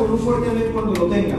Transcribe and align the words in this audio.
con 0.00 0.12
un 0.12 0.18
fuerte 0.18 0.48
amén 0.48 0.70
cuando 0.72 0.94
lo 0.94 1.06
tenga. 1.06 1.36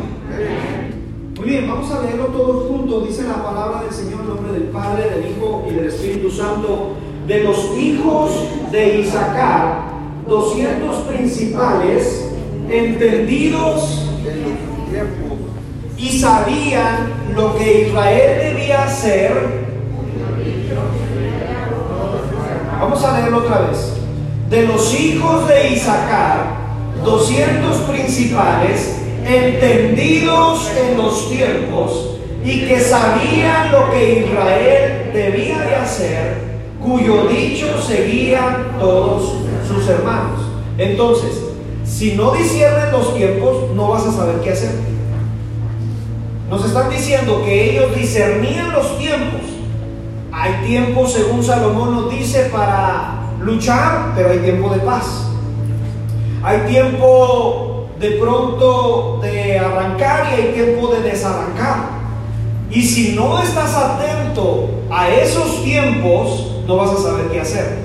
Muy 1.36 1.50
bien, 1.50 1.68
vamos 1.68 1.92
a 1.92 2.04
leerlo 2.04 2.26
todos 2.26 2.68
juntos. 2.68 3.08
Dice 3.08 3.24
la 3.24 3.44
palabra 3.44 3.82
del 3.82 3.92
Señor 3.92 4.22
en 4.22 4.28
nombre 4.28 4.52
del 4.52 4.64
Padre, 4.66 5.10
del 5.10 5.32
Hijo 5.32 5.66
y 5.68 5.74
del 5.74 5.88
Espíritu 5.88 6.30
Santo. 6.30 6.94
De 7.26 7.44
los 7.44 7.76
hijos 7.78 8.32
de 8.72 9.00
Isaacar, 9.00 9.82
200 10.28 10.96
principales, 11.08 12.30
entendidos 12.70 14.08
y 15.98 16.10
sabían 16.20 17.14
lo 17.36 17.56
que 17.58 17.88
Israel 17.88 18.54
debía 18.54 18.84
hacer. 18.84 19.72
Vamos 22.80 23.04
a 23.04 23.20
leerlo 23.20 23.38
otra 23.40 23.62
vez. 23.62 23.94
De 24.50 24.68
los 24.68 25.00
hijos 25.00 25.48
de 25.48 25.70
Isaacar, 25.72 26.61
200 27.04 27.78
principales, 27.90 28.98
entendidos 29.26 30.70
en 30.78 30.98
los 30.98 31.30
tiempos 31.30 32.18
y 32.44 32.68
que 32.68 32.80
sabían 32.80 33.72
lo 33.72 33.92
que 33.92 34.26
Israel 34.26 35.12
debía 35.14 35.60
de 35.60 35.76
hacer, 35.76 36.38
cuyo 36.82 37.28
dicho 37.28 37.68
seguían 37.82 38.78
todos 38.80 39.34
sus 39.68 39.88
hermanos. 39.88 40.42
Entonces, 40.78 41.42
si 41.86 42.14
no 42.14 42.32
disciernen 42.32 42.92
los 42.92 43.16
tiempos, 43.16 43.72
no 43.76 43.90
vas 43.90 44.06
a 44.06 44.12
saber 44.12 44.42
qué 44.42 44.52
hacer. 44.52 44.72
Nos 46.50 46.66
están 46.66 46.90
diciendo 46.90 47.44
que 47.46 47.72
ellos 47.72 47.96
discernían 47.96 48.72
los 48.72 48.98
tiempos. 48.98 49.42
Hay 50.32 50.66
tiempo, 50.66 51.08
según 51.08 51.44
Salomón 51.44 51.94
nos 51.94 52.12
dice, 52.12 52.50
para 52.52 53.36
luchar, 53.40 54.14
pero 54.16 54.32
hay 54.32 54.40
tiempo 54.40 54.70
de 54.70 54.80
paz. 54.80 55.31
Hay 56.44 56.60
tiempo 56.62 57.88
de 58.00 58.12
pronto 58.12 59.20
de 59.22 59.60
arrancar 59.60 60.28
y 60.32 60.42
hay 60.42 60.54
tiempo 60.54 60.88
de 60.88 61.02
desarrancar. 61.02 62.02
Y 62.72 62.82
si 62.82 63.14
no 63.14 63.42
estás 63.42 63.76
atento 63.76 64.70
a 64.90 65.10
esos 65.10 65.64
tiempos, 65.64 66.64
no 66.66 66.78
vas 66.78 66.92
a 66.92 67.02
saber 67.02 67.28
qué 67.28 67.42
hacer. 67.42 67.78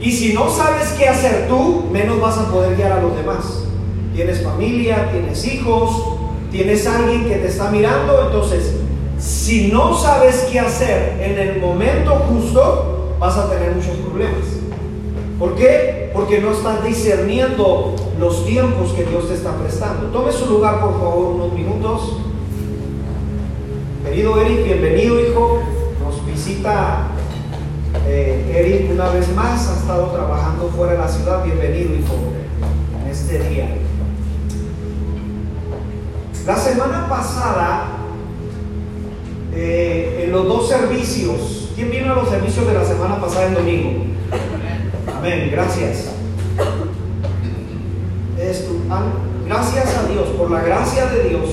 Y 0.00 0.12
si 0.12 0.32
no 0.32 0.50
sabes 0.50 0.90
qué 0.98 1.08
hacer 1.08 1.48
tú, 1.48 1.88
menos 1.90 2.20
vas 2.20 2.38
a 2.38 2.50
poder 2.50 2.76
guiar 2.76 2.92
a 2.92 3.02
los 3.02 3.16
demás. 3.16 3.64
Tienes 4.14 4.42
familia, 4.42 5.10
tienes 5.10 5.44
hijos, 5.46 6.18
tienes 6.50 6.86
alguien 6.86 7.24
que 7.26 7.36
te 7.36 7.48
está 7.48 7.70
mirando, 7.70 8.26
entonces 8.26 8.74
si 9.18 9.68
no 9.72 9.96
sabes 9.96 10.46
qué 10.50 10.60
hacer 10.60 11.18
en 11.20 11.38
el 11.38 11.60
momento 11.60 12.14
justo, 12.28 13.16
vas 13.18 13.36
a 13.36 13.50
tener 13.50 13.72
muchos 13.72 13.96
problemas. 13.96 14.44
¿Por 15.38 15.56
qué? 15.56 15.97
Porque 16.12 16.40
no 16.40 16.52
estás 16.52 16.84
discerniendo 16.84 17.94
los 18.18 18.46
tiempos 18.46 18.92
que 18.92 19.04
Dios 19.04 19.28
te 19.28 19.34
está 19.34 19.56
prestando. 19.56 20.06
Tome 20.08 20.32
su 20.32 20.46
lugar, 20.46 20.80
por 20.80 20.92
favor, 20.92 21.34
unos 21.34 21.52
minutos. 21.52 22.16
Querido 24.04 24.40
Eric, 24.40 24.64
bienvenido, 24.64 25.20
hijo. 25.20 25.60
Nos 26.02 26.26
visita 26.26 27.08
eh, 28.06 28.54
Eric 28.56 28.92
una 28.92 29.10
vez 29.10 29.34
más. 29.34 29.68
Ha 29.68 29.76
estado 29.80 30.06
trabajando 30.06 30.68
fuera 30.68 30.92
de 30.92 30.98
la 30.98 31.08
ciudad. 31.08 31.44
Bienvenido, 31.44 31.94
hijo, 31.94 32.14
en 33.02 33.10
este 33.10 33.38
día. 33.48 33.76
La 36.46 36.56
semana 36.56 37.06
pasada, 37.08 37.88
eh, 39.54 40.24
en 40.24 40.32
los 40.32 40.46
dos 40.48 40.68
servicios, 40.68 41.70
¿quién 41.74 41.90
vino 41.90 42.12
a 42.12 42.16
los 42.16 42.28
servicios 42.30 42.66
de 42.66 42.72
la 42.72 42.84
semana 42.84 43.20
pasada 43.20 43.48
en 43.48 43.54
domingo? 43.54 44.17
Amén, 45.28 45.50
gracias. 45.52 46.06
gracias 49.46 49.96
a 49.98 50.08
Dios, 50.08 50.28
por 50.38 50.50
la 50.50 50.62
gracia 50.62 51.04
de 51.04 51.28
Dios, 51.28 51.50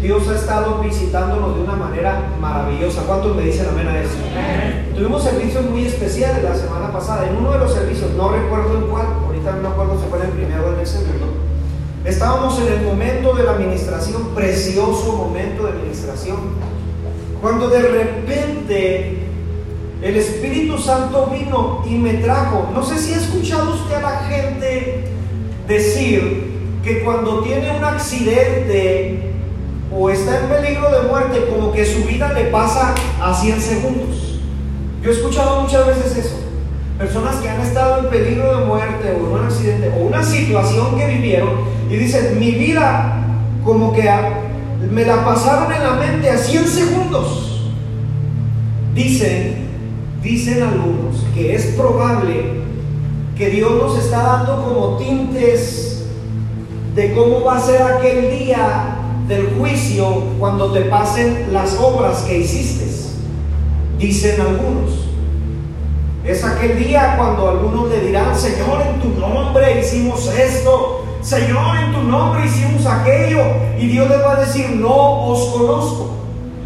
Dios 0.00 0.28
ha 0.28 0.36
estado 0.36 0.78
visitándonos 0.78 1.56
de 1.56 1.62
una 1.62 1.74
manera 1.74 2.22
maravillosa. 2.40 3.02
¿Cuántos 3.02 3.34
me 3.34 3.42
dicen 3.42 3.66
amén 3.68 3.88
a 3.88 3.98
eso? 3.98 4.14
Tuvimos 4.94 5.24
servicios 5.24 5.64
muy 5.64 5.86
especiales 5.86 6.44
la 6.44 6.54
semana 6.54 6.92
pasada. 6.92 7.28
En 7.28 7.34
uno 7.34 7.50
de 7.50 7.58
los 7.58 7.72
servicios, 7.72 8.12
no 8.12 8.30
recuerdo 8.30 8.78
en 8.78 8.86
cuál, 8.86 9.06
ahorita 9.26 9.52
no 9.56 9.60
me 9.60 9.68
acuerdo 9.70 10.00
si 10.00 10.08
fue 10.08 10.20
en 10.20 10.26
el 10.26 10.30
primero 10.30 10.68
o 10.68 10.74
en 10.74 10.78
el 10.78 10.86
segundo 10.86 11.26
Estábamos 12.04 12.60
en 12.60 12.74
el 12.74 12.82
momento 12.82 13.34
de 13.34 13.42
la 13.42 13.52
administración, 13.54 14.36
precioso 14.36 15.16
momento 15.16 15.64
de 15.64 15.70
administración, 15.70 16.36
cuando 17.42 17.68
de 17.70 17.82
repente 17.82 19.17
el 20.02 20.16
Espíritu 20.16 20.78
Santo 20.78 21.26
vino 21.26 21.82
y 21.86 21.94
me 21.96 22.14
trajo. 22.14 22.70
No 22.72 22.84
sé 22.84 22.98
si 22.98 23.12
ha 23.14 23.16
escuchado 23.16 23.74
usted 23.74 23.96
a 23.96 24.00
la 24.00 24.18
gente 24.20 25.04
decir 25.66 26.58
que 26.84 27.02
cuando 27.02 27.42
tiene 27.42 27.76
un 27.76 27.84
accidente 27.84 29.32
o 29.94 30.08
está 30.10 30.40
en 30.40 30.48
peligro 30.48 30.90
de 30.90 31.08
muerte, 31.08 31.46
como 31.50 31.72
que 31.72 31.84
su 31.84 32.04
vida 32.04 32.32
le 32.32 32.44
pasa 32.44 32.94
a 33.20 33.34
100 33.34 33.60
segundos. 33.60 34.40
Yo 35.02 35.10
he 35.10 35.14
escuchado 35.14 35.62
muchas 35.62 35.86
veces 35.86 36.16
eso. 36.16 36.36
Personas 36.96 37.36
que 37.36 37.48
han 37.48 37.60
estado 37.60 38.00
en 38.00 38.10
peligro 38.10 38.58
de 38.58 38.66
muerte 38.66 39.12
o 39.12 39.26
en 39.26 39.32
un 39.32 39.44
accidente 39.44 39.92
o 39.96 40.06
una 40.06 40.22
situación 40.22 40.96
que 40.96 41.06
vivieron 41.06 41.50
y 41.90 41.96
dice, 41.96 42.34
mi 42.38 42.52
vida 42.52 43.24
como 43.64 43.92
que 43.92 44.08
me 44.90 45.04
la 45.04 45.24
pasaron 45.24 45.72
en 45.72 45.82
la 45.82 45.92
mente 45.92 46.30
a 46.30 46.38
100 46.38 46.66
segundos. 46.66 47.70
Dicen, 48.94 49.67
dicen 50.22 50.62
algunos 50.62 51.24
que 51.34 51.54
es 51.54 51.66
probable 51.76 52.62
que 53.36 53.50
Dios 53.50 53.70
nos 53.72 53.98
está 53.98 54.22
dando 54.22 54.64
como 54.64 54.96
tintes 54.96 56.06
de 56.94 57.14
cómo 57.14 57.44
va 57.44 57.58
a 57.58 57.60
ser 57.60 57.80
aquel 57.82 58.36
día 58.36 58.96
del 59.28 59.54
juicio 59.58 60.24
cuando 60.38 60.72
te 60.72 60.82
pasen 60.82 61.52
las 61.52 61.76
obras 61.78 62.22
que 62.22 62.38
hiciste. 62.38 62.86
Dicen 63.98 64.40
algunos. 64.40 65.06
Es 66.24 66.44
aquel 66.44 66.78
día 66.78 67.14
cuando 67.16 67.48
algunos 67.48 67.88
le 67.88 68.00
dirán, 68.00 68.36
Señor, 68.36 68.82
en 68.82 69.00
tu 69.00 69.20
nombre 69.20 69.80
hicimos 69.80 70.26
esto, 70.36 71.04
Señor, 71.20 71.76
en 71.78 71.92
tu 71.92 72.02
nombre 72.02 72.46
hicimos 72.46 72.84
aquello. 72.86 73.42
Y 73.78 73.86
Dios 73.86 74.08
les 74.08 74.20
va 74.20 74.36
a 74.36 74.40
decir, 74.40 74.70
no 74.70 75.26
os 75.28 75.48
conozco. 75.50 76.10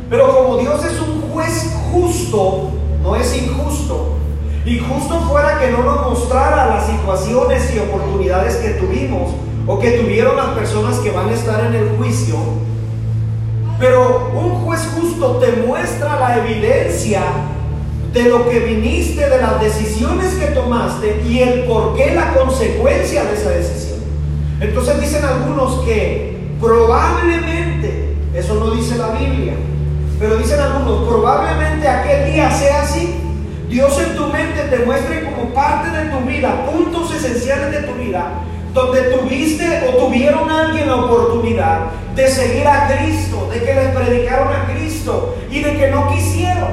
Pero 0.08 0.36
como 0.36 0.56
Dios 0.58 0.84
es 0.84 1.00
un 1.00 1.30
juez 1.30 1.74
justo, 1.92 2.71
no 3.02 3.16
es 3.16 3.36
injusto. 3.36 4.16
Injusto 4.64 5.20
fuera 5.28 5.58
que 5.58 5.70
no 5.70 5.82
nos 5.82 6.10
mostrara 6.10 6.66
las 6.66 6.86
situaciones 6.86 7.74
y 7.74 7.78
oportunidades 7.80 8.56
que 8.56 8.70
tuvimos 8.70 9.32
o 9.66 9.78
que 9.78 9.92
tuvieron 9.92 10.36
las 10.36 10.50
personas 10.50 10.98
que 10.98 11.10
van 11.10 11.28
a 11.28 11.32
estar 11.32 11.66
en 11.66 11.74
el 11.74 11.88
juicio. 11.96 12.36
Pero 13.78 14.30
un 14.34 14.64
juez 14.64 14.88
justo 14.94 15.38
te 15.38 15.66
muestra 15.66 16.20
la 16.20 16.38
evidencia 16.38 17.22
de 18.12 18.24
lo 18.24 18.48
que 18.48 18.60
viniste, 18.60 19.28
de 19.28 19.38
las 19.38 19.60
decisiones 19.60 20.34
que 20.34 20.46
tomaste 20.48 21.22
y 21.28 21.40
el 21.40 21.64
por 21.64 21.96
qué, 21.96 22.14
la 22.14 22.34
consecuencia 22.34 23.24
de 23.24 23.34
esa 23.34 23.50
decisión. 23.50 23.98
Entonces 24.60 25.00
dicen 25.00 25.24
algunos 25.24 25.80
que 25.80 26.38
probablemente, 26.60 28.14
eso 28.34 28.54
no 28.54 28.70
dice 28.70 28.96
la 28.96 29.08
Biblia, 29.08 29.54
pero 30.22 30.36
dicen 30.36 30.60
algunos, 30.60 31.08
probablemente 31.08 31.88
aquel 31.88 32.32
día 32.32 32.48
sea 32.52 32.82
así. 32.82 33.12
Dios 33.68 33.98
en 33.98 34.14
tu 34.14 34.28
mente 34.28 34.62
te 34.70 34.84
muestre 34.84 35.24
como 35.24 35.52
parte 35.52 35.90
de 35.90 36.10
tu 36.10 36.20
vida, 36.20 36.64
puntos 36.70 37.12
esenciales 37.12 37.72
de 37.72 37.88
tu 37.88 37.94
vida, 37.94 38.34
donde 38.72 39.00
tuviste 39.02 39.82
o 39.88 40.04
tuvieron 40.04 40.48
alguien 40.48 40.86
la 40.86 40.94
oportunidad 40.94 41.86
de 42.14 42.28
seguir 42.28 42.68
a 42.68 42.86
Cristo, 42.86 43.48
de 43.52 43.64
que 43.64 43.74
les 43.74 43.88
predicaron 43.88 44.46
a 44.52 44.72
Cristo 44.72 45.36
y 45.50 45.60
de 45.60 45.76
que 45.76 45.90
no 45.90 46.08
quisieron 46.12 46.70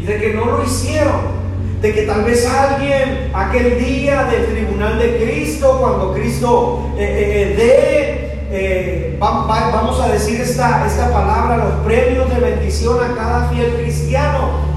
y 0.00 0.04
de 0.04 0.18
que 0.18 0.34
no 0.34 0.46
lo 0.46 0.64
hicieron 0.64 1.42
de 1.80 1.92
que 1.92 2.02
tal 2.02 2.24
vez 2.24 2.46
alguien 2.46 3.32
aquel 3.34 3.84
día 3.84 4.22
del 4.24 4.46
tribunal 4.46 5.00
de 5.00 5.16
Cristo, 5.16 5.78
cuando 5.80 6.12
Cristo 6.12 6.92
eh, 6.96 7.56
eh, 7.58 8.21
eh, 8.52 9.16
vamos 9.18 10.00
a 10.00 10.08
decir 10.08 10.40
esta, 10.40 10.86
esta 10.86 11.10
palabra, 11.12 11.56
los 11.56 11.74
premios 11.84 12.28
de 12.28 12.40
bendición 12.40 12.98
a 13.02 13.14
cada 13.16 13.48
fiel 13.48 13.74
cristiano, 13.76 14.72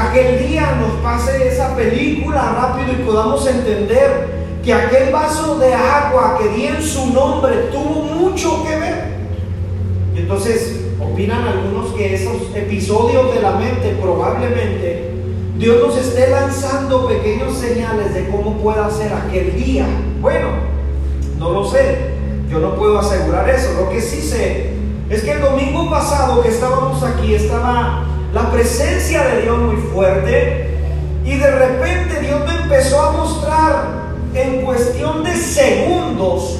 aquel 0.00 0.48
día 0.48 0.78
nos 0.80 0.92
pase 1.02 1.48
esa 1.48 1.74
película 1.74 2.56
rápido 2.56 2.92
y 2.92 3.04
podamos 3.04 3.46
entender 3.46 4.28
que 4.64 4.72
aquel 4.72 5.12
vaso 5.12 5.58
de 5.58 5.74
agua 5.74 6.38
que 6.38 6.48
di 6.48 6.66
en 6.66 6.82
su 6.82 7.12
nombre 7.12 7.68
tuvo 7.72 8.02
mucho 8.02 8.64
que 8.64 8.76
ver. 8.76 9.04
Y 10.14 10.20
entonces 10.20 10.80
opinan 11.00 11.46
algunos 11.46 11.92
que 11.94 12.14
esos 12.14 12.54
episodios 12.54 13.34
de 13.34 13.42
la 13.42 13.52
mente 13.52 13.96
probablemente 14.00 15.14
Dios 15.58 15.80
nos 15.80 15.96
esté 15.96 16.30
lanzando 16.30 17.06
pequeños 17.06 17.56
señales 17.56 18.12
de 18.12 18.28
cómo 18.28 18.56
pueda 18.58 18.90
ser 18.90 19.12
aquel 19.12 19.54
día. 19.54 19.86
Bueno, 20.20 20.48
no 21.38 21.50
lo 21.50 21.64
sé, 21.64 22.13
yo 22.48 22.58
no 22.58 22.74
puedo 22.76 22.98
asegurar 22.98 23.48
eso. 23.48 23.74
Lo 23.74 23.90
que 23.90 24.00
sí 24.00 24.20
sé 24.20 24.74
es 25.10 25.22
que 25.22 25.32
el 25.32 25.40
domingo 25.40 25.90
pasado 25.90 26.42
que 26.42 26.48
estábamos 26.48 27.02
aquí 27.02 27.34
estaba 27.34 28.04
la 28.32 28.50
presencia 28.50 29.22
de 29.24 29.42
Dios 29.42 29.58
muy 29.58 29.76
fuerte 29.76 30.78
y 31.24 31.36
de 31.36 31.50
repente 31.50 32.20
Dios 32.20 32.40
me 32.46 32.62
empezó 32.62 33.00
a 33.00 33.12
mostrar 33.12 34.04
en 34.34 34.62
cuestión 34.62 35.22
de 35.22 35.34
segundos 35.36 36.58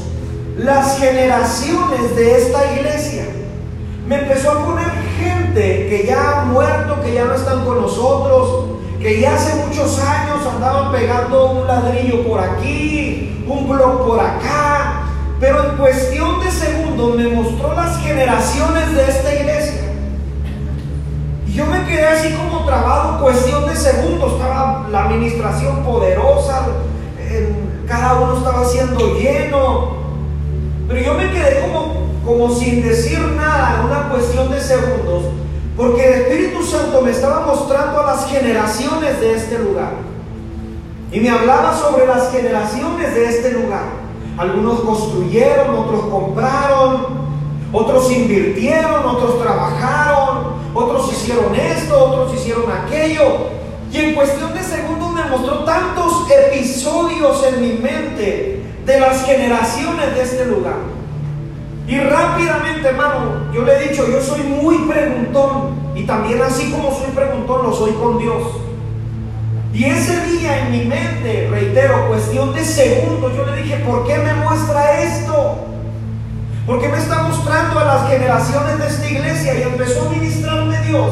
las 0.56 0.98
generaciones 0.98 2.14
de 2.16 2.38
esta 2.38 2.72
iglesia. 2.72 3.26
Me 4.06 4.20
empezó 4.20 4.52
a 4.52 4.64
poner 4.64 4.86
gente 5.18 5.88
que 5.88 6.04
ya 6.06 6.42
ha 6.42 6.44
muerto, 6.44 7.00
que 7.02 7.14
ya 7.14 7.24
no 7.24 7.34
están 7.34 7.64
con 7.64 7.80
nosotros, 7.80 8.66
que 9.00 9.20
ya 9.20 9.34
hace 9.34 9.56
muchos 9.66 9.98
años 9.98 10.46
andaban 10.46 10.92
pegando 10.92 11.52
un 11.52 11.66
ladrillo 11.66 12.26
por 12.26 12.40
aquí, 12.40 13.44
un 13.46 13.68
blog 13.68 14.06
por 14.06 14.20
acá, 14.20 15.03
pero 15.40 15.70
en 15.70 15.76
cuestión 15.76 16.40
de 16.40 16.50
segundos 16.50 17.16
me 17.16 17.28
mostró 17.28 17.74
las 17.74 17.98
generaciones 17.98 18.94
de 18.94 19.08
esta 19.08 19.34
iglesia. 19.34 19.82
Y 21.46 21.52
yo 21.52 21.66
me 21.66 21.84
quedé 21.86 22.06
así 22.06 22.32
como 22.34 22.64
trabado, 22.64 23.20
cuestión 23.20 23.66
de 23.68 23.76
segundos, 23.76 24.32
estaba 24.32 24.88
la 24.90 25.04
administración 25.04 25.84
poderosa, 25.84 26.66
cada 27.86 28.20
uno 28.20 28.38
estaba 28.38 28.64
siendo 28.64 29.14
lleno, 29.14 29.96
pero 30.88 31.00
yo 31.00 31.14
me 31.14 31.30
quedé 31.30 31.60
como, 31.60 31.94
como 32.24 32.54
sin 32.54 32.82
decir 32.82 33.18
nada 33.36 33.80
en 33.80 33.86
una 33.86 34.08
cuestión 34.08 34.50
de 34.50 34.60
segundos 34.60 35.24
porque 35.76 36.06
el 36.06 36.20
Espíritu 36.20 36.62
Santo 36.62 37.02
me 37.02 37.10
estaba 37.10 37.46
mostrando 37.46 38.00
a 38.00 38.14
las 38.14 38.26
generaciones 38.26 39.20
de 39.20 39.34
este 39.34 39.58
lugar. 39.58 39.92
Y 41.10 41.20
me 41.20 41.30
hablaba 41.30 41.76
sobre 41.76 42.06
las 42.06 42.30
generaciones 42.30 43.14
de 43.14 43.28
este 43.28 43.52
lugar. 43.52 43.82
Algunos 44.36 44.80
construyeron, 44.80 45.76
otros 45.76 46.06
compraron, 46.06 47.06
otros 47.72 48.10
invirtieron, 48.10 49.06
otros 49.06 49.40
trabajaron, 49.40 50.54
otros 50.74 51.12
hicieron 51.12 51.54
esto, 51.54 52.04
otros 52.04 52.34
hicieron 52.34 52.64
aquello. 52.70 53.24
Y 53.92 53.98
en 53.98 54.14
cuestión 54.14 54.52
de 54.54 54.62
segundos 54.62 55.12
me 55.12 55.24
mostró 55.24 55.64
tantos 55.64 56.26
episodios 56.30 57.44
en 57.44 57.60
mi 57.60 57.72
mente 57.74 58.64
de 58.84 59.00
las 59.00 59.24
generaciones 59.24 60.14
de 60.14 60.22
este 60.22 60.46
lugar. 60.46 60.78
Y 61.86 61.98
rápidamente, 62.00 62.88
hermano, 62.88 63.52
yo 63.52 63.62
le 63.62 63.76
he 63.76 63.88
dicho, 63.88 64.06
yo 64.08 64.20
soy 64.20 64.42
muy 64.42 64.78
preguntón. 64.78 65.74
Y 65.94 66.04
también 66.04 66.42
así 66.42 66.72
como 66.72 66.90
soy 66.90 67.10
preguntón, 67.14 67.66
lo 67.66 67.72
soy 67.72 67.92
con 67.92 68.18
Dios. 68.18 68.42
Y 69.74 69.84
ese 69.86 70.24
día 70.26 70.60
en 70.60 70.70
mi 70.70 70.84
mente, 70.84 71.48
reitero, 71.50 72.06
cuestión 72.06 72.54
de 72.54 72.64
segundos, 72.64 73.32
yo 73.36 73.44
le 73.44 73.60
dije, 73.60 73.78
¿por 73.78 74.06
qué 74.06 74.16
me 74.18 74.32
muestra 74.34 75.02
esto? 75.02 75.66
¿Por 76.64 76.80
qué 76.80 76.88
me 76.88 76.96
está 76.96 77.24
mostrando 77.24 77.80
a 77.80 77.84
las 77.84 78.08
generaciones 78.08 78.78
de 78.78 78.86
esta 78.86 79.10
iglesia? 79.10 79.58
Y 79.58 79.62
empezó 79.62 80.06
a 80.06 80.10
ministrarme 80.10 80.78
Dios 80.86 81.10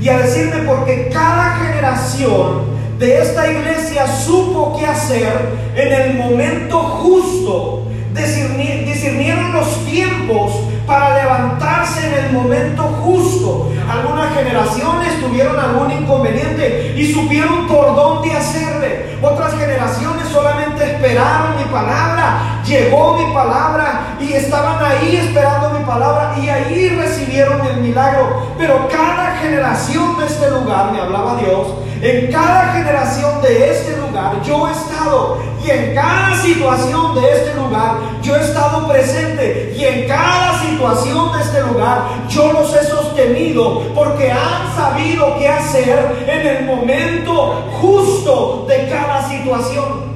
y 0.00 0.08
a 0.08 0.18
decirme, 0.20 0.62
porque 0.62 1.10
cada 1.12 1.56
generación 1.56 2.62
de 2.98 3.20
esta 3.20 3.52
iglesia 3.52 4.06
supo 4.06 4.74
qué 4.78 4.86
hacer 4.86 5.50
en 5.76 5.92
el 5.92 6.14
momento 6.16 6.78
justo 6.78 7.84
discernieron 8.14 9.52
los 9.52 9.84
tiempos 9.84 10.52
para 10.88 11.22
levantarse 11.22 12.06
en 12.08 12.24
el 12.24 12.32
momento 12.32 12.82
justo. 13.04 13.70
Algunas 13.88 14.34
generaciones 14.34 15.20
tuvieron 15.20 15.60
algún 15.60 15.92
inconveniente 15.92 16.94
y 16.96 17.12
supieron 17.12 17.68
por 17.68 17.94
dónde 17.94 18.32
hacerle. 18.32 19.18
Otras 19.20 19.52
generaciones 19.52 20.26
solamente 20.28 20.84
esperaron 20.84 21.56
mi 21.58 21.64
palabra. 21.64 22.62
Llegó 22.66 23.18
mi 23.18 23.32
palabra 23.34 24.16
y 24.18 24.32
estaban 24.32 24.82
ahí 24.82 25.16
esperando 25.16 25.67
palabra 25.88 26.34
y 26.40 26.48
ahí 26.48 26.90
recibieron 26.90 27.66
el 27.66 27.78
milagro. 27.78 28.42
Pero 28.56 28.86
cada 28.88 29.38
generación 29.38 30.18
de 30.18 30.26
este 30.26 30.50
lugar, 30.50 30.92
me 30.92 31.00
hablaba 31.00 31.36
Dios, 31.36 31.66
en 32.00 32.30
cada 32.30 32.72
generación 32.74 33.42
de 33.42 33.72
este 33.72 33.96
lugar 33.96 34.40
yo 34.44 34.68
he 34.68 34.70
estado 34.70 35.38
y 35.64 35.68
en 35.68 35.94
cada 35.96 36.36
situación 36.36 37.14
de 37.16 37.32
este 37.32 37.54
lugar 37.54 37.96
yo 38.22 38.36
he 38.36 38.40
estado 38.40 38.86
presente 38.86 39.74
y 39.76 39.84
en 39.84 40.06
cada 40.06 40.60
situación 40.60 41.32
de 41.36 41.42
este 41.42 41.60
lugar 41.62 42.02
yo 42.28 42.52
los 42.52 42.72
he 42.72 42.84
sostenido 42.84 43.82
porque 43.94 44.30
han 44.30 44.76
sabido 44.76 45.36
qué 45.38 45.48
hacer 45.48 46.24
en 46.28 46.46
el 46.46 46.64
momento 46.66 47.68
justo 47.80 48.64
de 48.68 48.88
cada 48.88 49.28
situación. 49.28 50.07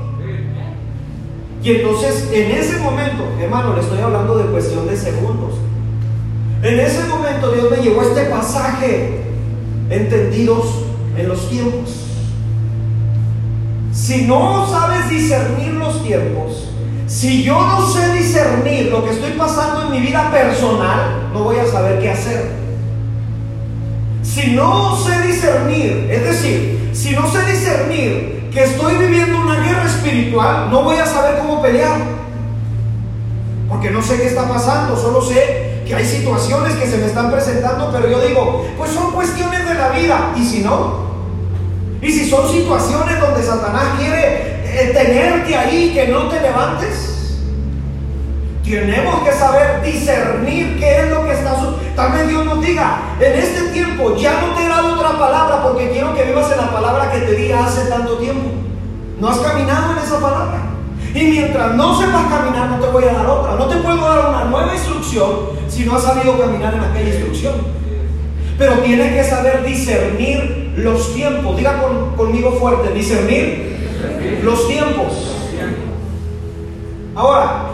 Y 1.63 1.71
entonces 1.71 2.29
en 2.33 2.51
ese 2.51 2.79
momento, 2.79 3.25
hermano, 3.41 3.75
le 3.75 3.81
estoy 3.81 4.01
hablando 4.01 4.37
de 4.37 4.45
cuestión 4.47 4.87
de 4.89 4.97
segundos. 4.97 5.55
En 6.63 6.79
ese 6.81 7.05
momento 7.05 7.53
Dios 7.53 7.71
me 7.71 7.77
llevó 7.79 8.03
este 8.03 8.23
pasaje 8.25 9.21
entendidos 9.91 10.67
en 11.17 11.29
los 11.29 11.49
tiempos. 11.49 11.91
Si 13.93 14.23
no 14.23 14.67
sabes 14.69 15.09
discernir 15.09 15.75
los 15.75 16.03
tiempos, 16.03 16.69
si 17.07 17.45
yo 17.45 17.61
no 17.61 17.87
sé 17.89 18.13
discernir 18.15 18.91
lo 18.91 19.05
que 19.05 19.11
estoy 19.11 19.33
pasando 19.33 19.83
en 19.83 19.91
mi 19.93 20.01
vida 20.01 20.31
personal, 20.31 21.31
no 21.33 21.45
voy 21.45 21.57
a 21.59 21.67
saber 21.67 22.01
qué 22.01 22.11
hacer. 22.11 22.51
Si 24.23 24.53
no 24.53 24.97
sé 24.97 25.27
discernir, 25.27 26.09
es 26.11 26.25
decir, 26.25 26.91
si 26.93 27.11
no 27.11 27.31
sé 27.31 27.45
discernir 27.45 28.42
que 28.53 28.65
estoy 28.65 28.97
viviendo 28.97 29.41
una 29.41 29.61
guerra 29.61 29.85
espiritual, 29.87 30.71
no 30.71 30.83
voy 30.83 30.97
a 30.97 31.07
saber 31.07 31.39
cómo 31.39 31.63
pelear. 31.63 31.99
Porque 33.69 33.91
no 33.91 34.03
sé 34.03 34.19
qué 34.19 34.27
está 34.27 34.47
pasando, 34.49 34.97
solo 34.97 35.23
sé 35.23 35.83
que 35.87 35.95
hay 35.95 36.05
situaciones 36.05 36.75
que 36.75 36.87
se 36.87 36.99
me 36.99 37.07
están 37.07 37.31
presentando, 37.31 37.91
pero 37.91 38.09
yo 38.09 38.21
digo, 38.21 38.67
pues 38.77 38.91
son 38.91 39.13
cuestiones 39.13 39.67
de 39.67 39.75
la 39.75 39.89
vida. 39.91 40.33
¿Y 40.37 40.45
si 40.45 40.61
no? 40.61 41.03
Y 42.03 42.13
si 42.13 42.29
son 42.29 42.49
situaciones 42.51 43.21
donde 43.21 43.43
Satanás 43.43 43.85
quiere 43.99 44.63
eh, 44.65 44.93
tenerte 44.93 45.57
ahí, 45.57 45.93
que 45.95 46.09
no 46.09 46.29
te 46.29 46.41
levantes, 46.41 47.13
tenemos 48.73 49.23
que 49.23 49.33
saber 49.33 49.83
discernir 49.83 50.79
qué 50.79 51.01
es 51.03 51.11
lo 51.11 51.25
que 51.25 51.33
está 51.33 51.55
sucediendo. 51.57 51.95
Tal 51.95 52.29
Dios 52.29 52.45
nos 52.47 52.65
diga, 52.65 53.03
en 53.21 53.39
este 53.39 53.61
tiempo 53.69 54.17
ya 54.17 54.41
no 54.41 54.55
te 54.55 54.67
dado 54.67 54.82
otra 55.03 55.19
palabra 55.19 55.63
porque 55.63 55.91
quiero 55.91 56.15
que 56.15 56.25
vivas 56.25 56.51
en 56.53 56.59
la 56.59 56.71
palabra 56.71 57.11
que 57.11 57.21
te 57.21 57.35
di 57.35 57.51
hace 57.51 57.89
tanto 57.89 58.19
tiempo. 58.19 58.51
No 59.21 59.29
has 59.29 59.39
caminado 59.39 59.93
en 59.93 59.99
esa 59.99 60.21
palabra. 60.21 60.63
Y 61.15 61.25
mientras 61.25 61.75
no 61.75 62.01
sepas 62.01 62.27
caminar, 62.27 62.71
no 62.71 62.79
te 62.79 62.87
voy 62.91 63.05
a 63.05 63.13
dar 63.13 63.27
otra. 63.27 63.55
No 63.57 63.67
te 63.67 63.77
puedo 63.77 63.97
dar 63.97 64.31
una 64.31 64.45
nueva 64.45 64.73
instrucción 64.73 65.31
si 65.69 65.85
no 65.85 65.97
has 65.97 66.03
sabido 66.03 66.39
caminar 66.39 66.75
en 66.75 66.81
aquella 66.81 67.09
instrucción. 67.09 67.55
Pero 68.57 68.75
tienes 68.79 69.13
que 69.13 69.25
saber 69.25 69.65
discernir 69.65 70.75
los 70.77 71.15
tiempos. 71.15 71.57
Diga 71.57 71.83
conmigo 72.17 72.53
fuerte, 72.53 72.93
discernir 72.93 74.41
los 74.43 74.69
tiempos. 74.69 75.37
Ahora, 77.15 77.67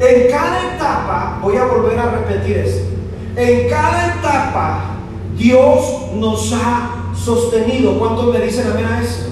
en 0.00 0.30
cada 0.30 0.74
etapa, 0.74 1.38
voy 1.42 1.56
a 1.56 1.64
volver 1.64 1.98
a 1.98 2.10
repetir 2.10 2.58
esto, 2.58 2.88
en 3.36 3.68
cada 3.68 4.14
etapa 4.14 4.97
Dios 5.38 6.12
nos 6.16 6.52
ha 6.52 7.14
sostenido. 7.14 7.98
¿Cuántos 7.98 8.32
me 8.32 8.40
dicen 8.40 8.70
amén 8.70 8.84
a 8.84 9.02
eso? 9.02 9.30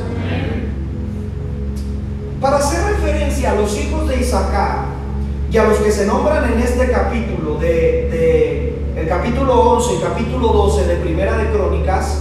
Para 2.40 2.56
hacer 2.56 2.84
referencia 2.84 3.52
a 3.52 3.54
los 3.56 3.76
hijos 3.78 4.08
de 4.08 4.20
Isaac 4.20 4.86
y 5.50 5.58
a 5.58 5.64
los 5.64 5.78
que 5.78 5.90
se 5.90 6.06
nombran 6.06 6.52
en 6.52 6.60
este 6.60 6.90
capítulo 6.90 7.56
de, 7.56 7.68
de 7.68 9.00
el 9.00 9.08
capítulo 9.08 9.52
11 9.72 9.94
y 9.94 9.98
capítulo 9.98 10.48
12 10.48 10.86
de 10.86 10.96
Primera 10.96 11.36
de 11.36 11.50
Crónicas, 11.50 12.20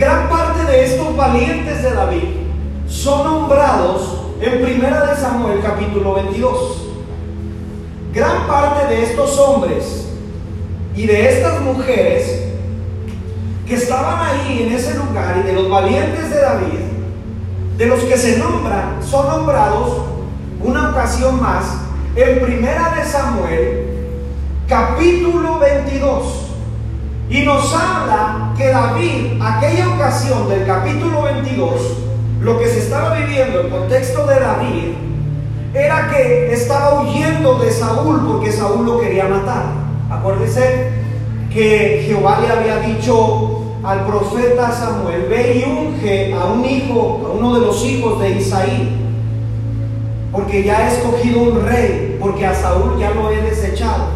Gran 0.00 0.30
parte 0.30 0.64
de 0.64 0.82
estos 0.82 1.14
valientes 1.14 1.82
de 1.82 1.92
David 1.92 2.24
son 2.88 3.22
nombrados 3.22 4.22
en 4.40 4.62
Primera 4.62 5.04
de 5.04 5.14
Samuel 5.14 5.60
capítulo 5.60 6.14
22. 6.14 6.86
Gran 8.14 8.46
parte 8.46 8.86
de 8.86 9.02
estos 9.02 9.38
hombres 9.38 9.99
y 10.94 11.06
de 11.06 11.28
estas 11.28 11.60
mujeres 11.60 12.42
que 13.66 13.74
estaban 13.74 14.18
ahí 14.26 14.64
en 14.64 14.72
ese 14.74 14.94
lugar 14.94 15.40
y 15.42 15.46
de 15.46 15.52
los 15.52 15.70
valientes 15.70 16.30
de 16.30 16.40
David, 16.40 16.80
de 17.76 17.86
los 17.86 18.00
que 18.00 18.16
se 18.16 18.38
nombran, 18.38 18.98
son 19.02 19.26
nombrados 19.28 20.02
una 20.62 20.90
ocasión 20.90 21.40
más 21.40 21.64
en 22.16 22.40
Primera 22.40 22.94
de 22.96 23.04
Samuel 23.04 23.90
capítulo 24.70 25.58
22. 25.58 26.46
Y 27.28 27.42
nos 27.42 27.74
habla 27.74 28.54
que 28.56 28.68
David, 28.68 29.40
aquella 29.40 29.88
ocasión 29.94 30.48
del 30.48 30.66
capítulo 30.66 31.22
22, 31.22 31.98
lo 32.40 32.58
que 32.58 32.66
se 32.68 32.78
estaba 32.78 33.14
viviendo, 33.14 33.60
el 33.60 33.68
contexto 33.68 34.26
de 34.26 34.40
David, 34.40 34.94
era 35.74 36.08
que 36.10 36.52
estaba 36.52 37.02
huyendo 37.02 37.58
de 37.58 37.70
Saúl 37.70 38.20
porque 38.26 38.52
Saúl 38.52 38.86
lo 38.86 39.00
quería 39.00 39.26
matar. 39.26 39.79
Acuérdese 40.20 40.90
que 41.50 42.04
Jehová 42.06 42.40
le 42.42 42.48
había 42.48 42.80
dicho 42.80 43.62
al 43.82 44.04
profeta 44.04 44.70
Samuel, 44.70 45.28
ve 45.30 45.64
y 45.64 45.70
unge 45.70 46.34
a 46.34 46.44
un 46.44 46.62
hijo, 46.62 47.22
a 47.26 47.38
uno 47.38 47.54
de 47.54 47.60
los 47.60 47.82
hijos 47.86 48.20
de 48.20 48.32
Isaí, 48.32 48.98
porque 50.30 50.62
ya 50.62 50.84
he 50.84 50.94
escogido 50.94 51.40
un 51.40 51.64
rey, 51.64 52.18
porque 52.20 52.46
a 52.46 52.54
Saúl 52.54 52.98
ya 52.98 53.12
lo 53.12 53.30
he 53.30 53.40
desechado. 53.40 54.08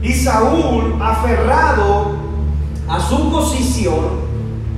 Y 0.00 0.14
Saúl, 0.14 0.94
aferrado 0.98 2.12
a 2.88 2.98
su 2.98 3.30
posición, 3.30 4.28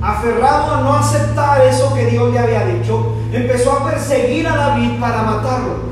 aferrado 0.01 0.75
a 0.75 0.81
no 0.81 0.93
aceptar 0.95 1.65
eso 1.65 1.93
que 1.93 2.07
Dios 2.07 2.33
le 2.33 2.39
había 2.39 2.65
dicho, 2.65 3.13
empezó 3.31 3.71
a 3.71 3.89
perseguir 3.89 4.45
a 4.49 4.57
David 4.57 4.99
para 4.99 5.23
matarlo. 5.23 5.90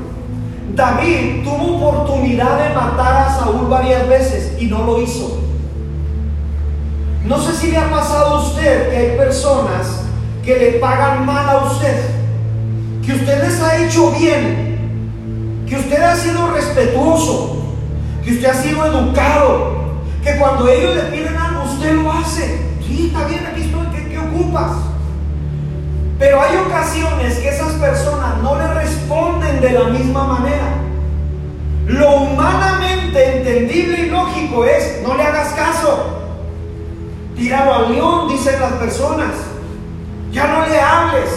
David 0.74 1.44
tuvo 1.44 1.76
oportunidad 1.76 2.58
de 2.58 2.74
matar 2.74 3.28
a 3.28 3.34
Saúl 3.34 3.68
varias 3.68 4.08
veces 4.08 4.60
y 4.60 4.66
no 4.66 4.84
lo 4.84 5.02
hizo. 5.02 5.40
No 7.24 7.38
sé 7.38 7.54
si 7.54 7.70
le 7.70 7.76
ha 7.76 7.90
pasado 7.90 8.36
a 8.36 8.40
usted 8.40 8.90
que 8.90 8.96
hay 8.96 9.16
personas 9.16 10.04
que 10.44 10.58
le 10.58 10.72
pagan 10.78 11.26
mal 11.26 11.48
a 11.48 11.64
usted, 11.64 11.96
que 13.04 13.12
usted 13.12 13.44
les 13.44 13.60
ha 13.60 13.76
hecho 13.84 14.10
bien, 14.12 15.64
que 15.68 15.76
usted 15.76 16.02
ha 16.02 16.16
sido 16.16 16.50
respetuoso, 16.52 17.56
que 18.24 18.32
usted 18.32 18.48
ha 18.48 18.54
sido 18.54 18.86
educado, 18.86 19.80
que 20.24 20.36
cuando 20.36 20.68
ellos 20.68 20.96
le 20.96 21.02
piden 21.02 21.36
algo 21.36 21.64
usted 21.64 21.94
lo 21.94 22.10
hace. 22.10 22.70
Sí, 22.86 23.06
está 23.08 23.26
bien, 23.26 23.46
aquí 23.46 23.62
estoy, 23.62 23.86
¿qué, 23.94 24.08
qué 24.08 24.18
ocupas? 24.18 24.89
Pero 26.20 26.42
hay 26.42 26.54
ocasiones 26.58 27.38
que 27.38 27.48
esas 27.48 27.72
personas 27.72 28.36
no 28.42 28.54
le 28.56 28.74
responden 28.74 29.58
de 29.62 29.70
la 29.70 29.84
misma 29.84 30.24
manera. 30.24 30.74
Lo 31.86 32.14
humanamente 32.16 33.38
entendible 33.38 34.00
y 34.00 34.10
lógico 34.10 34.66
es, 34.66 35.00
no 35.02 35.16
le 35.16 35.22
hagas 35.22 35.54
caso. 35.54 36.20
Tíralo 37.34 37.74
al 37.74 37.92
león, 37.92 38.28
dicen 38.28 38.60
las 38.60 38.72
personas. 38.72 39.30
Ya 40.30 40.46
no 40.46 40.66
le 40.66 40.78
hables. 40.78 41.30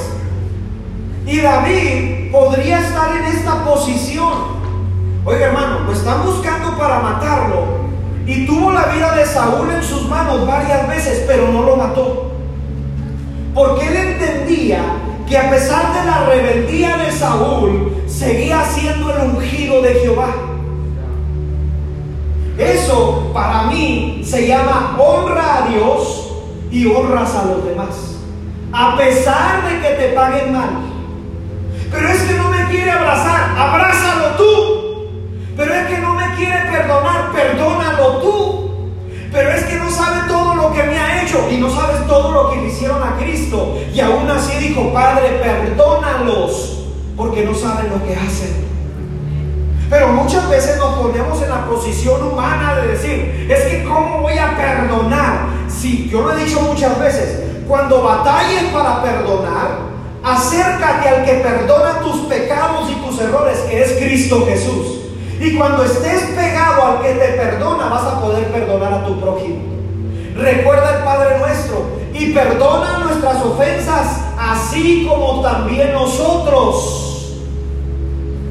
Y 1.28 1.40
David 1.40 2.30
podría 2.34 2.80
estar 2.80 3.16
en 3.16 3.24
esta 3.24 3.63
posición. 3.63 4.34
Oiga 5.24 5.46
hermano, 5.46 5.80
lo 5.86 5.94
están 5.94 6.25
buscando 6.25 6.78
para 6.78 7.00
matarlo. 7.00 7.84
Y 8.25 8.46
tuvo 8.46 8.74
la 8.74 8.88
vida 8.88 9.16
de 9.16 9.25
Saúl 9.25 9.72
en 9.72 9.82
sus 9.82 10.10
manos 10.10 10.46
varias 10.46 10.90
veces, 10.90 11.24
pero 11.25 11.48
no 11.48 11.63
lo 11.63 11.78
mató. 11.78 12.33
Porque 13.53 13.88
él 13.88 13.95
entendía 13.95 14.81
que 15.27 15.38
a 15.38 15.50
pesar 15.50 15.93
de 15.93 16.05
la 16.05 16.25
rebeldía 16.25 16.98
de 16.98 17.12
Saúl, 17.12 18.03
seguía 18.07 18.63
siendo 18.65 19.13
el 19.15 19.29
ungido 19.29 19.81
de 19.81 19.93
Jehová. 19.95 20.33
Eso 22.57 23.31
para 23.33 23.63
mí 23.63 24.22
se 24.24 24.48
llama 24.48 24.95
honra 25.00 25.63
a 25.63 25.67
Dios 25.69 26.33
y 26.72 26.86
honras 26.86 27.36
a 27.36 27.45
los 27.45 27.65
demás. 27.65 28.17
A 28.72 28.98
pesar 28.98 29.63
de 29.67 29.79
que 29.81 29.95
te 29.95 30.07
paguen 30.13 30.53
mal. 30.53 30.69
Pero 31.91 32.10
es 32.10 32.24
que 32.24 32.33
no 32.36 32.50
me 32.50 32.65
quiere 32.69 32.91
abrazar, 32.91 33.55
abrázalo 33.57 34.36
tú. 34.36 35.10
Pero 35.55 35.74
es 35.74 35.88
que 35.88 35.98
no 36.00 36.15
me 36.15 36.36
quiere 36.36 36.60
perdonar, 36.72 37.31
perdónalo 37.31 38.17
tú. 38.17 38.62
Pero 39.34 39.50
es 39.52 39.63
que 39.63 39.78
no 39.78 39.90
sabe 39.90 40.28
todo 40.28 40.54
lo 40.54 40.72
que 40.72 40.84
me 40.84 40.98
ha 40.98 41.24
hecho 41.24 41.50
y 41.50 41.58
no 41.58 41.68
sabes 41.68 42.06
todo 42.08 42.32
lo 42.32 42.52
que 42.52 42.58
le 42.58 42.68
hicieron 42.68 43.02
a 43.02 43.18
Cristo. 43.18 43.80
Y 43.92 44.00
aún 44.00 44.30
así 44.30 44.56
dijo, 44.60 44.94
Padre, 44.94 45.42
perdónalos 45.42 46.84
porque 47.18 47.44
no 47.44 47.56
saben 47.56 47.90
lo 47.90 48.06
que 48.06 48.13
hacen. 48.13 48.63
Pero 49.90 50.10
muchas 50.10 50.48
veces 50.50 50.78
nos 50.78 50.96
ponemos 51.00 51.42
en 51.42 51.50
la 51.50 51.66
posición 51.66 52.32
humana 52.32 52.75
de 52.75 52.88
decir, 52.90 53.48
es 53.50 53.63
que 53.63 53.84
¿cómo 53.84 54.22
voy 54.22 54.38
a 54.38 54.56
perdonar? 54.56 55.48
Si 55.68 56.08
yo 56.10 56.22
lo 56.22 56.34
he 56.34 56.46
dicho 56.46 56.62
muchas 56.62 57.00
veces, 57.00 57.40
cuando 57.68 58.04
batalles 58.04 58.63
para 58.72 59.02
perdonar, 59.02 59.80
acércate 60.24 61.10
al 61.10 61.25
que 61.25 61.34
perdona 61.34 62.00
tus 62.02 62.22
pecados 62.28 62.90
y 62.92 62.96
tus 63.06 63.20
errores, 63.20 63.58
que 63.70 63.84
es 63.84 63.94
Cristo 63.94 64.46
Jesús. 64.48 65.02
Y 65.40 65.56
cuando 65.56 65.84
estés 65.84 66.24
pegado 66.36 66.86
al 66.86 67.02
que 67.02 67.13
te 67.13 67.34
perdona, 67.34 67.88
vas 67.88 68.04
a 68.04 68.22
poder 68.22 68.46
perdonar 68.52 68.94
a 68.94 69.06
tu 69.06 69.20
prójimo. 69.20 69.62
Recuerda 70.36 70.98
el 70.98 71.04
Padre 71.04 71.40
nuestro 71.40 71.86
y 72.13 72.32
perdona 72.34 73.00
nuestras 73.00 73.44
ofensas, 73.44 74.22
así 74.38 75.06
como 75.08 75.42
también 75.42 75.94
nosotros 75.94 77.40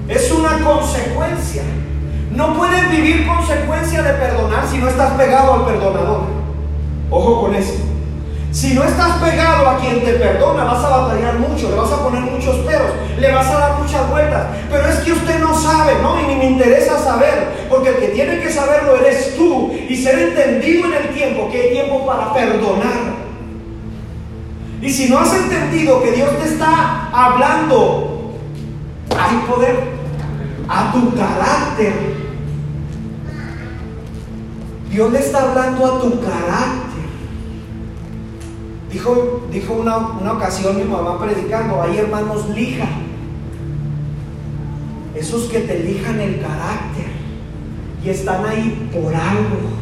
es 0.08 0.30
una 0.32 0.60
consecuencia. 0.64 1.62
No 2.30 2.54
puedes 2.54 2.90
vivir 2.90 3.26
consecuencia 3.26 4.02
de 4.02 4.14
perdonar 4.14 4.66
si 4.70 4.78
no 4.78 4.88
estás 4.88 5.12
pegado 5.12 5.54
al 5.54 5.64
perdonador. 5.66 6.22
Ojo 7.10 7.42
con 7.42 7.54
eso. 7.54 7.91
Si 8.52 8.74
no 8.74 8.84
estás 8.84 9.16
pegado 9.16 9.66
a 9.66 9.78
quien 9.78 10.04
te 10.04 10.12
perdona, 10.12 10.64
vas 10.64 10.84
a 10.84 10.88
batallar 10.90 11.38
mucho, 11.38 11.70
le 11.70 11.76
vas 11.76 11.90
a 11.90 12.04
poner 12.04 12.20
muchos 12.20 12.54
peros, 12.66 12.92
le 13.18 13.32
vas 13.32 13.46
a 13.46 13.58
dar 13.58 13.78
muchas 13.80 14.10
vueltas. 14.10 14.46
Pero 14.70 14.88
es 14.88 14.96
que 14.96 15.12
usted 15.12 15.40
no 15.40 15.58
sabe, 15.58 15.94
¿no? 16.02 16.20
Y 16.20 16.26
ni 16.26 16.36
me 16.36 16.44
interesa 16.50 16.98
saber, 16.98 17.66
porque 17.70 17.88
el 17.88 17.96
que 17.96 18.08
tiene 18.08 18.40
que 18.40 18.52
saberlo 18.52 18.96
eres 18.96 19.36
tú 19.36 19.72
y 19.88 19.96
ser 19.96 20.18
entendido 20.18 20.84
en 20.84 20.92
el 20.92 21.14
tiempo, 21.14 21.48
que 21.50 21.62
hay 21.62 21.70
tiempo 21.70 22.04
para 22.06 22.34
perdonar. 22.34 23.22
Y 24.82 24.90
si 24.90 25.08
no 25.08 25.18
has 25.18 25.34
entendido 25.34 26.02
que 26.02 26.12
Dios 26.12 26.38
te 26.38 26.48
está 26.48 27.08
hablando, 27.10 28.32
hay 29.18 29.36
poder 29.48 29.76
a 30.68 30.92
tu 30.92 31.14
carácter. 31.16 31.92
Dios 34.90 35.10
le 35.10 35.18
está 35.20 35.42
hablando 35.42 35.86
a 35.86 36.00
tu 36.02 36.20
carácter. 36.20 36.91
Dijo, 38.92 39.40
dijo 39.50 39.72
una, 39.72 39.96
una 39.96 40.32
ocasión 40.32 40.76
mi 40.76 40.84
mamá 40.84 41.18
predicando, 41.18 41.80
hay 41.80 41.96
hermanos 41.96 42.50
lija. 42.50 42.86
Esos 45.14 45.44
que 45.44 45.60
te 45.60 45.78
lijan 45.78 46.20
el 46.20 46.40
carácter 46.40 47.06
y 48.04 48.10
están 48.10 48.44
ahí 48.44 48.90
por 48.92 49.14
algo. 49.14 49.72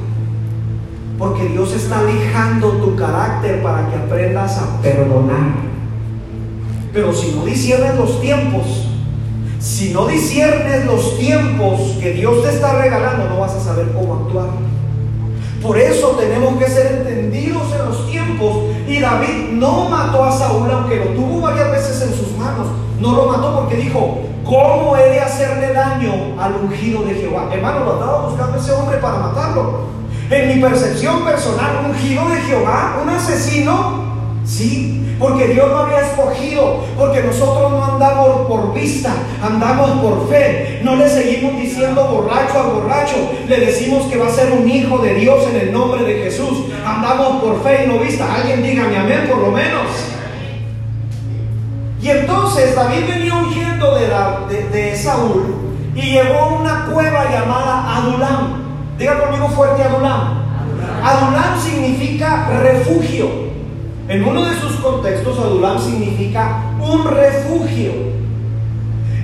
Porque 1.19 1.49
Dios 1.49 1.73
está 1.75 2.03
lijando 2.05 2.71
tu 2.73 2.95
carácter 2.95 3.63
para 3.63 3.91
que 3.91 3.97
aprendas 3.97 4.59
a 4.59 4.81
perdonar. 4.81 5.55
Pero 6.93 7.13
si 7.13 7.33
no 7.33 7.45
disiernes 7.45 7.97
los 7.97 8.21
tiempos, 8.21 8.87
si 9.59 9.93
no 9.93 10.07
disiernes 10.07 10.87
los 10.87 11.19
tiempos 11.19 11.97
que 12.01 12.13
Dios 12.13 12.43
te 12.43 12.51
está 12.51 12.81
regalando, 12.81 13.29
no 13.29 13.41
vas 13.41 13.55
a 13.55 13.61
saber 13.61 13.93
cómo 13.93 14.15
actuar. 14.15 14.49
Por 15.63 15.79
eso 15.79 16.17
tenemos 16.19 16.57
que 16.59 16.71
ser 16.71 17.07
entendidos 17.07 17.63
en 17.73 17.87
los 17.87 18.11
tiempos. 18.11 18.60
Y 18.91 18.99
David 18.99 19.53
no 19.53 19.89
mató 19.89 20.25
a 20.25 20.33
Saúl, 20.33 20.69
aunque 20.69 20.97
lo 20.97 21.05
tuvo 21.11 21.43
varias 21.43 21.71
veces 21.71 22.03
en 22.03 22.13
sus 22.13 22.37
manos. 22.37 22.67
No 22.99 23.13
lo 23.13 23.27
mató 23.27 23.61
porque 23.61 23.77
dijo, 23.77 24.19
¿cómo 24.45 24.97
he 24.97 25.11
de 25.11 25.21
hacerle 25.21 25.73
daño 25.73 26.13
al 26.37 26.57
ungido 26.57 27.05
de 27.05 27.15
Jehová? 27.15 27.49
Hermano, 27.53 27.85
lo 27.85 27.93
andaba 27.93 28.27
buscando 28.27 28.59
ese 28.59 28.73
hombre 28.73 28.99
para 28.99 29.19
matarlo. 29.19 29.83
En 30.29 30.49
mi 30.49 30.61
percepción 30.61 31.25
personal, 31.25 31.87
ungido 31.89 32.29
de 32.31 32.41
Jehová, 32.41 32.99
un 33.01 33.11
asesino, 33.11 34.10
sí, 34.51 35.17
porque 35.19 35.49
Dios 35.49 35.69
lo 35.69 35.79
había 35.79 36.01
escogido, 36.01 36.85
porque 36.97 37.23
nosotros 37.23 37.71
no 37.71 37.85
andamos 37.85 38.49
por 38.49 38.75
vista, 38.75 39.13
andamos 39.43 39.91
por 40.01 40.29
fe. 40.29 40.81
No 40.83 40.97
le 40.97 41.09
seguimos 41.09 41.61
diciendo 41.61 42.05
borracho 42.05 42.59
a 42.59 42.63
borracho, 42.63 43.17
le 43.47 43.61
decimos 43.61 44.11
que 44.11 44.19
va 44.19 44.27
a 44.27 44.31
ser 44.31 44.53
un 44.53 44.69
hijo 44.69 44.99
de 44.99 45.15
Dios 45.15 45.47
en 45.51 45.61
el 45.61 45.73
nombre 45.73 46.05
de 46.05 46.25
Jesús. 46.25 46.65
Andamos 46.85 47.43
por 47.43 47.63
fe 47.63 47.85
y 47.85 47.89
no 47.89 47.99
vista. 47.99 48.35
Alguien 48.35 48.63
dígame 48.63 48.97
amén 48.97 49.27
por 49.29 49.39
lo 49.39 49.51
menos. 49.51 49.87
Y 52.03 52.09
entonces 52.09 52.75
David 52.75 53.07
venía 53.07 53.35
huyendo 53.37 53.95
de, 53.95 54.69
de, 54.73 54.97
Saúl 54.97 55.55
y 55.95 56.01
llegó 56.01 56.39
a 56.39 56.47
una 56.49 56.87
cueva 56.87 57.31
llamada 57.31 57.97
Adulam. 57.97 58.97
Diga 58.99 59.21
conmigo 59.21 59.49
fuerte 59.51 59.83
Adulam. 59.83 60.43
Adulam 61.05 61.61
significa 61.61 62.49
refugio. 62.63 63.50
En 64.11 64.25
uno 64.27 64.45
de 64.45 64.57
sus 64.57 64.73
contextos, 64.81 65.39
Adulam 65.39 65.79
significa 65.79 66.63
un 66.81 67.05
refugio. 67.05 67.93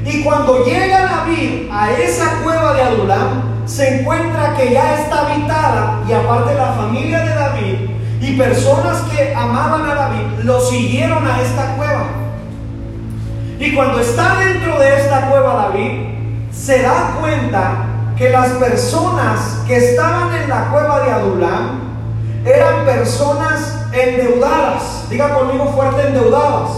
Y 0.05 0.23
cuando 0.23 0.65
llega 0.65 1.07
David 1.07 1.69
a 1.73 1.91
esa 1.91 2.41
cueva 2.45 2.73
de 2.73 2.83
Adulam, 2.83 3.67
se 3.67 3.99
encuentra 3.99 4.55
que 4.57 4.73
ya 4.73 4.95
está 4.95 5.27
habitada 5.27 6.05
y 6.09 6.13
aparte 6.13 6.55
la 6.55 6.73
familia 6.75 7.19
de 7.19 7.35
David 7.35 7.75
y 8.21 8.37
personas 8.37 9.01
que 9.11 9.35
amaban 9.35 9.91
a 9.91 9.95
David 9.97 10.45
lo 10.45 10.61
siguieron 10.61 11.27
a 11.27 11.43
esta 11.43 11.75
cueva. 11.75 12.07
Y 13.59 13.75
cuando 13.75 13.99
está 13.99 14.37
dentro 14.37 14.79
de 14.79 15.01
esta 15.01 15.29
cueva 15.29 15.69
David, 15.69 16.15
se 16.53 16.83
da 16.83 17.17
cuenta 17.19 17.87
que 18.17 18.31
las 18.31 18.51
personas 18.51 19.65
que 19.67 19.79
estaban 19.79 20.33
en 20.33 20.49
la 20.49 20.69
cueva 20.71 21.01
de 21.01 21.11
Adulam 21.11 21.81
eran 22.45 22.85
personas 22.85 23.76
endeudadas. 23.97 25.09
Diga 25.11 25.35
conmigo 25.35 25.73
fuerte, 25.73 26.09
endeudadas. 26.09 26.71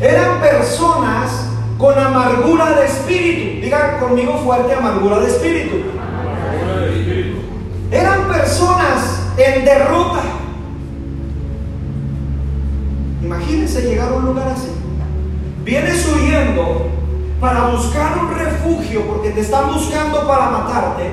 Eran 0.00 0.40
personas 0.40 1.46
con 1.78 1.98
amargura 1.98 2.70
de 2.78 2.86
espíritu. 2.86 3.60
Diga 3.62 3.98
conmigo 3.98 4.38
fuerte, 4.44 4.74
amargura 4.74 5.20
de 5.20 5.26
espíritu. 5.28 5.76
Eran 7.90 8.28
personas 8.28 9.22
en 9.36 9.64
derrota. 9.64 10.22
Imagínense 13.22 13.82
llegar 13.82 14.12
a 14.12 14.16
un 14.16 14.26
lugar 14.26 14.48
así. 14.48 14.68
Vienes 15.64 16.06
huyendo 16.06 16.90
para 17.40 17.68
buscar 17.68 18.18
un 18.18 18.34
refugio 18.34 19.02
porque 19.06 19.30
te 19.30 19.40
están 19.40 19.72
buscando 19.72 20.26
para 20.26 20.50
matarte. 20.50 21.10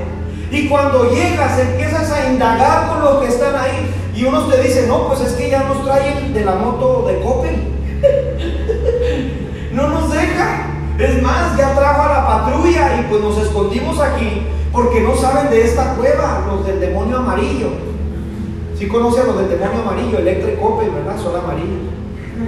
Y 0.53 0.67
cuando 0.67 1.09
llegas 1.09 1.57
empiezas 1.57 2.11
a 2.11 2.31
indagar 2.31 2.87
con 2.87 3.03
los 3.03 3.23
que 3.23 3.29
están 3.29 3.55
ahí. 3.55 3.91
Y 4.15 4.23
unos 4.23 4.51
te 4.51 4.61
dicen, 4.61 4.87
no, 4.87 5.07
pues 5.07 5.21
es 5.21 5.33
que 5.33 5.49
ya 5.49 5.63
nos 5.63 5.83
traen 5.83 6.31
de 6.31 6.45
la 6.45 6.53
moto 6.53 7.05
de 7.07 7.19
Coppel. 7.21 7.55
no 9.73 9.87
nos 9.87 10.11
deja. 10.13 10.67
Es 10.99 11.23
más, 11.23 11.57
ya 11.57 11.73
trajo 11.73 12.03
a 12.03 12.07
la 12.07 12.27
patrulla 12.27 12.99
y 12.99 13.09
pues 13.09 13.19
nos 13.19 13.35
escondimos 13.39 13.99
aquí 13.99 14.43
porque 14.71 15.01
no 15.01 15.15
saben 15.15 15.49
de 15.49 15.65
esta 15.65 15.95
cueva, 15.95 16.43
los 16.47 16.67
del 16.67 16.79
demonio 16.79 17.17
amarillo. 17.17 17.69
Si 18.77 18.87
conocen 18.87 19.25
los 19.25 19.39
del 19.39 19.49
demonio 19.49 19.81
amarillo, 19.81 20.19
Electric 20.19 20.63
Open, 20.63 20.93
¿verdad? 20.93 21.19
Son 21.19 21.35
amarillos. 21.35 21.81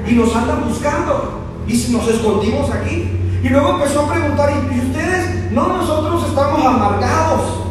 Y 0.07 0.13
nos 0.13 0.35
andan 0.35 0.63
buscando. 0.69 1.39
Y 1.67 1.73
nos 1.91 2.07
escondimos 2.07 2.69
aquí. 2.69 3.19
Y 3.41 3.49
luego 3.49 3.71
empezó 3.71 4.01
a 4.01 4.13
preguntar, 4.13 4.51
¿y 4.71 4.79
ustedes? 4.79 5.51
No, 5.51 5.69
nosotros 5.69 6.23
estamos 6.29 6.63
amargados. 6.63 7.64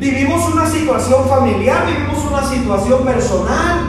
Vivimos 0.00 0.50
una 0.50 0.66
situación 0.66 1.28
familiar, 1.28 1.86
vivimos 1.86 2.24
una 2.24 2.42
situación 2.42 3.04
personal. 3.04 3.80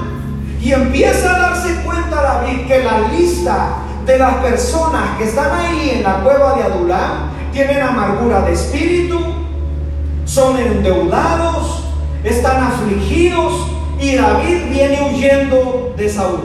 Y 0.62 0.74
empieza 0.74 1.34
a 1.34 1.40
darse 1.40 1.74
cuenta 1.86 2.22
David 2.22 2.68
que 2.68 2.84
la 2.84 3.08
lista 3.08 3.78
de 4.06 4.20
las 4.20 4.36
personas 4.36 5.18
que 5.18 5.24
están 5.24 5.58
ahí 5.58 5.94
en 5.96 6.04
la 6.04 6.22
cueva 6.22 6.56
de 6.56 6.64
Adulán 6.64 7.32
tienen 7.54 7.82
amargura 7.82 8.42
de 8.42 8.52
espíritu, 8.52 9.20
son 10.26 10.58
endeudados, 10.58 11.86
están 12.24 12.62
afligidos 12.62 13.54
y 14.00 14.16
David 14.16 14.70
viene 14.70 15.10
huyendo 15.14 15.94
de 15.96 16.10
Saúl. 16.10 16.42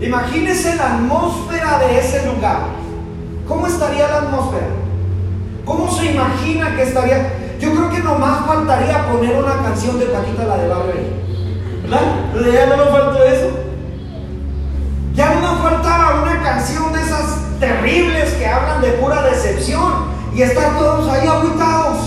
Imagínese 0.00 0.74
la 0.76 0.94
atmósfera 0.94 1.78
de 1.80 1.98
ese 1.98 2.26
lugar. 2.26 2.60
¿Cómo 3.46 3.66
estaría 3.66 4.08
la 4.08 4.16
atmósfera? 4.18 4.68
¿Cómo 5.66 5.90
se 5.92 6.12
imagina 6.12 6.74
que 6.74 6.82
estaría? 6.82 7.39
Yo 7.60 7.74
creo 7.74 7.90
que 7.90 7.98
nomás 7.98 8.46
faltaría 8.46 9.06
poner 9.06 9.36
una 9.36 9.62
canción 9.62 9.98
de 9.98 10.06
Paquita 10.06 10.44
la 10.44 10.56
de 10.56 10.68
Barber. 10.68 11.12
¿Verdad? 11.82 12.00
Ya 12.54 12.66
no 12.66 12.76
nos 12.76 12.88
faltó 12.88 13.22
eso. 13.22 13.50
Ya 15.14 15.34
no 15.34 15.40
nos 15.42 15.60
faltaba 15.60 16.22
una 16.22 16.42
canción 16.42 16.90
de 16.94 17.02
esas 17.02 17.38
terribles 17.60 18.32
que 18.32 18.46
hablan 18.46 18.80
de 18.80 18.92
pura 18.92 19.22
decepción 19.24 19.92
y 20.34 20.40
estar 20.40 20.78
todos 20.78 21.06
ahí 21.10 21.28
aguitados. 21.28 21.98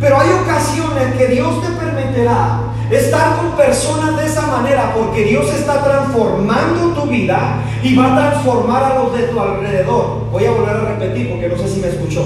Pero 0.00 0.20
hay 0.20 0.28
ocasiones 0.44 1.16
que 1.16 1.26
Dios 1.26 1.60
te 1.60 1.68
permitirá 1.70 2.60
estar 2.92 3.36
con 3.36 3.50
personas 3.56 4.16
de 4.16 4.26
esa 4.26 4.42
manera 4.42 4.94
porque 4.94 5.24
Dios 5.24 5.52
está 5.52 5.82
transformando 5.82 6.92
tu 6.94 7.08
vida 7.08 7.56
y 7.82 7.96
va 7.96 8.12
a 8.12 8.30
transformar 8.30 8.84
a 8.84 8.94
los 9.00 9.12
de 9.18 9.24
tu 9.24 9.40
alrededor. 9.40 10.30
Voy 10.30 10.44
a 10.44 10.52
volver 10.52 10.76
a 10.76 10.80
repetir 10.90 11.30
porque 11.30 11.48
no 11.48 11.56
sé 11.56 11.68
si 11.68 11.80
me 11.80 11.88
escuchó. 11.88 12.22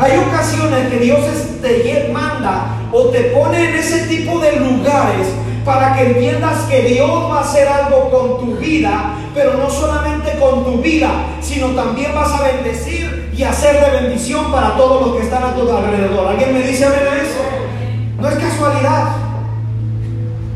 Hay 0.00 0.16
ocasiones 0.16 0.88
que 0.90 0.98
Dios 0.98 1.20
te 1.60 2.08
manda 2.12 2.76
o 2.92 3.06
te 3.06 3.20
pone 3.34 3.70
en 3.70 3.74
ese 3.74 4.06
tipo 4.06 4.38
de 4.38 4.52
lugares 4.56 5.26
para 5.64 5.94
que 5.94 6.06
entiendas 6.06 6.62
que 6.70 6.82
Dios 6.82 7.10
va 7.10 7.38
a 7.38 7.40
hacer 7.40 7.66
algo 7.66 8.08
con 8.08 8.38
tu 8.38 8.56
vida, 8.58 9.14
pero 9.34 9.54
no 9.54 9.68
solamente 9.68 10.38
con 10.38 10.64
tu 10.64 10.80
vida, 10.80 11.10
sino 11.40 11.68
también 11.70 12.14
vas 12.14 12.32
a 12.32 12.42
bendecir 12.42 13.32
y 13.36 13.42
hacer 13.42 13.84
de 13.84 14.02
bendición 14.02 14.52
para 14.52 14.76
todos 14.76 15.06
los 15.06 15.16
que 15.16 15.24
están 15.24 15.42
a 15.42 15.54
tu 15.54 15.68
alrededor. 15.68 16.28
¿Alguien 16.28 16.54
me 16.54 16.62
dice 16.62 16.84
a 16.84 16.90
ver 16.90 17.08
eso? 17.24 17.40
No 18.20 18.28
es 18.28 18.34
casualidad. 18.36 19.27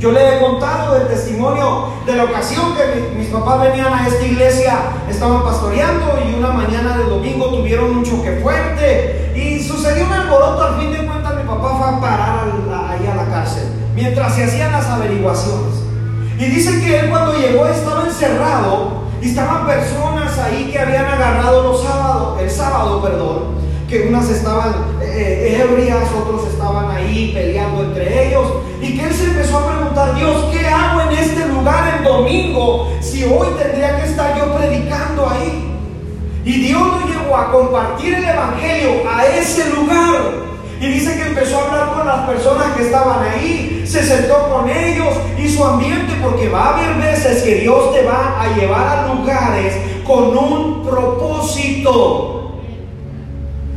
Yo 0.03 0.11
le 0.11 0.19
he 0.37 0.41
contado 0.41 0.97
el 0.97 1.07
testimonio 1.07 1.91
de 2.05 2.17
la 2.17 2.25
ocasión 2.25 2.75
que 2.75 3.17
mis 3.17 3.29
papás 3.29 3.61
venían 3.61 3.95
a 3.95 4.09
esta 4.09 4.27
iglesia, 4.27 4.75
estaban 5.09 5.45
pastoreando 5.45 6.19
y 6.27 6.35
una 6.35 6.51
mañana 6.51 6.99
de 6.99 7.05
domingo 7.05 7.51
tuvieron 7.51 7.99
un 7.99 8.05
choque 8.05 8.41
fuerte 8.43 9.31
y 9.37 9.63
sucedió 9.63 10.05
un 10.07 10.13
alboroto. 10.13 10.61
Al 10.61 10.81
fin 10.81 10.91
de 10.91 11.07
cuentas, 11.07 11.37
mi 11.37 11.45
papá 11.45 11.77
fue 11.79 11.87
a 11.87 12.01
parar 12.01 12.47
ahí 12.89 13.07
a 13.07 13.15
la 13.15 13.31
cárcel 13.31 13.63
mientras 13.95 14.35
se 14.35 14.43
hacían 14.43 14.73
las 14.73 14.87
averiguaciones. 14.87 15.85
Y 16.37 16.47
dice 16.47 16.81
que 16.81 16.99
él 16.99 17.09
cuando 17.09 17.35
llegó 17.35 17.69
estaba 17.69 18.05
encerrado 18.05 19.03
y 19.21 19.29
estaban 19.29 19.69
personas 19.69 20.37
ahí 20.37 20.69
que 20.73 20.81
habían 20.81 21.05
agarrado 21.05 21.63
los 21.63 21.81
sábados, 21.81 22.41
el 22.41 22.51
sábado, 22.51 23.01
perdón, 23.01 23.63
que 23.89 24.09
unas 24.09 24.29
estaban 24.31 24.75
eh, 25.01 25.63
ebrias, 25.63 26.09
otros 26.19 26.49
estaban 26.51 26.91
ahí 26.91 27.31
peleando 27.33 27.85
entre 27.85 28.27
ellos, 28.27 28.49
y 28.81 28.99
que 28.99 29.07
él 29.07 29.15
se 29.15 29.25
empezó 29.27 29.59
a 29.59 29.72
Dios, 29.93 30.47
¿qué 30.51 30.67
hago 30.67 31.03
en 31.03 31.19
este 31.19 31.47
lugar 31.49 31.99
el 31.99 32.05
domingo 32.05 32.91
si 33.01 33.25
hoy 33.25 33.49
tendría 33.59 34.01
que 34.01 34.07
estar 34.09 34.39
yo 34.39 34.57
predicando 34.57 35.29
ahí? 35.29 35.71
Y 36.47 36.53
Dios 36.61 36.83
lo 36.83 37.07
llevó 37.07 37.37
a 37.37 37.53
compartir 37.53 38.15
el 38.15 38.25
Evangelio 38.25 39.03
a 39.09 39.27
ese 39.27 39.69
lugar. 39.71 40.43
Y 40.81 40.87
dice 40.87 41.17
que 41.17 41.29
empezó 41.29 41.59
a 41.59 41.65
hablar 41.67 41.93
con 41.95 42.07
las 42.07 42.27
personas 42.27 42.75
que 42.75 42.85
estaban 42.85 43.19
ahí, 43.29 43.85
se 43.87 44.03
sentó 44.03 44.49
con 44.51 44.69
ellos 44.69 45.15
y 45.39 45.47
su 45.49 45.63
ambiente, 45.63 46.15
porque 46.23 46.49
va 46.49 46.71
a 46.71 46.79
haber 46.79 46.95
veces 46.97 47.43
que 47.43 47.57
Dios 47.57 47.93
te 47.93 48.03
va 48.05 48.41
a 48.41 48.49
llevar 48.57 48.99
a 48.99 49.15
lugares 49.15 49.75
con 50.07 50.37
un 50.37 50.83
propósito. 50.83 52.55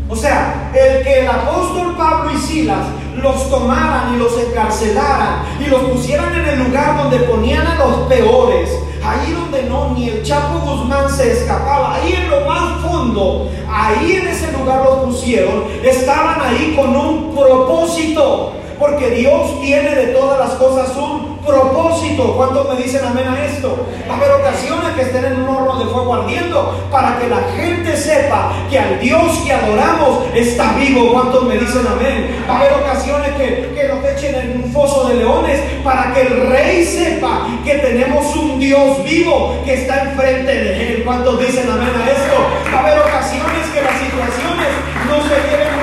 O 0.08 0.16
sea, 0.16 0.72
el 0.74 1.04
que 1.04 1.20
el 1.20 1.28
apóstol 1.28 1.96
Pablo 1.98 2.32
y 2.32 2.38
Silas 2.38 2.86
los 3.22 3.50
tomaran 3.50 4.16
y 4.16 4.18
los 4.18 4.38
encarcelaran 4.38 5.44
y 5.60 5.70
los 5.70 5.82
pusieran 5.84 6.34
en 6.36 6.46
el 6.46 6.64
lugar 6.66 6.98
donde 6.98 7.20
ponían 7.20 7.66
a 7.66 7.76
los 7.76 8.08
peores, 8.08 8.70
ahí 9.04 9.32
donde 9.32 9.64
no, 9.64 9.92
ni 9.94 10.10
el 10.10 10.24
Chapo 10.24 10.60
Guzmán 10.60 11.10
se 11.10 11.32
escapaba, 11.32 11.96
ahí 11.96 12.14
en 12.14 12.30
lo 12.30 12.42
más 12.42 12.82
fondo, 12.82 13.50
ahí 13.70 14.14
en 14.14 14.28
ese 14.28 14.52
lugar 14.52 14.84
los 14.84 14.98
pusieron, 15.06 15.64
estaban 15.84 16.42
ahí 16.42 16.74
con 16.76 16.96
un 16.96 17.36
propósito. 17.36 18.54
Porque 18.78 19.10
Dios 19.12 19.62
tiene 19.62 19.96
de 19.96 20.08
todas 20.08 20.38
las 20.38 20.58
cosas 20.58 20.96
un 20.98 21.35
propósito. 21.46 22.36
¿Cuántos 22.36 22.70
me 22.70 22.82
dicen 22.82 23.06
amén 23.06 23.28
a 23.28 23.46
esto? 23.46 23.88
A 24.10 24.16
haber 24.16 24.32
ocasiones 24.32 24.96
que 24.96 25.02
estén 25.04 25.26
en 25.26 25.42
un 25.42 25.50
horno 25.50 25.80
de 25.80 25.86
fuego 25.86 26.16
ardiendo 26.16 26.88
para 26.92 27.20
que 27.20 27.28
la 27.28 27.42
gente 27.56 27.96
sepa 27.96 28.52
que 28.70 28.80
al 28.80 29.00
Dios 29.00 29.40
que 29.46 29.54
adoramos 29.54 30.26
está 30.34 30.74
vivo. 30.74 31.14
¿Cuántos 31.14 31.44
me 31.46 31.58
dicen 31.58 31.86
amén? 31.88 32.44
A 32.48 32.58
haber 32.58 32.74
ocasiones 32.74 33.32
que, 33.38 33.74
que 33.76 33.88
nos 33.88 34.04
echen 34.04 34.36
en 34.36 34.64
un 34.64 34.72
foso 34.72 35.08
de 35.08 35.16
leones 35.16 35.60
para 35.84 36.14
que 36.14 36.22
el 36.22 36.50
rey 36.50 36.86
sepa 36.86 37.48
que 37.64 37.76
tenemos 37.76 38.36
un 38.36 38.60
Dios 38.60 39.04
vivo 39.04 39.62
que 39.66 39.76
está 39.76 40.04
enfrente 40.04 40.52
de 40.52 40.88
él. 40.88 41.04
¿Cuántos 41.06 41.40
dicen 41.40 41.70
amén 41.70 41.94
a 41.96 42.10
esto? 42.10 42.76
A 42.76 42.80
haber 42.80 43.00
ocasiones 43.00 43.68
que 43.74 43.82
las 43.82 43.98
situaciones 44.00 44.70
no 45.08 45.22
se 45.22 45.36
lleven 45.50 45.75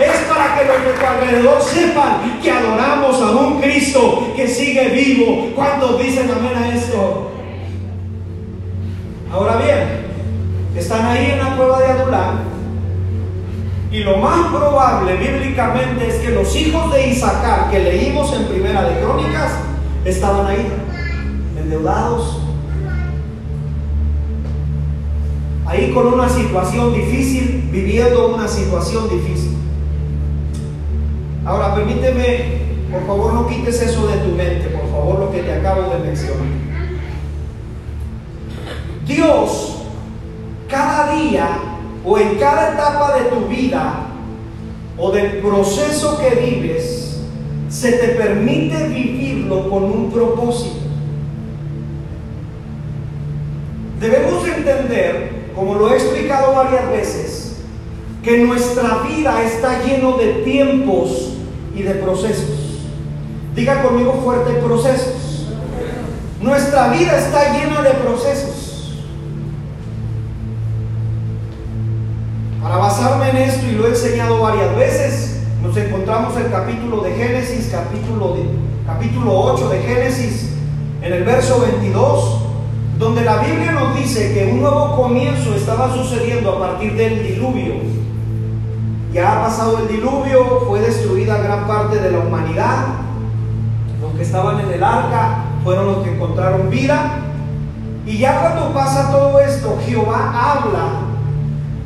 Es 0.00 0.16
para 0.28 0.58
que 0.58 0.64
los 0.64 0.84
de 0.84 0.92
tu 0.98 1.06
alrededor 1.06 1.62
sepan 1.62 2.40
que 2.42 2.50
adoramos 2.50 3.20
a 3.20 3.30
un 3.30 3.60
Cristo 3.60 4.32
que 4.34 4.48
sigue 4.48 4.88
vivo. 4.88 5.50
¿Cuántos 5.54 5.98
dicen 6.02 6.30
amén 6.30 6.56
a 6.56 6.74
esto? 6.74 7.32
Ahora 9.32 9.56
bien, 9.56 10.06
están 10.76 11.06
ahí 11.06 11.32
en 11.32 11.38
la 11.38 11.56
cueva 11.56 11.80
de 11.80 11.86
Adulán 11.86 12.50
y 13.92 14.04
lo 14.04 14.18
más 14.18 14.46
probable 14.52 15.16
bíblicamente 15.16 16.08
es 16.08 16.14
que 16.16 16.30
los 16.30 16.54
hijos 16.54 16.92
de 16.92 17.08
Isaacar 17.08 17.70
que 17.70 17.80
leímos 17.80 18.32
en 18.32 18.46
Primera 18.46 18.84
de 18.84 19.00
Crónicas 19.00 19.52
estaban 20.04 20.46
ahí, 20.46 20.68
endeudados, 21.58 22.38
con 25.88 26.06
una 26.06 26.28
situación 26.28 26.92
difícil, 26.92 27.68
viviendo 27.72 28.34
una 28.34 28.46
situación 28.46 29.08
difícil. 29.08 29.56
Ahora 31.44 31.74
permíteme, 31.74 32.60
por 32.92 33.06
favor 33.06 33.32
no 33.32 33.46
quites 33.48 33.80
eso 33.80 34.06
de 34.06 34.18
tu 34.18 34.28
mente, 34.36 34.68
por 34.68 34.90
favor 34.90 35.18
lo 35.18 35.32
que 35.32 35.40
te 35.40 35.52
acabo 35.52 35.82
de 35.92 35.98
mencionar. 35.98 36.46
Dios, 39.06 39.82
cada 40.68 41.14
día 41.14 41.48
o 42.04 42.18
en 42.18 42.36
cada 42.36 42.74
etapa 42.74 43.16
de 43.18 43.24
tu 43.30 43.46
vida 43.46 44.06
o 44.96 45.10
del 45.10 45.38
proceso 45.38 46.18
que 46.18 46.40
vives, 46.40 47.20
se 47.68 47.92
te 47.92 48.08
permite 48.08 48.88
vivirlo 48.88 49.70
con 49.70 49.84
un 49.84 50.10
propósito. 50.10 50.76
Debemos 54.00 54.46
entender, 54.46 55.50
como 55.54 55.74
lo 55.74 55.90
he 55.90 55.94
explicado 55.94 56.58
varias 56.70 56.90
veces, 56.90 57.56
que 58.22 58.38
nuestra 58.38 59.02
vida 59.08 59.42
está 59.42 59.82
lleno 59.82 60.16
de 60.16 60.34
tiempos 60.44 61.32
y 61.74 61.82
de 61.82 61.94
procesos. 61.94 62.78
Diga 63.54 63.82
conmigo 63.82 64.20
fuerte 64.22 64.52
procesos. 64.54 65.48
Nuestra 66.40 66.88
vida 66.88 67.18
está 67.18 67.58
llena 67.58 67.82
de 67.82 67.90
procesos. 67.90 68.94
Para 72.62 72.76
basarme 72.76 73.30
en 73.30 73.36
esto, 73.38 73.66
y 73.66 73.72
lo 73.72 73.86
he 73.86 73.90
enseñado 73.90 74.40
varias 74.40 74.76
veces, 74.76 75.40
nos 75.62 75.76
encontramos 75.76 76.36
el 76.36 76.50
capítulo 76.50 77.02
de 77.02 77.12
Génesis, 77.12 77.70
capítulo, 77.72 78.34
de, 78.34 78.44
capítulo 78.86 79.40
8 79.40 79.68
de 79.70 79.78
Génesis, 79.80 80.50
en 81.02 81.12
el 81.12 81.24
verso 81.24 81.60
22, 81.60 82.49
donde 83.00 83.22
la 83.22 83.38
Biblia 83.38 83.72
nos 83.72 83.96
dice 83.96 84.34
que 84.34 84.52
un 84.52 84.60
nuevo 84.60 84.94
comienzo 84.94 85.54
estaba 85.54 85.90
sucediendo 85.94 86.52
a 86.52 86.58
partir 86.58 86.94
del 86.94 87.22
diluvio. 87.22 87.76
Ya 89.10 89.32
ha 89.32 89.46
pasado 89.46 89.78
el 89.78 89.88
diluvio, 89.88 90.64
fue 90.68 90.80
destruida 90.80 91.38
gran 91.38 91.66
parte 91.66 91.98
de 91.98 92.12
la 92.12 92.18
humanidad. 92.18 92.84
Los 94.02 94.12
que 94.12 94.22
estaban 94.22 94.60
en 94.60 94.70
el 94.70 94.84
arca 94.84 95.44
fueron 95.64 95.86
los 95.86 95.96
que 96.04 96.10
encontraron 96.10 96.68
vida. 96.68 97.22
Y 98.04 98.18
ya 98.18 98.38
cuando 98.42 98.74
pasa 98.74 99.10
todo 99.10 99.40
esto, 99.40 99.78
Jehová 99.86 100.32
habla 100.34 100.88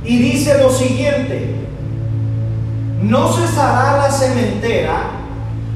y 0.05 0.19
dice 0.19 0.59
lo 0.61 0.69
siguiente, 0.69 1.55
no 3.03 3.33
cesará 3.33 3.99
la 3.99 4.11
cementera, 4.11 4.97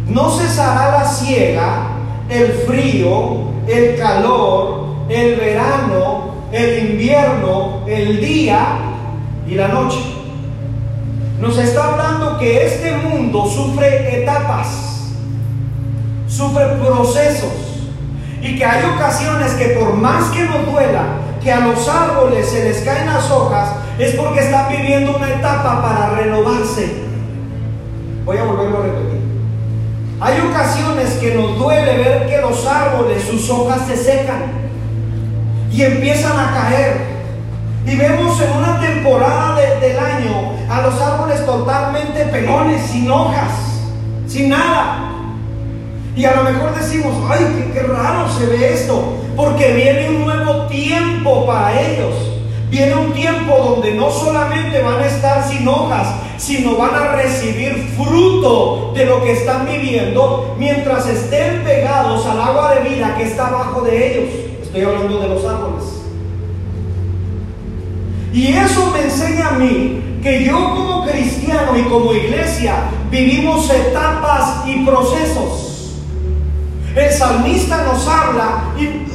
no 0.09 0.31
cesará 0.31 0.99
la 0.99 1.05
siega, 1.05 1.91
el 2.29 2.53
frío, 2.67 3.53
el 3.69 3.97
calor, 3.97 4.78
el 5.09 5.37
verano, 5.37 6.35
el 6.53 6.91
invierno, 6.91 7.85
el 7.87 8.21
día 8.21 8.79
y 9.47 9.55
la 9.55 9.69
noche. 9.69 10.01
Nos 11.41 11.57
está 11.57 11.93
hablando 11.93 12.39
que 12.39 12.67
este 12.67 12.97
mundo 12.97 13.47
sufre 13.47 14.23
etapas, 14.23 15.13
sufre 16.27 16.67
procesos 16.85 17.53
y 18.43 18.59
que 18.59 18.65
hay 18.65 18.85
ocasiones 18.85 19.53
que 19.53 19.69
por 19.71 19.95
más 19.95 20.31
que 20.31 20.43
nos 20.45 20.67
duela, 20.67 21.05
que 21.43 21.53
a 21.53 21.61
los 21.61 21.89
árboles 21.89 22.49
se 22.49 22.65
les 22.65 22.79
caen 22.79 23.07
las 23.07 23.31
hojas, 23.31 23.71
es 23.99 24.15
porque 24.15 24.41
están 24.41 24.69
viviendo 24.69 25.17
una 25.17 25.31
etapa 25.31 25.81
para 25.81 26.11
renovarse. 26.11 27.09
Voy 28.25 28.37
a 28.37 28.45
volverlo 28.45 28.79
a 28.79 28.83
repetir. 28.83 29.19
Hay 30.21 30.41
ocasiones 30.41 31.11
que 31.15 31.35
nos 31.35 31.57
duele 31.57 31.99
ver 31.99 32.29
que 32.29 32.41
los 32.41 32.67
árboles, 32.67 33.23
sus 33.23 33.49
hojas 33.49 33.87
se 33.87 33.97
secan 33.97 34.68
y 35.71 35.83
empiezan 35.83 36.39
a 36.39 36.53
caer. 36.53 37.19
Y 37.87 37.97
vemos 37.97 38.41
en 38.41 38.51
una 38.57 38.81
temporada 38.81 39.57
del 39.81 39.99
año 39.99 40.53
a 40.69 40.83
los 40.83 41.01
árboles 41.01 41.45
totalmente 41.47 42.25
pelones, 42.27 42.83
sin 42.83 43.11
hojas, 43.11 43.53
sin 44.27 44.51
nada. 44.51 45.09
Y 46.15 46.25
a 46.25 46.35
lo 46.35 46.43
mejor 46.43 46.75
decimos, 46.75 47.15
ay, 47.31 47.71
qué, 47.73 47.81
raro 47.81 48.29
se 48.29 48.47
ve 48.47 48.75
esto, 48.75 49.15
porque 49.37 49.73
viene 49.73 50.11
un 50.11 50.25
nuevo 50.25 50.67
tiempo 50.67 51.47
para 51.47 51.81
ellos. 51.81 52.15
Viene 52.71 52.95
un 52.97 53.13
tiempo 53.15 53.57
donde 53.57 53.95
no 53.95 54.11
solamente 54.11 54.83
van 54.83 55.01
a 55.01 55.07
estar 55.07 55.49
sin 55.49 55.67
hojas, 55.67 56.09
sino 56.37 56.77
van 56.77 56.95
a 56.95 57.13
recibir 57.13 57.95
fruto 57.97 58.93
de 58.95 59.07
lo 59.07 59.23
que 59.23 59.33
están 59.33 59.65
viviendo 59.65 60.55
mientras 60.59 61.07
estén 61.07 61.65
pegados 61.65 62.27
al 62.27 62.41
agua 62.41 62.75
de 62.75 62.91
vida 62.91 63.15
que 63.17 63.25
está 63.25 63.47
abajo 63.47 63.81
de 63.81 64.13
ellos. 64.13 64.48
Estoy 64.69 64.83
hablando 64.83 65.19
de 65.19 65.29
los 65.29 65.45
árboles. 65.47 65.85
Y 68.35 68.49
eso 68.49 68.91
me 68.93 69.05
enseña 69.05 69.49
a 69.49 69.53
mí 69.53 70.21
que 70.23 70.45
yo 70.45 70.59
como 70.59 71.07
cristiano 71.07 71.75
y 71.75 71.85
como 71.85 72.13
iglesia 72.13 72.75
vivimos 73.11 73.71
etapas 73.71 74.67
y 74.67 74.85
procesos. 74.85 75.95
El 76.95 77.11
salmista 77.11 77.83
nos 77.85 78.07
habla 78.07 78.65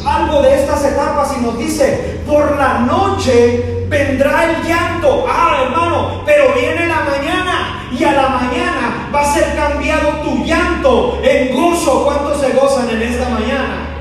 algo 0.03 0.41
de 0.41 0.55
estas 0.55 0.85
etapas 0.85 1.35
y 1.37 1.43
nos 1.43 1.59
dice, 1.59 2.21
por 2.25 2.57
la 2.57 2.79
noche 2.79 3.85
vendrá 3.87 4.45
el 4.45 4.67
llanto. 4.67 5.27
Ah, 5.29 5.65
hermano, 5.65 6.23
pero 6.25 6.45
viene 6.59 6.87
la 6.87 7.01
mañana 7.01 7.89
y 7.95 8.03
a 8.03 8.11
la 8.11 8.29
mañana 8.29 9.07
va 9.13 9.21
a 9.21 9.33
ser 9.35 9.55
cambiado 9.55 10.13
tu 10.23 10.43
llanto 10.43 11.19
en 11.23 11.55
gozo. 11.55 12.05
¿Cuántos 12.05 12.41
se 12.41 12.53
gozan 12.53 12.89
en 12.89 13.03
esta 13.03 13.29
mañana? 13.29 13.99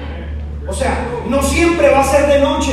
O 0.67 0.73
sea, 0.73 1.12
no 1.33 1.43
siempre 1.43 1.89
va 1.91 2.01
a 2.01 2.05
ser 2.05 2.27
de 2.29 2.41
noche. 2.41 2.73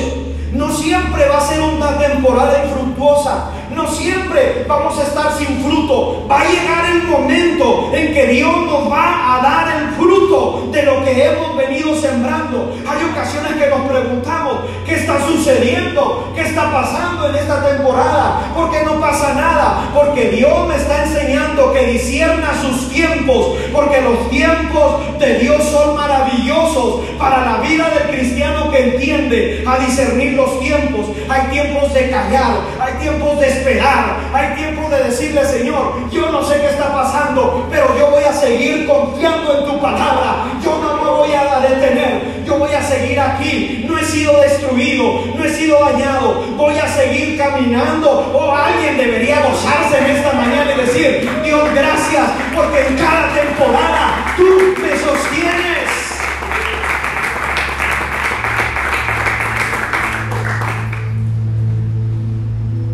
No 0.52 0.70
siempre 0.76 1.28
va 1.30 1.38
a 1.38 1.48
ser 1.48 1.62
una 1.62 1.98
temporada 1.98 2.66
infructuosa. 2.66 3.52
No 3.76 3.88
siempre 3.88 4.66
vamos 4.68 4.98
a 5.00 5.04
estar 5.04 5.38
sin 5.38 5.64
fruto. 5.64 6.26
Va 6.30 6.42
a 6.42 6.46
llegar 6.46 6.86
el 6.92 7.04
momento 7.04 7.92
en 7.94 8.14
que 8.14 8.28
Dios 8.28 8.56
nos 8.66 8.92
va 8.92 9.38
a 9.38 9.42
dar 9.42 9.78
el 9.78 9.90
fruto 9.96 10.68
de 10.72 10.84
lo 10.84 11.04
que 11.04 11.26
hemos 11.26 11.56
venido 11.56 11.96
sembrando. 11.96 12.76
Hay 12.88 13.04
ocasiones 13.12 13.54
que 13.54 13.68
nos 13.68 13.82
preguntamos, 13.82 14.58
¿qué 14.86 14.96
está 14.96 15.20
sucediendo? 15.26 16.32
¿Qué 16.36 16.42
está 16.42 16.72
pasando 16.72 17.30
en 17.30 17.36
esta 17.36 17.66
temporada? 17.68 18.52
¿Por 18.56 18.72
qué 18.72 18.84
no 18.84 19.00
pasa 19.00 19.34
nada? 19.34 19.90
Porque 19.94 20.30
Dios 20.30 20.68
me 20.68 20.76
está 20.76 21.04
enseñando 21.04 21.72
que 21.74 21.86
disierna 21.86 22.52
sus 22.62 22.90
tiempos. 22.90 23.58
Porque 23.72 24.02
los 24.02 24.30
tiempos 24.30 25.20
de 25.20 25.40
Dios 25.40 25.64
son 25.64 25.96
maravillosos 25.96 27.02
para 27.18 27.46
la 27.46 27.58
vida 27.58 27.90
del 27.90 28.16
cristiano 28.16 28.72
que 28.72 28.96
entiende 28.96 29.64
a 29.66 29.78
discernir 29.80 30.34
los 30.34 30.60
tiempos. 30.60 31.08
Hay 31.28 31.48
tiempos 31.52 31.94
de 31.94 32.10
callar, 32.10 32.58
hay 33.00 33.08
tiempos 33.08 33.40
de 33.40 33.48
esperar, 33.48 34.18
hay 34.34 34.56
tiempos 34.56 34.92
de 34.92 35.04
decirle, 35.04 35.46
Señor, 35.46 36.10
yo 36.12 36.32
no 36.32 36.44
sé 36.44 36.60
qué 36.60 36.68
está 36.68 36.94
pasando, 36.94 37.68
pero 37.72 37.98
yo 37.98 38.12
voy 38.12 38.24
a 38.24 38.34
seguir 38.34 38.88
confiando 38.88 39.60
en 39.60 39.66
tu 39.66 39.80
palabra. 39.80 40.46
Yo 40.64 40.78
no 40.82 41.04
me 41.04 41.10
voy 41.10 41.30
a 41.34 41.60
detener, 41.62 42.44
yo 42.46 42.58
voy 42.58 42.74
a 42.74 42.82
seguir 42.82 43.20
aquí. 43.20 43.86
No 43.88 43.98
he 43.98 44.04
sido 44.04 44.42
destruido, 44.42 45.22
no 45.36 45.44
he 45.44 45.50
sido 45.50 45.80
dañado. 45.80 46.44
Voy 46.58 46.78
a 46.78 46.88
seguir 46.88 47.38
caminando. 47.38 48.32
O 48.34 48.54
alguien 48.54 48.98
debería 48.98 49.42
gozarse 49.42 49.98
en 49.98 50.18
esta 50.18 50.34
mañana 50.34 50.72
y 50.74 50.82
decir, 50.82 51.30
Dios, 51.44 51.64
gracias, 51.74 52.30
porque 52.56 52.88
en 52.88 52.98
cada 52.98 53.34
temporada 53.34 54.36
tú 54.36 54.82
me 54.82 54.92
sostienes. 54.98 55.69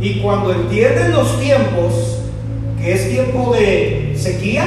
Y 0.05 0.19
cuando 0.19 0.53
entienden 0.53 1.13
los 1.13 1.39
tiempos, 1.39 2.19
que 2.79 2.93
es 2.93 3.09
tiempo 3.09 3.55
de 3.55 4.13
sequía, 4.15 4.63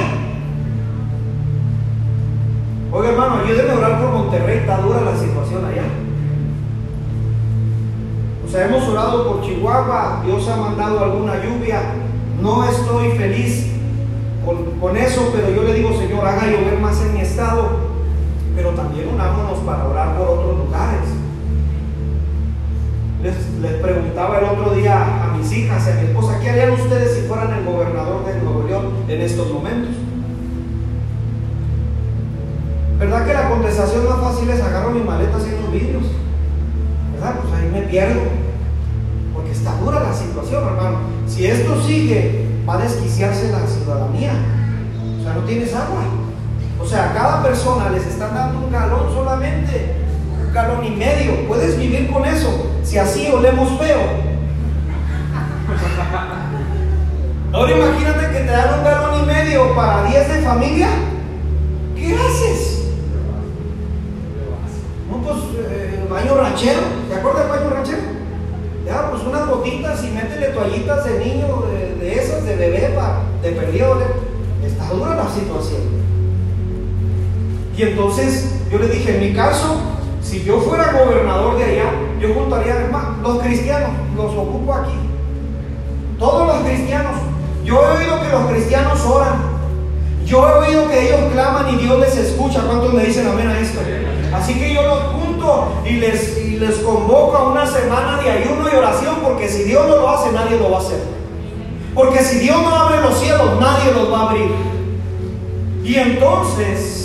oiga 2.91 3.11
hermano, 3.11 3.35
ayúdenme 3.45 3.71
a 3.71 3.77
orar 3.77 4.01
por 4.01 4.11
Monterrey, 4.11 4.57
está 4.57 4.81
dura 4.81 4.99
la 4.99 5.15
situación 5.15 5.63
allá. 5.63 5.85
O 8.45 8.51
sea, 8.51 8.65
hemos 8.65 8.85
orado 8.89 9.29
por 9.29 9.41
Chihuahua, 9.45 10.23
Dios 10.25 10.45
ha 10.49 10.57
mandado 10.57 11.05
alguna 11.05 11.41
lluvia, 11.41 11.83
no 12.41 12.69
estoy 12.69 13.11
feliz 13.11 13.67
con, 14.81 14.97
eso, 14.97 15.31
pero 15.33 15.55
yo 15.55 15.63
le 15.63 15.73
digo, 15.73 15.97
Señor, 15.97 16.27
haga 16.27 16.47
llover 16.47 16.79
más 16.81 17.01
en 17.01 17.13
mi 17.13 17.21
estado, 17.21 17.77
pero 18.57 18.71
también 18.71 19.07
unámonos 19.07 19.59
para 19.59 19.87
orar 19.87 20.17
por 20.17 20.27
otros 20.27 20.57
lugares. 20.65 21.19
Les, 23.21 23.35
preguntaba 23.81 24.39
el 24.39 24.45
otro 24.45 24.73
día 24.75 24.95
a 24.95 25.28
mis 25.39 25.51
hijas 25.53 25.87
a 25.87 25.93
mi 25.93 26.07
esposa, 26.07 26.39
¿qué 26.41 26.49
harían 26.49 26.71
ustedes 26.71 27.15
si 27.15 27.21
fueran 27.27 27.53
el 27.53 27.65
gobernador 27.65 28.25
de 28.25 28.41
Nuevo 28.41 28.63
León 28.67 28.93
en 29.07 29.21
estos 29.21 29.51
momentos? 29.51 29.95
¿Verdad 32.99 33.25
que 33.25 33.33
la 33.33 33.49
contestación 33.49 34.09
más 34.09 34.19
fácil 34.19 34.49
es 34.49 34.61
agarro 34.61 34.91
mis 34.91 35.05
maletas 35.05 35.43
y 35.47 35.61
los 35.61 35.71
vidrios? 35.71 36.03
¿Verdad? 37.13 37.35
Pues 37.41 37.53
ahí 37.53 37.69
me 37.71 37.87
pierdo. 37.87 38.21
Porque 39.33 39.51
está 39.51 39.75
dura 39.77 40.01
la 40.01 40.13
situación, 40.13 40.63
hermano. 40.67 40.97
Si 41.25 41.45
esto 41.45 41.81
sigue, 41.81 42.45
va 42.67 42.73
a 42.73 42.83
desquiciarse 42.83 43.51
la 43.51 43.65
ciudadanía. 43.65 44.33
O 45.19 45.23
sea, 45.23 45.33
no 45.35 45.41
tienes 45.41 45.73
agua. 45.73 46.03
O 46.81 46.85
sea, 46.85 47.11
a 47.11 47.13
cada 47.13 47.43
persona 47.43 47.89
les 47.89 48.05
están 48.05 48.35
dando 48.35 48.65
un 48.65 48.71
galón 48.71 49.13
solamente, 49.13 49.95
un 50.45 50.53
galón 50.53 50.85
y 50.85 50.91
medio. 50.91 51.47
Puedes 51.47 51.79
vivir 51.79 52.11
con 52.11 52.25
eso 52.25 52.71
si 52.83 52.97
así 52.97 53.29
olemos 53.31 53.79
feo. 53.79 54.28
Ahora 57.53 57.71
imagínate 57.71 58.27
que 58.31 58.39
te 58.39 58.51
dan 58.51 58.79
un 58.79 58.83
galón 58.83 59.23
y 59.23 59.25
medio 59.25 59.75
para 59.75 60.03
10 60.03 60.33
de 60.33 60.41
familia. 60.41 60.89
¿Qué 61.95 62.15
haces? 62.15 62.91
No, 65.09 65.17
pues 65.17 65.37
eh, 65.57 66.05
baño 66.09 66.35
ranchero. 66.35 66.81
¿Te 67.09 67.15
acuerdas 67.15 67.43
del 67.43 67.51
baño 67.51 67.69
ranchero? 67.71 68.01
Ya, 68.85 69.09
pues 69.09 69.23
unas 69.23 69.47
gotitas 69.47 70.03
y 70.03 70.11
métele 70.11 70.47
toallitas 70.47 71.05
de 71.05 71.19
niño, 71.25 71.63
de, 71.99 72.13
esas, 72.13 72.45
de 72.45 72.55
bebé, 72.55 72.95
de 73.41 73.51
periodo. 73.51 74.01
Está 74.65 74.89
dura 74.89 75.15
la 75.15 75.27
situación. 75.29 75.81
Y 77.75 77.81
entonces 77.83 78.55
yo 78.71 78.77
le 78.77 78.87
dije, 78.87 79.15
en 79.15 79.21
mi 79.21 79.33
caso, 79.33 79.77
si 80.21 80.43
yo 80.43 80.59
fuera 80.59 80.91
gobernador 80.91 81.57
de 81.57 81.63
allá, 81.63 81.91
yo 82.19 82.33
juntaría, 82.33 82.75
hermano, 82.75 83.15
los 83.23 83.41
cristianos, 83.41 83.89
los 84.15 84.33
ocupo 84.33 84.73
aquí. 84.73 85.08
Todos 86.19 86.47
los 86.47 86.57
cristianos. 86.67 87.13
Yo 87.63 87.81
he 87.81 87.97
oído 87.97 88.21
que 88.21 88.29
los 88.29 88.51
cristianos 88.51 89.05
oran. 89.05 89.39
Yo 90.25 90.47
he 90.47 90.67
oído 90.67 90.87
que 90.89 91.07
ellos 91.07 91.31
claman 91.31 91.73
y 91.73 91.77
Dios 91.77 91.99
les 91.99 92.17
escucha. 92.17 92.61
¿Cuántos 92.61 92.93
me 92.93 93.05
dicen 93.05 93.27
amén 93.27 93.47
a 93.47 93.59
esto? 93.59 93.79
Así 94.33 94.53
que 94.59 94.73
yo 94.73 94.83
los 94.83 94.99
junto 95.13 95.81
y 95.85 95.93
les, 95.93 96.37
y 96.37 96.57
les 96.57 96.77
convoco 96.79 97.35
a 97.35 97.51
una 97.51 97.65
semana 97.65 98.21
de 98.21 98.29
ayuno 98.29 98.69
y 98.71 98.75
oración, 98.75 99.15
porque 99.23 99.49
si 99.49 99.63
Dios 99.63 99.87
no 99.87 99.95
lo 99.95 100.09
hace, 100.09 100.31
nadie 100.31 100.59
lo 100.59 100.69
va 100.69 100.77
a 100.77 100.81
hacer. 100.81 101.01
Porque 101.95 102.19
si 102.19 102.39
Dios 102.39 102.61
no 102.61 102.75
abre 102.75 103.01
los 103.01 103.17
cielos, 103.17 103.59
nadie 103.59 103.91
los 103.93 104.11
va 104.11 104.19
a 104.19 104.29
abrir. 104.29 104.51
Y 105.83 105.95
entonces 105.95 106.99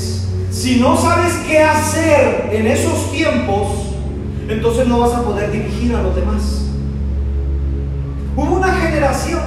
si 0.54 0.76
no 0.76 0.96
sabes 0.96 1.34
qué 1.48 1.58
hacer 1.58 2.48
en 2.52 2.68
esos 2.68 3.10
tiempos, 3.10 3.66
entonces 4.48 4.86
no 4.86 5.00
vas 5.00 5.12
a 5.12 5.22
poder 5.22 5.50
dirigir 5.50 5.94
a 5.96 6.02
los 6.02 6.14
demás. 6.14 6.66
Hubo 8.36 8.54
una 8.54 8.73
generación, 8.94 9.40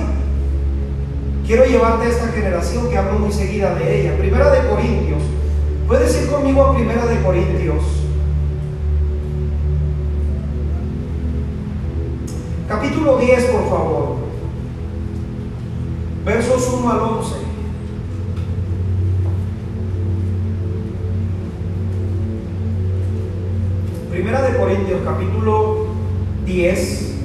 quiero 1.45 1.65
llevarte 1.65 2.05
a 2.05 2.09
esta 2.09 2.27
generación 2.27 2.89
que 2.89 2.97
hablo 2.97 3.19
muy 3.19 3.31
seguida 3.31 3.75
de 3.75 4.01
ella, 4.01 4.17
Primera 4.17 4.51
de 4.51 4.67
Corintios. 4.67 5.23
Puedes 5.87 6.21
ir 6.21 6.29
conmigo 6.29 6.63
a 6.63 6.75
Primera 6.75 7.05
de 7.05 7.21
Corintios. 7.21 7.83
capítulo 12.67 13.17
10, 13.17 13.45
por 13.45 13.69
favor. 13.69 14.15
Versos 16.25 16.73
1 16.73 16.91
al 16.91 16.99
11. 16.99 17.35
Primera 24.11 24.41
de 24.41 24.57
Corintios, 24.57 24.99
capítulo 25.05 25.85
10, 26.45 27.15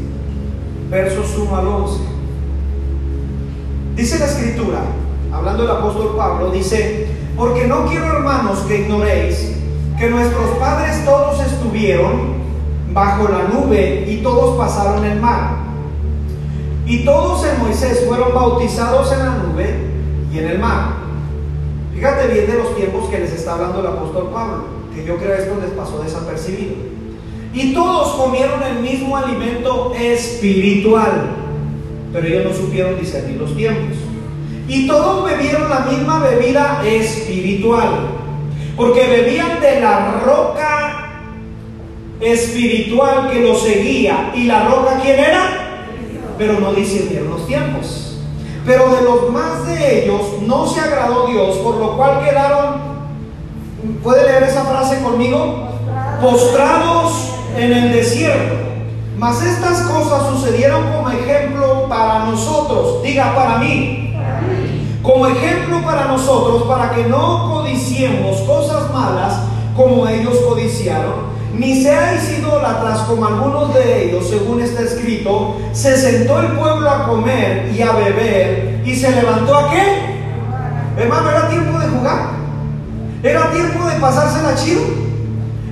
versos 0.89 1.37
1 1.37 1.57
al 1.57 1.67
11. 1.67 2.12
Dice 3.97 4.19
la 4.19 4.27
escritura, 4.27 4.81
hablando 5.33 5.65
el 5.65 5.71
apóstol 5.71 6.15
Pablo, 6.17 6.51
dice, 6.51 7.07
porque 7.37 7.67
no 7.67 7.87
quiero 7.87 8.07
hermanos 8.07 8.61
que 8.69 8.81
ignoréis 8.81 9.53
que 9.99 10.11
nuestros 10.11 10.51
padres 10.59 11.05
todos 11.05 11.41
estuvieron 11.41 12.43
bajo 12.93 13.29
la 13.29 13.45
nube 13.45 14.07
y 14.09 14.23
todos 14.23 14.57
pasaron 14.57 15.05
el 15.05 15.21
mar. 15.21 15.57
Y 16.87 17.05
todos 17.05 17.45
en 17.47 17.61
Moisés 17.61 18.05
fueron 18.07 18.35
bautizados 18.35 19.13
en 19.13 19.19
la 19.21 19.37
nube 19.37 19.77
y 20.33 20.39
en 20.39 20.47
el 20.47 20.59
mar. 20.59 20.95
Fíjate 21.95 22.29
bien 22.29 22.51
de 22.51 22.59
los 22.59 22.75
tiempos 22.75 23.09
que 23.09 23.21
les 23.21 23.33
está 23.33 23.53
hablando 23.53 23.81
el 23.81 23.87
apóstol 23.87 24.31
Pablo, 24.33 24.65
que 24.95 25.05
yo 25.05 25.17
creo 25.19 25.35
esto 25.35 25.57
les 25.61 25.71
pasó 25.71 26.03
desapercibido. 26.03 26.75
Y 27.55 27.75
todos 27.75 28.15
comieron 28.15 28.63
el 28.63 28.81
mismo 28.81 29.17
alimento 29.17 29.93
espiritual, 29.95 31.42
pero 32.13 32.27
ellos 32.27 32.45
no 32.45 32.55
supieron 32.55 32.99
discernir 33.01 33.37
los 33.39 33.57
tiempos. 33.57 33.97
Y 34.69 34.87
todos 34.87 35.25
bebieron 35.25 35.69
la 35.69 35.81
misma 35.81 36.21
bebida 36.21 36.83
espiritual, 36.87 38.09
porque 38.77 39.07
bebían 39.07 39.61
de 39.61 39.81
la 39.81 40.21
roca 40.25 40.93
espiritual 42.21 43.31
que 43.31 43.41
los 43.41 43.63
seguía. 43.63 44.33
¿Y 44.35 44.45
la 44.45 44.65
roca 44.65 45.01
quién 45.03 45.19
era? 45.19 45.89
Pero 46.39 46.61
no 46.61 46.73
discernieron 46.73 47.31
los 47.31 47.47
tiempos. 47.47 48.19
Pero 48.65 48.95
de 48.95 49.03
los 49.03 49.31
más 49.31 49.67
de 49.67 50.05
ellos 50.05 50.21
no 50.47 50.67
se 50.67 50.81
agradó 50.81 51.27
Dios, 51.27 51.57
por 51.59 51.77
lo 51.77 51.97
cual 51.97 52.25
quedaron, 52.25 52.77
¿puede 54.03 54.25
leer 54.25 54.45
esa 54.45 54.65
frase 54.65 55.03
conmigo? 55.03 55.69
Postrados 56.21 57.35
en 57.57 57.73
el 57.73 57.93
desierto. 57.93 58.55
Mas 59.23 59.41
estas 59.41 59.83
cosas 59.83 60.31
sucedieron 60.31 60.83
como 60.93 61.09
ejemplo 61.09 61.87
para 61.89 62.25
nosotros. 62.25 63.05
Diga 63.05 63.33
para 63.37 63.59
mí. 63.59 64.17
Como 65.01 65.29
ejemplo 65.29 65.81
para 65.83 66.07
nosotros, 66.07 66.65
para 66.65 66.91
que 66.91 67.05
no 67.05 67.49
codiciemos 67.53 68.41
cosas 68.41 68.93
malas 68.93 69.35
como 69.77 70.09
ellos 70.09 70.39
codiciaron. 70.39 71.31
Ni 71.55 71.85
seáis 71.85 72.37
idólatras 72.37 72.99
como 73.03 73.25
algunos 73.25 73.73
de 73.73 74.07
ellos, 74.07 74.27
según 74.29 74.61
está 74.61 74.83
escrito. 74.83 75.57
Se 75.71 75.97
sentó 75.97 76.41
el 76.41 76.49
pueblo 76.59 76.91
a 76.91 77.07
comer 77.07 77.73
y 77.73 77.81
a 77.81 77.93
beber. 77.93 78.83
¿Y 78.85 78.97
se 78.97 79.09
levantó 79.13 79.57
a 79.57 79.71
qué? 79.71 81.01
Hermano, 81.01 81.31
era 81.31 81.49
tiempo 81.49 81.79
de 81.79 81.87
jugar. 81.87 82.31
Era 83.23 83.53
tiempo 83.53 83.87
de 83.87 84.01
pasársela 84.01 84.57
chido. 84.57 84.83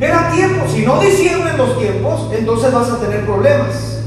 Era 0.00 0.30
tiempo, 0.30 0.66
si 0.72 0.86
no 0.86 1.00
los 1.56 1.78
tiempos, 1.78 2.28
entonces 2.32 2.72
vas 2.72 2.90
a 2.90 2.98
tener 2.98 3.24
problemas. 3.24 3.98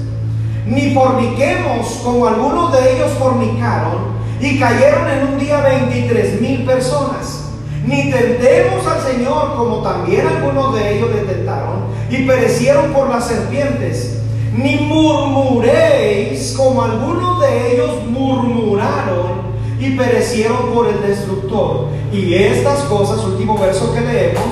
Ni 0.66 0.94
forniquemos 0.94 2.02
como 2.04 2.28
algunos 2.28 2.72
de 2.74 2.96
ellos 2.96 3.12
fornicaron 3.20 4.14
y 4.40 4.60
cayeron 4.60 5.10
en 5.10 5.28
un 5.28 5.40
día 5.40 5.62
23 5.62 6.42
mil 6.42 6.66
personas. 6.66 7.50
Ni 7.86 8.10
tentemos 8.10 8.86
al 8.88 9.02
Señor 9.02 9.56
como 9.58 9.78
también 9.80 10.26
algunos 10.26 10.74
de 10.76 10.98
ellos 10.98 11.10
le 11.14 11.22
tentaron 11.22 11.84
y 12.10 12.26
perecieron 12.26 12.94
por 12.94 13.10
las 13.10 13.28
serpientes. 13.28 14.22
Ni 14.56 14.78
murmuréis 14.78 16.54
como 16.56 16.84
algunos 16.84 17.42
de 17.42 17.74
ellos 17.74 18.06
murmuraron 18.08 19.54
y 19.80 19.92
perecieron 19.92 20.72
por 20.74 20.88
el 20.88 21.02
destructor. 21.02 21.88
Y 22.12 22.36
estas 22.36 22.80
cosas, 22.84 23.26
último 23.26 23.58
verso 23.58 23.94
que 23.94 24.02
leemos, 24.02 24.44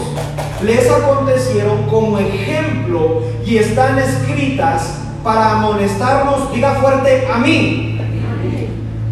les 0.63 0.89
acontecieron 0.89 1.83
como 1.89 2.19
ejemplo 2.19 3.21
y 3.45 3.57
están 3.57 3.97
escritas 3.99 4.97
para 5.23 5.51
amonestarnos, 5.53 6.51
diga 6.53 6.75
fuerte, 6.75 7.27
a 7.31 7.37
mí, 7.37 7.99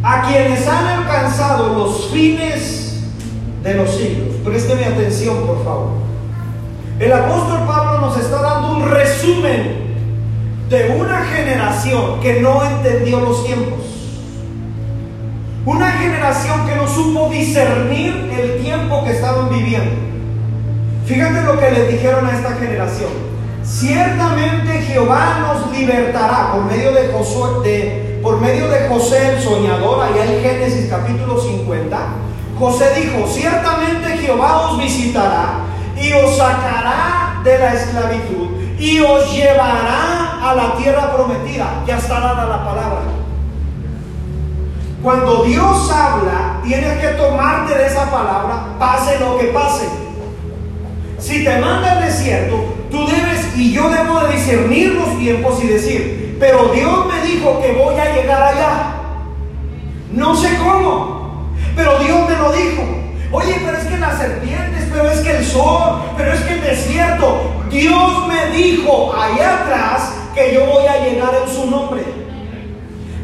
a 0.03 0.27
quienes 0.27 0.67
han 0.67 0.85
alcanzado 0.85 1.73
los 1.73 2.07
fines 2.07 3.03
de 3.63 3.73
los 3.75 3.89
siglos. 3.91 4.35
Présteme 4.43 4.85
atención, 4.85 5.45
por 5.45 5.63
favor. 5.63 5.89
El 6.99 7.13
apóstol 7.13 7.59
Pablo 7.65 8.01
nos 8.01 8.17
está 8.17 8.41
dando 8.41 8.73
un 8.73 8.89
resumen 8.89 9.89
de 10.69 10.95
una 10.99 11.25
generación 11.25 12.19
que 12.21 12.41
no 12.41 12.63
entendió 12.63 13.19
los 13.19 13.45
tiempos. 13.45 13.79
Una 15.65 15.91
generación 15.91 16.67
que 16.67 16.75
no 16.75 16.87
supo 16.87 17.29
discernir 17.29 18.29
el 18.37 18.61
tiempo 18.61 19.03
que 19.03 19.11
estaban 19.11 19.49
viviendo. 19.49 20.08
Fíjate 21.09 21.41
lo 21.41 21.59
que 21.59 21.71
le 21.71 21.87
dijeron 21.87 22.23
a 22.27 22.37
esta 22.37 22.51
generación. 22.51 23.09
Ciertamente 23.63 24.79
Jehová 24.83 25.39
nos 25.39 25.75
libertará 25.75 26.51
por 26.53 26.65
medio 26.65 26.91
de 26.91 27.11
Josué, 27.11 28.19
por 28.21 28.39
medio 28.39 28.67
de 28.67 28.87
José 28.87 29.31
el 29.31 29.41
soñador, 29.41 30.03
allá 30.03 30.23
en 30.23 30.43
Génesis 30.43 30.87
capítulo 30.87 31.41
50. 31.41 31.97
José 32.59 33.01
dijo, 33.01 33.27
ciertamente 33.27 34.19
Jehová 34.19 34.69
os 34.69 34.77
visitará 34.77 35.61
y 35.99 36.13
os 36.13 36.37
sacará 36.37 37.41
de 37.43 37.57
la 37.57 37.73
esclavitud 37.73 38.49
y 38.77 38.99
os 38.99 39.33
llevará 39.33 40.47
a 40.47 40.53
la 40.53 40.75
tierra 40.75 41.11
prometida. 41.15 41.85
Ya 41.87 41.97
está 41.97 42.19
dada 42.19 42.45
la 42.45 42.63
palabra. 42.63 43.01
Cuando 45.01 45.43
Dios 45.43 45.91
habla, 45.91 46.59
tienes 46.63 46.99
que 46.99 47.07
tomarte 47.13 47.75
de 47.75 47.87
esa 47.87 48.11
palabra, 48.11 48.75
pase 48.77 49.17
lo 49.19 49.39
que 49.39 49.45
pase. 49.45 50.08
Si 51.19 51.43
te 51.43 51.59
manda 51.59 51.93
al 51.93 52.05
desierto, 52.05 52.75
tú 52.89 53.05
debes 53.05 53.55
y 53.57 53.73
yo 53.73 53.89
debo 53.89 54.21
de 54.21 54.35
discernir 54.35 54.93
los 54.93 55.17
tiempos 55.19 55.61
y 55.61 55.67
decir, 55.67 56.37
pero 56.39 56.69
Dios 56.69 57.05
me 57.07 57.21
dijo 57.27 57.61
que 57.61 57.73
voy 57.73 57.95
a 57.95 58.15
llegar 58.15 58.41
allá. 58.41 58.95
No 60.11 60.33
sé 60.35 60.57
cómo, 60.57 61.49
pero 61.75 61.99
Dios 61.99 62.29
me 62.29 62.35
lo 62.37 62.51
dijo. 62.53 62.83
Oye, 63.31 63.61
pero 63.63 63.77
es 63.77 63.85
que 63.85 63.97
las 63.97 64.17
serpientes, 64.17 64.87
pero 64.91 65.11
es 65.11 65.19
que 65.19 65.37
el 65.37 65.45
sol, 65.45 66.01
pero 66.17 66.33
es 66.33 66.39
que 66.41 66.53
el 66.53 66.61
desierto. 66.61 67.41
Dios 67.69 68.27
me 68.27 68.55
dijo 68.55 69.13
allá 69.13 69.61
atrás 69.61 70.13
que 70.33 70.53
yo 70.53 70.65
voy 70.65 70.87
a 70.87 71.05
llegar 71.05 71.31
en 71.45 71.53
su 71.53 71.69
nombre. 71.69 72.01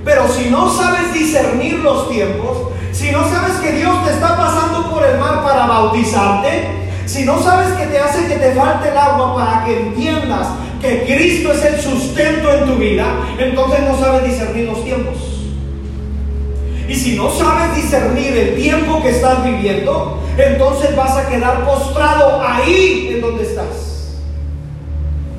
Pero 0.03 0.27
si 0.27 0.49
no 0.49 0.69
sabes 0.69 1.13
discernir 1.13 1.79
los 1.79 2.09
tiempos, 2.09 2.57
si 2.91 3.11
no 3.11 3.27
sabes 3.27 3.53
que 3.57 3.71
Dios 3.71 4.05
te 4.05 4.11
está 4.11 4.37
pasando 4.37 4.91
por 4.91 5.03
el 5.03 5.17
mar 5.17 5.43
para 5.43 5.65
bautizarte, 5.65 6.84
si 7.05 7.23
no 7.23 7.41
sabes 7.41 7.73
que 7.73 7.85
te 7.87 7.99
hace 7.99 8.27
que 8.27 8.35
te 8.35 8.53
falte 8.53 8.89
el 8.89 8.97
agua 8.97 9.35
para 9.35 9.65
que 9.65 9.79
entiendas 9.79 10.47
que 10.81 11.05
Cristo 11.05 11.51
es 11.51 11.63
el 11.65 11.79
sustento 11.79 12.51
en 12.53 12.65
tu 12.65 12.75
vida, 12.75 13.05
entonces 13.37 13.79
no 13.81 13.97
sabes 13.97 14.23
discernir 14.23 14.67
los 14.67 14.83
tiempos. 14.83 15.15
Y 16.87 16.93
si 16.93 17.15
no 17.15 17.31
sabes 17.31 17.75
discernir 17.75 18.37
el 18.37 18.55
tiempo 18.55 19.01
que 19.01 19.09
estás 19.09 19.43
viviendo, 19.43 20.19
entonces 20.37 20.95
vas 20.95 21.17
a 21.17 21.27
quedar 21.27 21.65
postrado 21.65 22.41
ahí 22.41 23.09
en 23.13 23.21
donde 23.21 23.43
estás. 23.43 24.17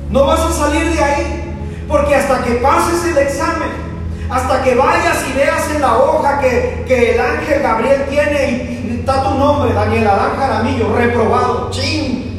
No 0.09 0.25
vas 0.25 0.39
a 0.39 0.51
salir 0.51 0.91
de 0.93 1.03
ahí, 1.03 1.55
porque 1.87 2.15
hasta 2.15 2.43
que 2.43 2.55
pases 2.55 3.05
el 3.05 3.17
examen, 3.17 3.86
hasta 4.29 4.63
que 4.63 4.75
vayas 4.75 5.23
y 5.29 5.37
veas 5.37 5.71
en 5.71 5.81
la 5.81 5.97
hoja 5.97 6.39
que, 6.39 6.83
que 6.87 7.15
el 7.15 7.21
ángel 7.21 7.61
Gabriel 7.61 8.05
tiene 8.09 8.51
y, 8.51 8.99
está 8.99 9.23
tu 9.23 9.35
nombre, 9.35 9.73
Daniel 9.73 10.07
Adán 10.07 10.37
Jaramillo, 10.37 10.95
reprobado, 10.95 11.69
ching. 11.71 12.35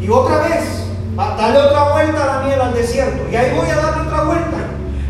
Y 0.00 0.08
otra 0.08 0.38
vez, 0.38 0.84
dale 1.16 1.58
otra 1.58 1.92
vuelta, 1.92 2.26
Daniel, 2.26 2.60
al 2.60 2.74
desierto. 2.74 3.22
Y 3.30 3.36
ahí 3.36 3.54
voy 3.54 3.70
a 3.70 3.76
darle 3.76 4.02
otra 4.02 4.22
vuelta. 4.22 4.56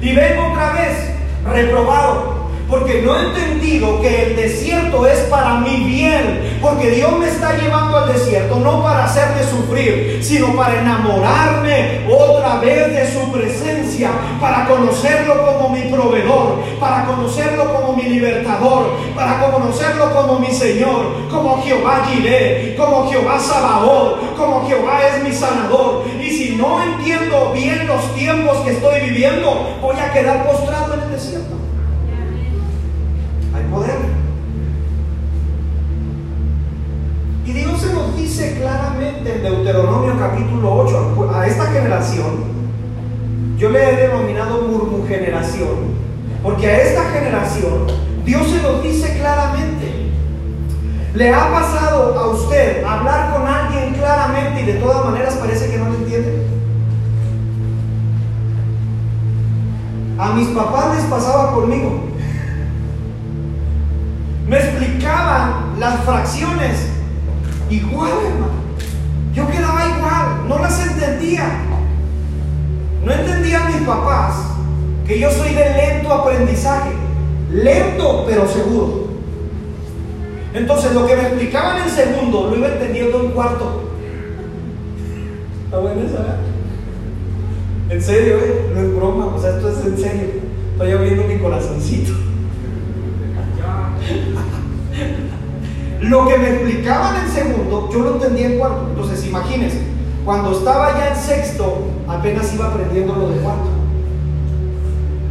Y 0.02 0.14
vengo 0.14 0.52
otra 0.52 0.72
vez, 0.72 1.14
reprobado. 1.46 2.39
Porque 2.70 3.02
no 3.02 3.16
he 3.16 3.26
entendido 3.26 4.00
que 4.00 4.22
el 4.22 4.36
desierto 4.36 5.04
es 5.04 5.18
para 5.22 5.56
mi 5.56 5.84
bien. 5.84 6.58
Porque 6.62 6.90
Dios 6.90 7.18
me 7.18 7.28
está 7.28 7.56
llevando 7.56 7.98
al 7.98 8.12
desierto 8.12 8.60
no 8.60 8.80
para 8.80 9.06
hacerme 9.06 9.42
sufrir, 9.42 10.20
sino 10.22 10.54
para 10.54 10.80
enamorarme 10.80 12.06
otra 12.08 12.58
vez 12.60 12.92
de 12.92 13.12
su 13.12 13.32
presencia. 13.32 14.10
Para 14.40 14.68
conocerlo 14.68 15.44
como 15.44 15.70
mi 15.70 15.82
proveedor. 15.90 16.60
Para 16.78 17.06
conocerlo 17.06 17.74
como 17.74 17.94
mi 17.94 18.04
libertador. 18.04 18.92
Para 19.16 19.50
conocerlo 19.50 20.14
como 20.14 20.38
mi 20.38 20.52
Señor. 20.52 21.28
Como 21.28 21.60
Jehová 21.62 22.06
Jireh. 22.08 22.76
Como 22.76 23.10
Jehová 23.10 23.40
Sabaoth. 23.40 24.36
Como 24.36 24.68
Jehová 24.68 25.00
es 25.08 25.24
mi 25.24 25.32
sanador. 25.32 26.04
Y 26.22 26.30
si 26.30 26.54
no 26.54 26.80
entiendo 26.80 27.50
bien 27.52 27.88
los 27.88 28.14
tiempos 28.14 28.58
que 28.58 28.70
estoy 28.70 29.00
viviendo, 29.00 29.76
voy 29.82 29.96
a 29.98 30.12
quedar 30.12 30.46
postrado 30.46 30.94
en 30.94 31.00
el 31.00 31.10
desierto 31.10 31.59
poder. 33.70 33.96
Y 37.46 37.52
Dios 37.52 37.80
se 37.80 37.92
nos 37.92 38.16
dice 38.16 38.58
claramente 38.60 39.36
en 39.36 39.42
Deuteronomio 39.42 40.18
capítulo 40.18 40.74
8 40.74 41.30
a 41.34 41.46
esta 41.46 41.66
generación, 41.66 42.60
yo 43.56 43.70
le 43.70 43.90
he 43.90 44.08
denominado 44.08 44.62
murmugeneración, 44.62 45.68
porque 46.42 46.66
a 46.66 46.82
esta 46.82 47.04
generación 47.10 47.86
Dios 48.24 48.46
se 48.48 48.62
lo 48.62 48.80
dice 48.80 49.18
claramente. 49.18 50.10
¿Le 51.14 51.34
ha 51.34 51.50
pasado 51.50 52.18
a 52.18 52.28
usted 52.28 52.84
hablar 52.84 53.32
con 53.32 53.46
alguien 53.46 53.94
claramente 53.94 54.62
y 54.62 54.66
de 54.66 54.74
todas 54.74 55.04
maneras 55.04 55.34
parece 55.34 55.68
que 55.70 55.78
no 55.78 55.90
le 55.90 55.96
entiende? 55.96 56.46
A 60.18 60.32
mis 60.34 60.48
papás 60.48 60.96
les 60.96 61.04
pasaba 61.06 61.52
conmigo. 61.52 62.09
Me 64.50 64.56
explicaban 64.56 65.78
las 65.78 66.00
fracciones 66.00 66.88
igual, 67.70 68.10
hermano. 68.10 68.60
Yo 69.32 69.48
quedaba 69.48 69.86
igual, 69.96 70.48
no 70.48 70.58
las 70.58 70.88
entendía. 70.88 71.48
No 73.04 73.12
entendían 73.12 73.68
mis 73.68 73.86
papás 73.86 74.34
que 75.06 75.20
yo 75.20 75.30
soy 75.30 75.54
de 75.54 75.72
lento 75.72 76.12
aprendizaje. 76.12 76.90
Lento 77.52 78.24
pero 78.26 78.48
seguro. 78.48 79.10
Entonces 80.52 80.94
lo 80.94 81.06
que 81.06 81.14
me 81.14 81.22
explicaban 81.22 81.82
en 81.82 81.88
segundo 81.88 82.48
lo 82.50 82.56
iba 82.56 82.66
entendiendo 82.70 83.20
en 83.20 83.30
cuarto. 83.30 83.92
¿Está 85.66 85.78
buena 85.78 86.02
esa? 86.02 86.38
En 87.88 88.02
serio, 88.02 88.38
¿eh? 88.38 88.72
No 88.74 88.80
es 88.80 88.96
broma, 88.96 89.26
o 89.26 89.40
sea, 89.40 89.50
esto 89.50 89.68
es 89.68 89.86
en 89.86 89.96
serio. 89.96 90.28
Estoy 90.72 90.90
abriendo 90.90 91.22
mi 91.28 91.38
corazoncito. 91.38 92.29
Lo 96.00 96.26
que 96.26 96.38
me 96.38 96.48
explicaban 96.50 97.24
en 97.24 97.30
segundo, 97.30 97.90
yo 97.92 97.98
lo 98.00 98.14
entendía 98.14 98.46
en 98.46 98.58
cuarto. 98.58 98.86
Entonces, 98.90 99.26
imagínense, 99.26 99.82
cuando 100.24 100.52
estaba 100.52 100.98
ya 100.98 101.08
en 101.08 101.16
sexto, 101.16 101.78
apenas 102.08 102.52
iba 102.54 102.68
aprendiendo 102.68 103.14
lo 103.14 103.28
de 103.30 103.36
cuarto. 103.40 103.68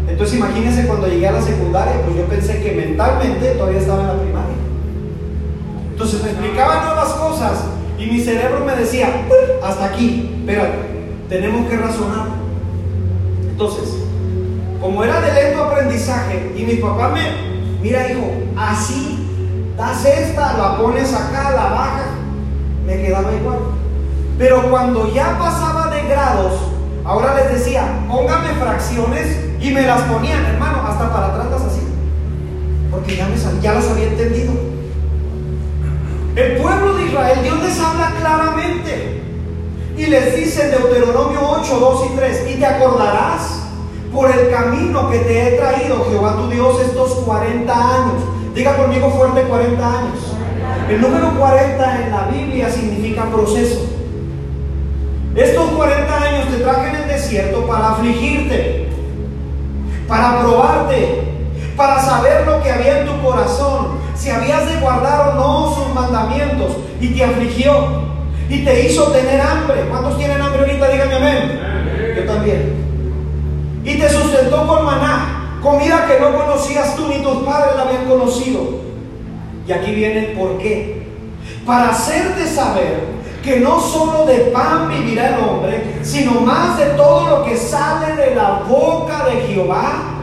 Entonces, 0.07 0.37
imagínense 0.37 0.85
cuando 0.85 1.07
llegué 1.07 1.27
a 1.27 1.31
la 1.33 1.41
secundaria, 1.41 2.01
pues 2.03 2.17
yo 2.17 2.25
pensé 2.25 2.61
que 2.61 2.73
mentalmente 2.73 3.51
todavía 3.51 3.79
estaba 3.79 4.01
en 4.01 4.07
la 4.07 4.21
primaria. 4.21 4.55
Entonces 5.99 6.23
me 6.23 6.29
explicaban 6.29 6.85
nuevas 6.85 7.09
cosas 7.09 7.65
y 7.97 8.05
mi 8.05 8.21
cerebro 8.21 8.63
me 8.65 8.73
decía, 8.73 9.09
hasta 9.61 9.85
aquí, 9.85 10.33
espérate, 10.39 10.77
tenemos 11.27 11.69
que 11.69 11.75
razonar. 11.75 12.27
Entonces, 13.49 13.95
como 14.79 15.03
era 15.03 15.19
de 15.19 15.33
lento 15.33 15.61
aprendizaje 15.61 16.53
y 16.55 16.63
mi 16.63 16.75
papá 16.75 17.09
me, 17.09 17.21
mira 17.81 18.09
hijo, 18.09 18.31
así, 18.55 19.18
das 19.79 20.03
esta, 20.03 20.57
la 20.57 20.77
pones 20.77 21.13
acá, 21.13 21.51
la 21.51 21.69
bajas, 21.69 22.07
me 22.85 23.01
quedaba 23.01 23.31
igual. 23.33 23.59
Pero 24.37 24.69
cuando 24.69 25.09
ya 25.13 25.39
pasaba 25.39 25.89
de 25.89 26.03
grados, 26.03 26.53
ahora 27.05 27.33
les 27.35 27.53
decía, 27.53 28.03
póngame 28.09 28.49
fracciones 28.55 29.39
y 29.61 29.71
me 29.71 29.83
las 29.83 30.01
ponían, 30.01 30.45
hermano, 30.45 30.85
hasta 30.85 31.09
para 31.13 31.27
atrás 31.27 31.47
las 31.51 31.61
así. 31.61 31.81
Porque 32.91 33.15
ya, 33.15 33.27
me, 33.27 33.37
ya 33.61 33.71
había 33.71 34.07
entendido. 34.07 34.51
El 36.35 36.57
pueblo 36.57 36.95
de 36.95 37.05
Israel, 37.05 37.39
Dios 37.41 37.63
les 37.63 37.79
habla 37.79 38.11
claramente. 38.19 39.23
Y 39.95 40.05
les 40.07 40.35
dice 40.35 40.65
en 40.65 40.71
Deuteronomio 40.71 41.39
8, 41.41 41.79
2 41.79 42.05
y 42.11 42.15
3, 42.17 42.45
y 42.51 42.59
te 42.59 42.65
acordarás 42.65 43.61
por 44.13 44.29
el 44.29 44.49
camino 44.49 45.09
que 45.09 45.19
te 45.19 45.47
he 45.47 45.57
traído, 45.57 46.05
Jehová 46.09 46.35
tu 46.35 46.49
Dios, 46.49 46.81
estos 46.81 47.11
40 47.25 47.73
años. 47.73 48.38
Diga 48.59 48.75
conmigo 48.75 49.09
fuerte 49.11 49.43
40 49.43 49.87
años. 49.87 50.19
El 50.89 50.99
número 50.99 51.31
40 51.39 52.03
en 52.03 52.11
la 52.11 52.23
Biblia 52.23 52.69
significa 52.69 53.23
proceso. 53.31 53.87
Estos 55.33 55.71
40 55.71 56.21
años 56.21 56.49
te 56.49 56.57
traje 56.57 56.89
en 56.89 56.95
el 56.97 57.07
desierto 57.07 57.65
para 57.65 57.91
afligirte, 57.91 58.89
para 60.09 60.41
probarte, 60.41 61.21
para 61.77 62.01
saber 62.01 62.45
lo 62.45 62.61
que 62.61 62.69
había 62.69 62.99
en 62.99 63.07
tu 63.07 63.21
corazón, 63.21 63.99
si 64.13 64.29
habías 64.29 64.67
de 64.67 64.81
guardar 64.81 65.29
o 65.29 65.33
no 65.35 65.75
sus 65.75 65.95
mandamientos, 65.95 66.75
y 66.99 67.15
te 67.15 67.23
afligió, 67.23 67.71
y 68.49 68.65
te 68.65 68.87
hizo 68.87 69.05
tener 69.13 69.39
hambre. 69.39 69.85
¿Cuántos 69.89 70.17
tienen 70.17 70.41
hambre 70.41 70.63
ahorita? 70.63 70.89
Díganme 70.89 71.15
amén. 71.15 71.61
Yo 72.13 72.25
también. 72.25 72.73
Y 73.85 73.97
te 73.97 74.09
sustentó 74.09 74.67
con 74.67 74.83
maná, 74.83 75.38
comida 75.61 76.05
que 76.07 76.19
no 76.19 76.35
conocías 76.37 76.95
tú 76.95 77.07
ni 77.07 77.21
tus 77.21 77.43
padres 77.43 77.75
la 77.75 77.83
habían 77.83 78.05
conocido. 78.05 78.79
Y 79.67 79.71
aquí 79.71 79.91
viene 79.91 80.31
el 80.31 80.37
por 80.37 80.57
qué. 80.57 81.07
Para 81.65 81.89
hacerte 81.89 82.47
saber 82.47 83.19
que 83.43 83.59
no 83.59 83.79
solo 83.79 84.25
de 84.25 84.51
pan 84.51 84.89
vivirá 84.89 85.37
el 85.37 85.43
hombre, 85.43 85.99
sino 86.01 86.41
más 86.41 86.77
de 86.77 86.85
todo 86.91 87.29
lo 87.29 87.45
que 87.45 87.55
sale 87.55 88.15
de 88.15 88.35
la 88.35 88.63
boca 88.67 89.25
de 89.25 89.41
Jehová. 89.41 90.15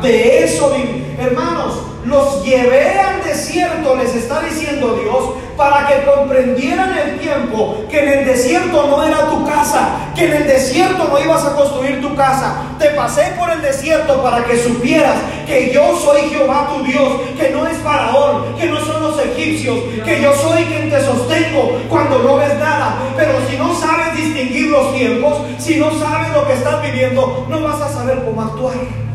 De 0.00 0.44
eso. 0.44 0.72
Hermanos, 1.18 1.74
los 2.04 2.44
llevé 2.44 2.98
al 2.98 3.22
desierto, 3.22 3.96
les 3.96 4.14
está 4.14 4.40
diciendo 4.40 4.98
Dios, 5.02 5.34
para 5.56 5.86
que 5.86 6.04
comprendieran 6.04 6.96
el 6.96 7.18
tiempo 7.18 7.84
que 7.90 8.02
en 8.02 8.18
el 8.18 8.24
desierto 8.24 8.86
no 8.88 9.04
era 9.04 9.28
tu 9.28 9.46
casa, 9.46 10.10
que 10.14 10.26
en 10.26 10.32
el 10.34 10.46
desierto 10.46 11.08
no 11.08 11.18
ibas 11.20 11.44
a 11.44 11.54
construir 11.54 12.00
tu 12.00 12.14
casa. 12.14 12.62
Te 12.78 12.88
pasé 12.90 13.34
por 13.38 13.50
el 13.50 13.62
desierto 13.62 14.22
para 14.22 14.44
que 14.44 14.58
supieras 14.58 15.16
que 15.46 15.72
yo 15.72 15.96
soy 15.98 16.22
Jehová 16.30 16.70
tu 16.74 16.84
Dios, 16.84 17.20
que 17.38 17.50
no 17.50 17.66
es 17.66 17.76
Faraón, 17.78 18.56
que 18.58 18.66
no 18.66 18.80
son 18.80 19.02
los 19.02 19.18
egipcios, 19.20 19.78
que 20.04 20.20
yo 20.20 20.34
soy 20.34 20.64
quien 20.64 20.90
te 20.90 21.00
sostengo 21.00 21.78
cuando 21.88 22.18
no 22.18 22.36
ves 22.36 22.58
nada. 22.58 22.96
Pero 23.16 23.34
si 23.48 23.56
no 23.56 23.74
sabes 23.74 24.16
distinguir 24.16 24.70
los 24.70 24.94
tiempos, 24.94 25.34
si 25.58 25.76
no 25.76 25.90
sabes 25.98 26.32
lo 26.32 26.46
que 26.46 26.54
estás 26.54 26.82
viviendo, 26.82 27.46
no 27.48 27.62
vas 27.62 27.80
a 27.80 27.88
saber 27.88 28.24
cómo 28.24 28.42
actuar. 28.42 29.11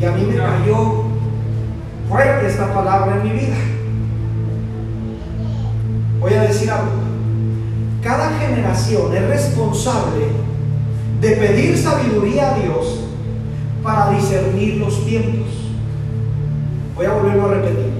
Y 0.00 0.04
a 0.06 0.12
mí 0.12 0.24
me 0.24 0.36
cayó 0.36 1.04
fuerte 2.08 2.46
esta 2.46 2.72
palabra 2.72 3.16
en 3.16 3.22
mi 3.22 3.38
vida. 3.38 3.56
Voy 6.18 6.32
a 6.32 6.42
decir 6.42 6.70
algo. 6.70 6.90
Cada 8.02 8.30
generación 8.38 9.14
es 9.14 9.28
responsable 9.28 10.24
de 11.20 11.30
pedir 11.32 11.76
sabiduría 11.76 12.54
a 12.54 12.58
Dios 12.58 13.00
para 13.82 14.10
discernir 14.10 14.76
los 14.78 15.04
tiempos. 15.04 15.48
Voy 16.96 17.04
a 17.04 17.12
volverlo 17.12 17.46
a 17.46 17.54
repetir. 17.54 17.90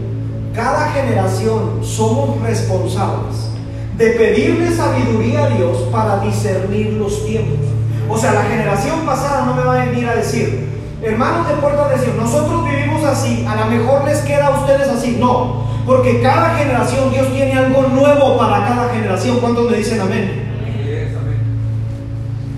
Cada 0.54 0.90
generación 0.92 1.80
somos 1.82 2.40
responsables 2.40 3.50
de 3.98 4.10
pedirle 4.12 4.74
sabiduría 4.74 5.44
a 5.44 5.50
Dios 5.50 5.76
para 5.92 6.20
discernir 6.20 6.94
los 6.94 7.26
tiempos. 7.26 7.66
O 8.08 8.16
sea, 8.16 8.32
la 8.32 8.44
generación 8.44 9.00
pasada 9.04 9.44
no 9.44 9.54
me 9.54 9.62
va 9.62 9.82
a 9.82 9.84
venir 9.84 10.08
a 10.08 10.16
decir, 10.16 10.69
hermanos 11.02 11.48
de 11.48 11.54
Puerto 11.54 11.88
de 11.88 11.98
Sion, 11.98 12.16
nosotros 12.16 12.64
vivimos 12.64 13.04
así, 13.04 13.46
a 13.48 13.56
lo 13.56 13.66
mejor 13.66 14.04
les 14.04 14.18
queda 14.20 14.46
a 14.46 14.60
ustedes 14.60 14.88
así. 14.88 15.16
No, 15.18 15.64
porque 15.86 16.20
cada 16.22 16.56
generación 16.56 17.10
Dios 17.10 17.28
tiene 17.32 17.54
algo 17.54 17.82
nuevo 17.82 18.38
para 18.38 18.66
cada 18.66 18.90
generación. 18.90 19.38
¿Cuántos 19.40 19.70
me 19.70 19.78
dicen 19.78 20.00
amén? 20.00 20.48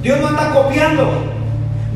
Dios 0.03 0.21
no 0.21 0.29
anda 0.29 0.51
copiando. 0.53 1.09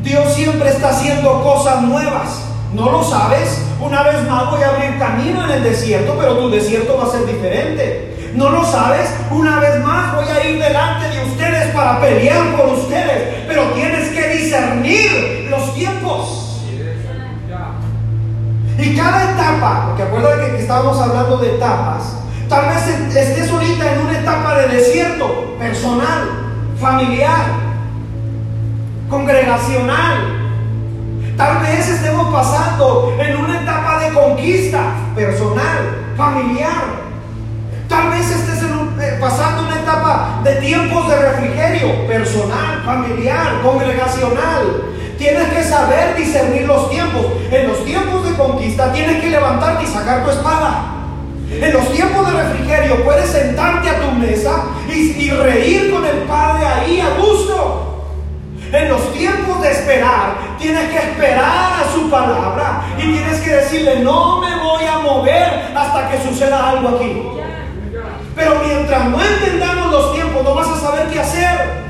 Dios 0.01 0.33
siempre 0.33 0.69
está 0.69 0.89
haciendo 0.89 1.43
cosas 1.43 1.81
nuevas. 1.81 2.43
¿No 2.73 2.89
lo 2.91 3.03
sabes? 3.03 3.61
Una 3.81 4.03
vez 4.03 4.27
más 4.29 4.49
voy 4.51 4.61
a 4.61 4.69
abrir 4.69 4.97
camino 4.97 5.43
en 5.45 5.51
el 5.51 5.63
desierto, 5.63 6.15
pero 6.17 6.37
tu 6.37 6.49
desierto 6.49 6.97
va 6.97 7.05
a 7.05 7.11
ser 7.11 7.25
diferente. 7.25 8.31
¿No 8.33 8.49
lo 8.49 8.63
sabes? 8.63 9.09
Una 9.31 9.59
vez 9.59 9.83
más 9.83 10.15
voy 10.15 10.25
a 10.25 10.49
ir 10.49 10.61
delante 10.61 11.09
de 11.09 11.25
ustedes 11.25 11.73
para 11.73 11.99
pelear 11.99 12.55
por 12.55 12.67
ustedes, 12.67 13.45
pero 13.47 13.63
tienes 13.71 14.09
que 14.09 14.27
discernir 14.29 15.36
Y 18.77 18.95
cada 18.95 19.31
etapa, 19.31 19.85
porque 19.87 20.03
acuérdate 20.03 20.51
que 20.51 20.61
estábamos 20.61 20.99
hablando 20.99 21.37
de 21.37 21.55
etapas, 21.55 22.17
tal 22.47 22.65
vez 22.67 23.15
estés 23.15 23.51
ahorita 23.51 23.93
en 23.93 23.99
una 24.01 24.19
etapa 24.19 24.55
de 24.59 24.67
desierto 24.67 25.55
personal, 25.57 26.29
familiar, 26.79 27.45
congregacional. 29.09 30.33
Tal 31.35 31.59
vez 31.61 31.89
estemos 31.89 32.33
pasando 32.33 33.15
en 33.19 33.37
una 33.37 33.61
etapa 33.61 33.99
de 33.99 34.13
conquista 34.13 34.93
personal, 35.15 36.13
familiar. 36.15 37.07
Tal 37.87 38.09
vez 38.09 38.29
estés 38.29 38.63
eh, 38.63 39.17
pasando 39.19 39.63
una 39.63 39.79
etapa 39.79 40.41
de 40.43 40.55
tiempos 40.55 41.07
de 41.07 41.15
refrigerio 41.15 42.07
personal, 42.07 42.81
familiar, 42.85 43.61
congregacional. 43.63 44.83
Tienes 45.17 45.47
que 45.49 45.63
saber 45.63 46.15
discernir 46.15 46.67
los 46.67 46.89
tiempos. 46.89 47.25
En 47.51 47.67
los 47.67 47.83
tiempos 47.85 48.29
de 48.29 48.35
conquista 48.35 48.91
tienes 48.93 49.21
que 49.21 49.29
levantarte 49.29 49.83
y 49.83 49.87
sacar 49.87 50.23
tu 50.23 50.31
espada. 50.31 50.93
En 51.49 51.73
los 51.73 51.91
tiempos 51.91 52.27
de 52.27 52.43
refrigerio 52.43 53.03
puedes 53.03 53.29
sentarte 53.29 53.89
a 53.89 53.99
tu 53.99 54.11
mesa 54.11 54.65
y, 54.87 55.23
y 55.23 55.29
reír 55.31 55.91
con 55.91 56.05
el 56.05 56.17
Padre 56.23 56.65
ahí 56.65 56.99
a 56.99 57.19
gusto. 57.19 57.83
En 58.71 58.89
los 58.89 59.13
tiempos 59.13 59.61
de 59.61 59.71
esperar, 59.71 60.35
tienes 60.59 60.89
que 60.89 60.97
esperar 60.97 61.71
a 61.81 61.93
su 61.93 62.09
palabra 62.09 62.81
y 62.97 63.13
tienes 63.13 63.39
que 63.39 63.55
decirle, 63.55 64.01
no 64.01 64.41
me 64.41 64.61
voy 64.61 64.83
a 64.83 64.99
mover 64.99 65.71
hasta 65.73 66.09
que 66.09 66.21
suceda 66.27 66.71
algo 66.71 66.89
aquí. 66.89 67.23
Pero 68.35 68.61
mientras 68.65 69.09
no 69.09 69.19
entendamos 69.21 69.91
los 69.91 70.13
tiempos, 70.13 70.43
no 70.43 70.53
vas 70.53 70.67
a 70.67 70.79
saber 70.79 71.07
qué 71.07 71.19
hacer. 71.19 71.86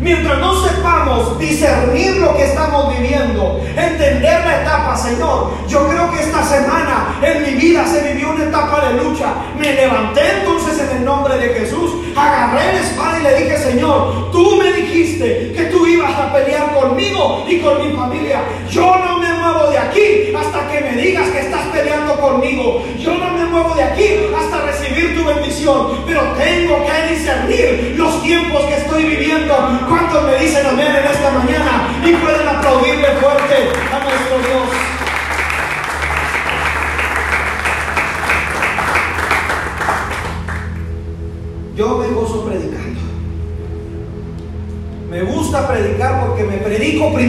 Mientras 0.00 0.38
no 0.38 0.66
sepamos 0.66 1.38
discernir 1.38 2.16
lo 2.16 2.34
que 2.34 2.44
estamos 2.44 2.98
viviendo, 2.98 3.60
entender 3.76 4.40
la 4.46 4.62
etapa, 4.62 4.96
Señor, 4.96 5.52
yo 5.68 5.86
creo 5.88 6.10
que 6.10 6.20
esta 6.20 6.42
semana 6.42 7.18
en 7.20 7.42
mi 7.42 7.60
vida 7.60 7.86
se 7.86 8.10
vivió 8.10 8.30
una 8.30 8.44
etapa 8.44 8.88
de 8.88 9.02
lucha. 9.02 9.34
Me 9.58 9.74
levanté 9.74 10.38
entonces 10.38 10.80
en 10.80 10.96
el 10.96 11.04
nombre 11.04 11.36
de 11.36 11.48
Jesús, 11.50 12.09
agarré 12.16 12.72
la 12.72 12.80
espada 12.80 13.18
y 13.18 13.22
le 13.22 13.44
dije, 13.44 13.58
Señor, 13.58 14.30
tú 14.32 14.56
me 14.56 14.72
dijiste 14.72 15.52
que 15.54 15.64
tú 15.64 15.86
ibas 15.86 16.14
a 16.14 16.32
pelear 16.32 16.74
conmigo 16.74 17.44
y 17.48 17.58
con 17.60 17.78
mi 17.78 17.96
familia. 17.96 18.42
Yo 18.70 18.96
no 18.96 19.18
me 19.18 19.32
muevo 19.32 19.70
de 19.70 19.78
aquí 19.78 20.32
hasta 20.36 20.68
que 20.68 20.80
me 20.80 21.02
digas 21.02 21.28
que 21.30 21.40
estás 21.40 21.66
peleando 21.72 22.20
conmigo. 22.20 22.84
Yo 22.98 23.14
no 23.14 23.30
me 23.32 23.44
muevo 23.46 23.74
de 23.74 23.84
aquí 23.84 24.06
hasta 24.36 24.62
recibir 24.66 25.16
tu 25.16 25.24
bendición, 25.24 26.04
pero 26.06 26.22
tengo 26.38 26.84
que 26.86 27.14
discernir 27.14 27.94
los 27.96 28.22
tiempos 28.22 28.64
que 28.66 28.74
estoy 28.74 29.04
viviendo 29.04 29.50
¿Cuántos 29.88 30.24
me 30.24 30.36
dicen 30.38 30.66
amén 30.66 30.94
en 30.94 31.04
esta 31.04 31.30
mañana? 31.30 31.88
Y 32.04 32.12
pueden 32.12 32.48
aplaudirle 32.48 33.08
fuerte 33.20 33.70
a 33.92 33.98
nuestro 34.04 34.38
Dios. 34.38 34.99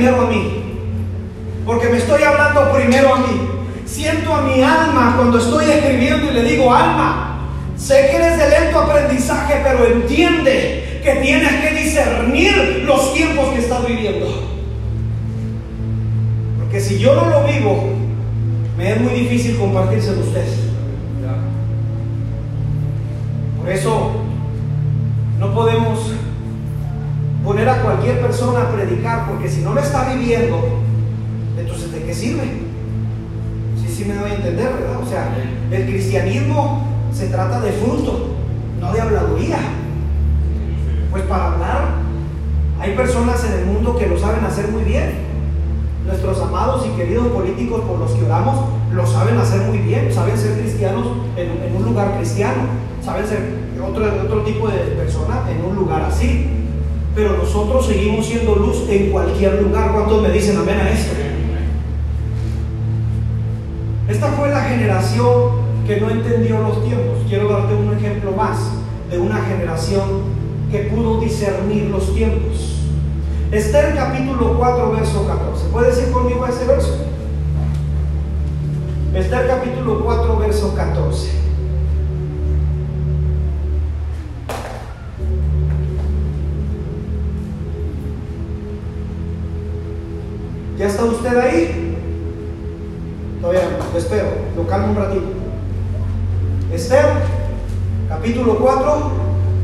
A 0.09 0.25
mí. 0.27 0.63
Porque 1.65 1.89
me 1.89 1.97
estoy 1.97 2.23
hablando 2.23 2.71
primero 2.73 3.15
a 3.15 3.19
mí. 3.19 3.49
Siento 3.85 4.33
a 4.33 4.41
mi 4.41 4.63
alma 4.63 5.13
cuando 5.17 5.37
estoy 5.37 5.65
escribiendo 5.69 6.31
y 6.31 6.33
le 6.33 6.43
digo, 6.43 6.73
alma, 6.73 7.49
sé 7.77 8.07
que 8.09 8.15
eres 8.15 8.37
de 8.37 8.49
lento 8.49 8.79
aprendizaje, 8.79 9.61
pero 9.63 9.85
entiende 9.85 11.01
que 11.03 11.15
tienes 11.21 11.51
que 11.61 11.75
discernir 11.75 12.83
los 12.85 13.13
tiempos 13.13 13.49
que 13.49 13.59
estás 13.59 13.85
viviendo. 13.85 14.27
Porque 16.59 16.79
si 16.79 16.99
yo 16.99 17.15
no 17.15 17.29
lo 17.29 17.43
vivo, 17.45 17.89
me 18.77 18.93
es 18.93 19.01
muy 19.01 19.13
difícil 19.13 19.57
compartírselo 19.57 20.21
a 20.21 20.25
ustedes. 20.25 20.60
Predicar, 28.81 29.27
porque 29.27 29.49
si 29.49 29.61
no 29.61 29.73
lo 29.73 29.81
está 29.81 30.13
viviendo, 30.13 30.59
entonces 31.57 31.91
¿de 31.91 32.03
qué 32.03 32.13
sirve? 32.13 32.43
Sí, 33.79 33.87
sí 33.87 34.05
me 34.05 34.15
doy 34.15 34.31
a 34.31 34.35
entender, 34.35 34.73
¿verdad? 34.73 34.99
O 35.01 35.07
sea, 35.07 35.35
el 35.71 35.85
cristianismo 35.85 36.87
se 37.13 37.27
trata 37.27 37.59
de 37.61 37.71
fruto, 37.71 38.35
no 38.79 38.91
de 38.91 39.01
habladuría. 39.01 39.57
Pues 41.11 41.23
para 41.23 41.53
hablar, 41.53 41.89
hay 42.79 42.95
personas 42.95 43.43
en 43.45 43.59
el 43.59 43.65
mundo 43.65 43.97
que 43.97 44.07
lo 44.07 44.17
saben 44.17 44.43
hacer 44.45 44.69
muy 44.69 44.83
bien. 44.83 45.31
Nuestros 46.05 46.41
amados 46.41 46.85
y 46.87 46.97
queridos 46.97 47.27
políticos 47.27 47.81
por 47.81 47.99
los 47.99 48.11
que 48.11 48.25
oramos 48.25 48.65
lo 48.91 49.05
saben 49.05 49.37
hacer 49.37 49.61
muy 49.61 49.77
bien, 49.77 50.11
saben 50.11 50.37
ser 50.37 50.59
cristianos 50.59 51.05
en, 51.37 51.75
un 51.75 51.85
lugar 51.85 52.17
cristiano, 52.17 52.63
saben 53.03 53.27
ser 53.27 53.39
otro, 53.87 54.05
otro 54.25 54.41
tipo 54.41 54.67
de 54.67 54.77
persona 54.95 55.43
en 55.49 55.63
un 55.63 55.75
lugar 55.75 56.01
así. 56.01 56.50
Pero 57.13 57.37
nosotros 57.37 57.85
seguimos 57.85 58.25
siendo 58.25 58.55
luz 58.55 58.87
en 58.89 59.11
cualquier 59.11 59.61
lugar. 59.61 59.91
¿Cuántos 59.93 60.21
me 60.21 60.29
dicen 60.31 60.57
amén 60.57 60.79
a 60.79 60.89
esto? 60.91 61.13
Esta 64.07 64.27
fue 64.27 64.49
la 64.49 64.61
generación 64.61 65.61
que 65.85 65.99
no 65.99 66.09
entendió 66.09 66.61
los 66.61 66.83
tiempos. 66.85 67.19
Quiero 67.27 67.49
darte 67.49 67.73
un 67.73 67.93
ejemplo 67.93 68.31
más 68.31 68.57
de 69.09 69.19
una 69.19 69.41
generación 69.41 70.41
que 70.71 70.79
pudo 70.79 71.19
discernir 71.19 71.89
los 71.89 72.13
tiempos. 72.15 72.77
Esther 73.51 73.93
capítulo 73.93 74.55
4, 74.57 74.91
verso 74.91 75.27
14. 75.27 75.65
¿Puedes 75.71 76.01
ir 76.01 76.11
conmigo 76.11 76.45
a 76.45 76.49
ese 76.49 76.65
verso? 76.65 76.95
Esther 79.13 79.47
capítulo 79.47 80.01
4, 80.05 80.37
verso 80.37 80.73
14. 80.73 81.29
¿Ya 90.81 90.87
está 90.87 91.05
usted 91.05 91.37
ahí? 91.37 91.95
Todavía 93.39 93.61
no, 93.77 93.93
lo 93.93 93.99
espero, 93.99 94.29
lo 94.55 94.65
calmo 94.65 94.87
un 94.87 94.95
ratito. 94.95 95.27
Esther, 96.73 97.05
capítulo 98.09 98.57
4, 98.57 99.11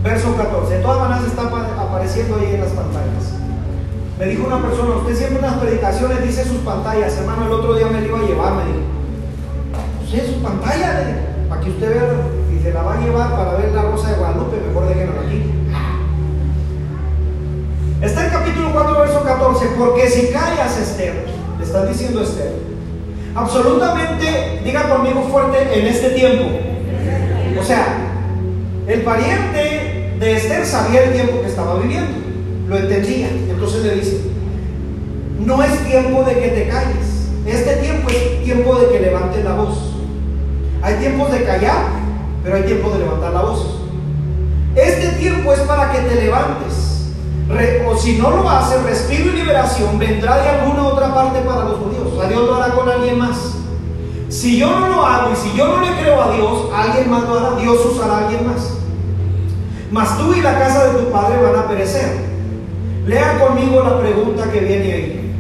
Verso 0.04 0.38
14. 0.38 0.76
De 0.76 0.84
todas 0.84 1.00
maneras 1.00 1.26
está 1.26 1.42
apareciendo 1.82 2.36
ahí 2.36 2.54
en 2.54 2.62
las 2.62 2.70
pantallas. 2.70 3.34
Me 4.20 4.28
dijo 4.28 4.46
una 4.46 4.62
persona, 4.62 4.98
usted 4.98 5.16
siempre 5.16 5.40
en 5.40 5.46
las 5.46 5.56
predicaciones 5.56 6.24
dice 6.24 6.46
sus 6.46 6.60
pantallas, 6.60 7.18
hermano, 7.18 7.48
el 7.48 7.52
otro 7.52 7.74
día 7.74 7.88
me 7.88 8.02
lo 8.02 8.06
iba 8.06 8.20
a 8.20 8.22
llevar, 8.22 8.54
me 8.54 8.66
dijo. 8.66 8.86
Pues 9.98 10.24
es 10.24 10.36
su 10.36 10.44
pantalla, 10.44 11.02
para 11.50 11.62
que 11.62 11.72
usted 11.72 11.96
vea, 11.96 12.14
y 12.56 12.62
se 12.62 12.72
la 12.72 12.84
va 12.84 12.94
a 12.94 13.02
llevar 13.02 13.32
para 13.32 13.56
ver 13.56 13.72
la 13.72 13.82
rosa 13.82 14.12
de 14.12 14.18
Guadalupe, 14.18 14.62
mejor 14.68 14.88
déjenlo 14.88 15.20
aquí. 15.22 15.52
Está 18.02 18.26
en 18.26 18.30
capítulo 18.32 18.72
4, 18.74 19.00
verso 19.00 19.24
14, 19.24 19.66
porque 19.76 20.08
si 20.08 20.28
callas, 20.28 20.78
Esther, 20.78 21.26
le 21.58 21.64
están 21.64 21.88
diciendo 21.88 22.22
Esther, 22.22 22.52
absolutamente, 23.34 24.62
diga 24.64 24.88
conmigo 24.88 25.24
fuerte, 25.32 25.80
en 25.80 25.88
este 25.88 26.12
tiempo. 26.12 26.46
O 27.60 27.64
sea, 27.64 27.98
el 28.88 29.02
pariente 29.02 30.14
de 30.20 30.36
Esther 30.36 30.64
sabía 30.64 31.06
el 31.06 31.14
tiempo 31.14 31.42
que 31.42 31.48
estaba 31.48 31.80
viviendo, 31.80 32.20
lo 32.70 32.78
entendía. 32.78 33.30
Entonces 33.30 33.84
le 33.84 33.96
dice, 33.96 34.22
no 35.40 35.64
es 35.64 35.80
tiempo 35.88 36.24
de 36.24 36.36
que 36.36 36.48
te 36.50 36.68
calles, 36.68 37.30
este 37.48 37.78
tiempo 37.78 38.10
es 38.10 38.44
tiempo 38.44 38.76
de 38.76 38.90
que 38.90 39.00
levantes 39.00 39.44
la 39.44 39.56
voz. 39.56 39.76
Hay 40.84 40.94
tiempos 40.96 41.32
de 41.32 41.44
callar, 41.44 41.88
pero 42.44 42.58
hay 42.58 42.64
tiempo 42.64 42.92
de 42.92 43.00
levantar 43.00 43.34
la 43.34 43.42
voz. 43.42 43.80
Este 44.76 45.08
tiempo 45.18 45.52
es 45.52 45.62
para 45.62 45.92
que 45.92 46.00
te 46.00 46.14
levantes. 46.14 46.77
O 47.88 47.98
si 47.98 48.18
no 48.18 48.30
lo 48.30 48.50
haces, 48.50 48.84
respiro 48.84 49.30
y 49.30 49.38
liberación 49.38 49.98
vendrá 49.98 50.38
de 50.42 50.50
alguna 50.50 50.88
otra 50.88 51.14
parte 51.14 51.40
para 51.42 51.66
los 51.66 51.80
judíos. 51.80 52.14
O 52.16 52.28
Dios 52.28 52.42
lo 52.48 52.56
hará 52.56 52.74
con 52.74 52.90
alguien 52.90 53.18
más. 53.18 53.56
Si 54.30 54.58
yo 54.58 54.80
no 54.80 54.90
lo 54.90 55.06
hago 55.06 55.32
y 55.32 55.36
si 55.36 55.56
yo 55.58 55.68
no 55.68 55.82
le 55.82 56.02
creo 56.02 56.22
a 56.22 56.34
Dios, 56.34 56.70
alguien 56.76 57.10
más 57.10 57.24
lo 57.24 57.40
hará. 57.40 57.56
Dios 57.56 57.78
usará 57.86 58.18
a 58.18 58.18
alguien 58.26 58.46
más 58.46 58.78
mas 59.92 60.18
tú 60.18 60.34
y 60.34 60.42
la 60.42 60.58
casa 60.58 60.86
de 60.88 61.00
tu 61.00 61.12
padre 61.12 61.42
van 61.42 61.56
a 61.56 61.68
perecer. 61.68 62.18
Lea 63.06 63.40
conmigo 63.40 63.84
la 63.84 64.00
pregunta 64.00 64.52
que 64.52 64.60
viene 64.60 64.94
ahí. 64.94 65.34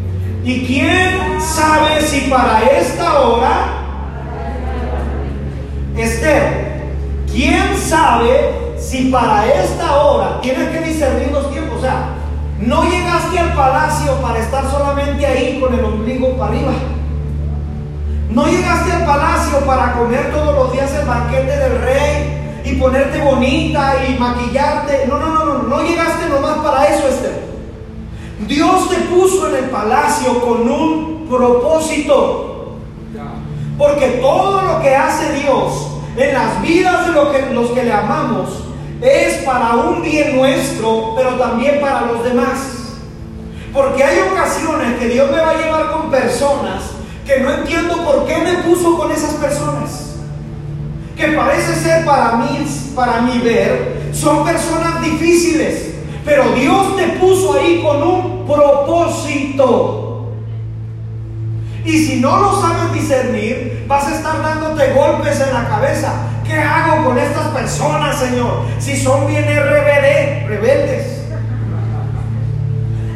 ¿Y 0.44 0.66
quién 0.66 1.42
sabe 1.42 2.02
si 2.02 2.30
para 2.30 2.62
esta 2.62 3.20
hora, 3.20 3.84
Esther, 5.98 6.84
quién 7.30 7.76
sabe 7.78 8.76
si 8.78 9.10
para 9.10 9.46
esta 9.54 9.98
hora, 9.98 10.40
tienes 10.42 10.70
que 10.70 10.80
discernir 10.80 11.32
los 11.32 11.52
tiempos, 11.52 11.67
o 11.78 11.82
sea, 11.82 12.10
no 12.60 12.84
llegaste 12.90 13.38
al 13.38 13.54
palacio 13.54 14.14
para 14.22 14.40
estar 14.40 14.70
solamente 14.70 15.26
ahí 15.26 15.60
con 15.60 15.74
el 15.74 15.86
ombligo 15.86 16.36
para 16.38 16.52
arriba. 16.52 16.72
No 18.32 18.48
llegaste 18.48 18.92
al 18.92 19.06
palacio 19.06 19.60
para 19.60 19.94
comer 19.94 20.32
todos 20.32 20.56
los 20.56 20.74
días 20.74 20.92
el 20.94 21.06
banquete 21.06 21.58
del 21.58 21.82
rey 21.82 22.62
y 22.66 22.74
ponerte 22.76 23.22
bonita 23.22 23.96
y 24.08 24.18
maquillarte. 24.18 25.06
No, 25.08 25.20
no, 25.20 25.28
no, 25.28 25.46
no, 25.46 25.64
no 25.64 25.82
llegaste 25.84 26.28
nomás 26.30 26.58
para 26.58 26.88
eso, 26.88 27.08
Esther. 27.08 27.48
Dios 28.48 28.90
te 28.90 28.98
puso 29.02 29.50
en 29.50 29.64
el 29.64 29.70
palacio 29.70 30.42
con 30.42 30.70
un 30.70 31.28
propósito. 31.30 32.76
Porque 33.78 34.20
todo 34.20 34.64
lo 34.64 34.82
que 34.82 34.96
hace 34.96 35.34
Dios 35.34 35.92
en 36.16 36.34
las 36.34 36.60
vidas 36.64 37.06
de 37.06 37.12
los 37.14 37.28
que, 37.28 37.54
los 37.54 37.70
que 37.70 37.84
le 37.84 37.94
amamos 37.94 38.67
es 39.02 39.44
para 39.44 39.76
un 39.76 40.02
bien 40.02 40.36
nuestro, 40.36 41.14
pero 41.16 41.36
también 41.36 41.80
para 41.80 42.08
los 42.08 42.24
demás. 42.24 42.60
Porque 43.74 44.04
hay 44.04 44.20
ocasiones 44.20 44.98
que 45.00 45.10
Dios 45.10 45.30
me 45.30 45.38
va 45.38 45.52
a 45.52 45.58
llevar 45.58 45.92
con 45.92 46.10
personas 46.10 46.84
que 47.26 47.42
no 47.42 47.52
entiendo 47.54 48.04
por 48.04 48.26
qué 48.26 48.38
me 48.38 48.64
puso 48.64 48.98
con 48.98 49.12
esas 49.12 49.34
personas 49.36 50.08
que 51.18 51.28
parece 51.30 51.76
ser 51.76 52.06
para 52.06 52.34
mí, 52.38 52.66
para 52.96 53.22
mí 53.22 53.40
ver, 53.40 54.12
son 54.14 54.46
personas 54.46 55.02
difíciles, 55.02 55.96
pero 56.24 56.52
Dios 56.52 56.96
te 56.96 57.08
puso 57.20 57.54
ahí 57.54 57.82
con 57.82 58.04
un 58.04 58.46
propósito. 58.46 60.32
Y 61.84 62.06
si 62.06 62.20
no 62.20 62.38
lo 62.40 62.62
sabes 62.62 62.94
discernir, 62.94 63.86
vas 63.88 64.06
a 64.08 64.16
estar 64.16 64.42
dándote 64.44 64.94
golpes 64.94 65.40
en 65.40 65.54
la 65.54 65.68
cabeza. 65.68 66.14
¿Qué 66.48 66.58
hago 66.58 67.04
con 67.04 67.18
estas 67.18 67.48
personas, 67.48 68.18
Señor? 68.18 68.62
Si 68.80 68.96
son 68.96 69.28
bien 69.28 69.44
RBD, 69.44 70.48
rebeldes. 70.48 71.24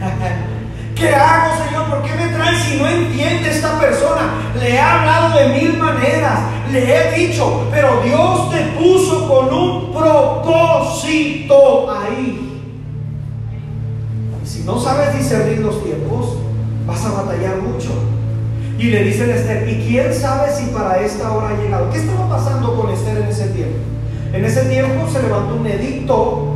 ¿Qué 0.96 1.16
hago, 1.16 1.56
Señor? 1.64 1.86
¿Por 1.90 2.04
qué 2.04 2.14
me 2.14 2.28
traes 2.28 2.62
si 2.64 2.78
no 2.78 2.88
entiende 2.90 3.50
esta 3.50 3.80
persona? 3.80 4.34
Le 4.60 4.76
he 4.76 4.80
hablado 4.80 5.40
de 5.40 5.48
mil 5.48 5.78
maneras, 5.78 6.40
le 6.72 6.94
he 6.94 7.12
dicho, 7.20 7.70
pero 7.72 8.02
Dios 8.04 8.52
te 8.52 8.64
puso 8.78 9.30
con 9.30 9.54
un 9.54 9.94
propósito 9.94 11.90
ahí. 11.90 12.50
si 14.44 14.64
no 14.64 14.78
sabes 14.78 15.18
discernir 15.18 15.60
los 15.60 15.82
tiempos, 15.86 16.36
vas 16.86 17.06
a 17.06 17.12
batallar 17.12 17.62
mucho. 17.62 17.92
Y 18.82 18.90
le 18.90 19.04
dice 19.04 19.32
a 19.32 19.36
Esther, 19.36 19.70
¿y 19.70 19.76
quién 19.88 20.12
sabe 20.12 20.52
si 20.52 20.66
para 20.72 21.00
esta 21.02 21.32
hora 21.32 21.50
ha 21.50 21.62
llegado? 21.62 21.92
¿Qué 21.92 22.00
estaba 22.00 22.28
pasando 22.28 22.76
con 22.76 22.90
Esther 22.90 23.16
en 23.18 23.28
ese 23.28 23.50
tiempo? 23.50 23.78
En 24.34 24.44
ese 24.44 24.62
tiempo 24.62 25.08
se 25.08 25.22
levantó 25.22 25.54
un 25.54 25.68
edicto 25.68 26.48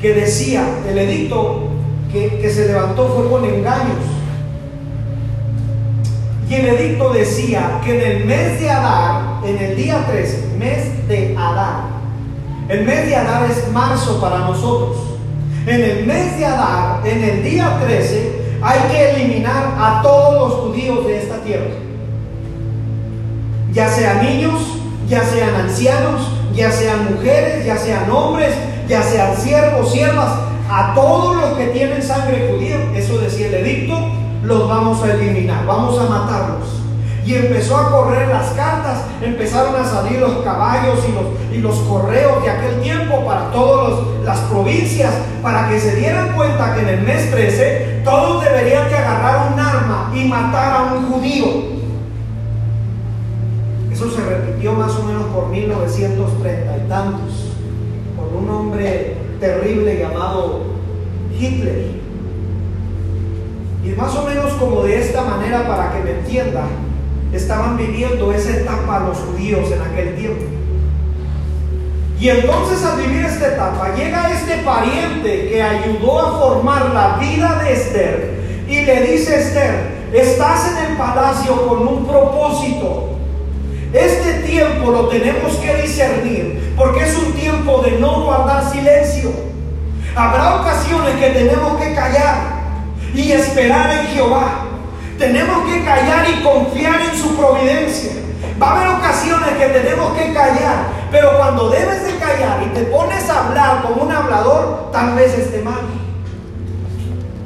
que 0.00 0.14
decía, 0.14 0.64
el 0.88 0.96
edicto 0.96 1.70
que, 2.12 2.38
que 2.38 2.50
se 2.50 2.68
levantó 2.68 3.08
fue 3.08 3.28
con 3.28 3.44
engaños. 3.44 3.98
Y 6.48 6.54
el 6.54 6.66
edicto 6.66 7.12
decía 7.12 7.80
que 7.84 7.96
en 7.96 8.12
el 8.12 8.26
mes 8.26 8.60
de 8.60 8.70
Adar, 8.70 9.44
en 9.44 9.58
el 9.58 9.76
día 9.76 10.06
13, 10.06 10.44
mes 10.56 11.08
de 11.08 11.36
Adar, 11.36 11.80
el 12.68 12.84
mes 12.84 13.06
de 13.06 13.16
Adar 13.16 13.50
es 13.50 13.72
marzo 13.72 14.20
para 14.20 14.38
nosotros. 14.38 14.98
En 15.66 15.82
el 15.82 16.06
mes 16.06 16.38
de 16.38 16.46
Adar, 16.46 17.04
en 17.04 17.24
el 17.24 17.42
día 17.42 17.76
13, 17.84 18.45
hay 18.62 18.78
que 18.90 19.10
eliminar 19.10 19.74
a 19.78 20.00
todos 20.02 20.34
los 20.34 20.58
judíos 20.60 21.06
de 21.06 21.22
esta 21.22 21.36
tierra. 21.38 21.70
Ya 23.72 23.88
sean 23.88 24.24
niños, 24.24 24.60
ya 25.08 25.22
sean 25.22 25.54
ancianos, 25.54 26.28
ya 26.54 26.70
sean 26.70 27.14
mujeres, 27.14 27.64
ya 27.64 27.76
sean 27.76 28.10
hombres, 28.10 28.54
ya 28.88 29.02
sean 29.02 29.36
siervos, 29.36 29.92
siervas, 29.92 30.32
a 30.70 30.94
todos 30.94 31.36
los 31.36 31.58
que 31.58 31.66
tienen 31.68 32.02
sangre 32.02 32.48
judía, 32.50 32.76
eso 32.94 33.18
decía 33.18 33.48
el 33.48 33.54
edicto, 33.54 33.94
los 34.42 34.68
vamos 34.68 35.02
a 35.02 35.12
eliminar, 35.12 35.64
vamos 35.66 35.98
a 35.98 36.08
matarlos. 36.08 36.82
Y 37.24 37.34
empezó 37.34 37.76
a 37.76 37.90
correr 37.90 38.28
las 38.28 38.50
cartas, 38.50 39.00
empezaron 39.20 39.74
a 39.74 39.84
salir 39.84 40.20
los 40.20 40.44
caballos 40.44 41.00
y 41.08 41.12
los, 41.12 41.56
y 41.56 41.58
los 41.60 41.76
correos 41.88 42.42
de 42.42 42.50
aquel 42.50 42.80
tiempo 42.80 43.24
para 43.24 43.50
todas 43.50 44.06
las 44.24 44.38
provincias, 44.40 45.12
para 45.42 45.68
que 45.68 45.80
se 45.80 45.96
dieran 45.96 46.34
cuenta 46.36 46.74
que 46.74 46.82
en 46.82 46.88
el 46.88 47.00
mes 47.02 47.30
13 47.30 47.95
todos 48.06 48.44
deberían 48.44 48.88
de 48.88 48.96
agarrar 48.96 49.52
un 49.52 49.58
arma 49.58 50.12
y 50.14 50.28
matar 50.28 50.76
a 50.76 50.94
un 50.94 51.12
judío. 51.12 51.46
Eso 53.92 54.08
se 54.10 54.24
repitió 54.24 54.74
más 54.74 54.94
o 54.94 55.02
menos 55.02 55.24
por 55.24 55.48
1930 55.48 56.76
y 56.76 56.88
tantos, 56.88 57.52
con 58.16 58.44
un 58.44 58.48
hombre 58.48 59.16
terrible 59.40 59.98
llamado 59.98 60.62
Hitler. 61.36 61.96
Y 63.84 63.88
más 63.90 64.14
o 64.14 64.24
menos 64.24 64.52
como 64.52 64.84
de 64.84 65.00
esta 65.00 65.22
manera, 65.22 65.66
para 65.66 65.92
que 65.92 66.04
me 66.04 66.18
entienda, 66.20 66.62
estaban 67.32 67.76
viviendo 67.76 68.32
esa 68.32 68.56
etapa 68.56 69.00
los 69.00 69.18
judíos 69.18 69.68
en 69.72 69.82
aquel 69.82 70.14
tiempo. 70.14 70.55
Y 72.18 72.28
entonces 72.30 72.82
al 72.84 73.00
vivir 73.02 73.26
esta 73.26 73.48
etapa 73.48 73.94
llega 73.94 74.30
este 74.32 74.56
pariente 74.58 75.48
que 75.48 75.62
ayudó 75.62 76.18
a 76.18 76.38
formar 76.38 76.90
la 76.94 77.18
vida 77.18 77.62
de 77.62 77.72
Esther 77.72 78.36
y 78.66 78.82
le 78.82 79.00
dice 79.02 79.34
a 79.34 79.38
Esther, 79.38 79.96
estás 80.12 80.72
en 80.72 80.90
el 80.90 80.96
palacio 80.96 81.68
con 81.68 81.86
un 81.86 82.06
propósito. 82.06 83.18
Este 83.92 84.34
tiempo 84.46 84.90
lo 84.90 85.08
tenemos 85.08 85.54
que 85.56 85.82
discernir 85.82 86.74
porque 86.76 87.04
es 87.04 87.16
un 87.16 87.32
tiempo 87.32 87.82
de 87.82 87.92
no 87.92 88.24
guardar 88.24 88.70
silencio. 88.70 89.30
Habrá 90.14 90.56
ocasiones 90.56 91.16
que 91.16 91.30
tenemos 91.30 91.80
que 91.80 91.94
callar 91.94 92.56
y 93.14 93.32
esperar 93.32 93.90
en 93.90 94.06
Jehová. 94.08 94.64
Tenemos 95.18 95.70
que 95.70 95.84
callar 95.84 96.26
y 96.28 96.42
confiar 96.42 97.00
en 97.02 97.18
su 97.18 97.36
providencia. 97.36 98.12
Va 98.60 98.68
a 98.68 98.76
haber 98.76 98.88
ocasiones 98.88 99.50
que 99.58 99.66
tenemos 99.66 100.16
que 100.16 100.32
callar, 100.32 100.95
pero 101.10 101.36
cuando 101.36 101.70
debes 101.70 102.04
de 102.04 102.16
callar 102.16 102.62
y 102.64 102.74
te 102.74 102.82
pones 102.84 103.28
a 103.28 103.46
hablar 103.46 103.82
como 103.82 104.02
un 104.02 104.12
hablador, 104.12 104.90
tal 104.92 105.14
vez 105.14 105.38
esté 105.38 105.62
mal. 105.62 105.80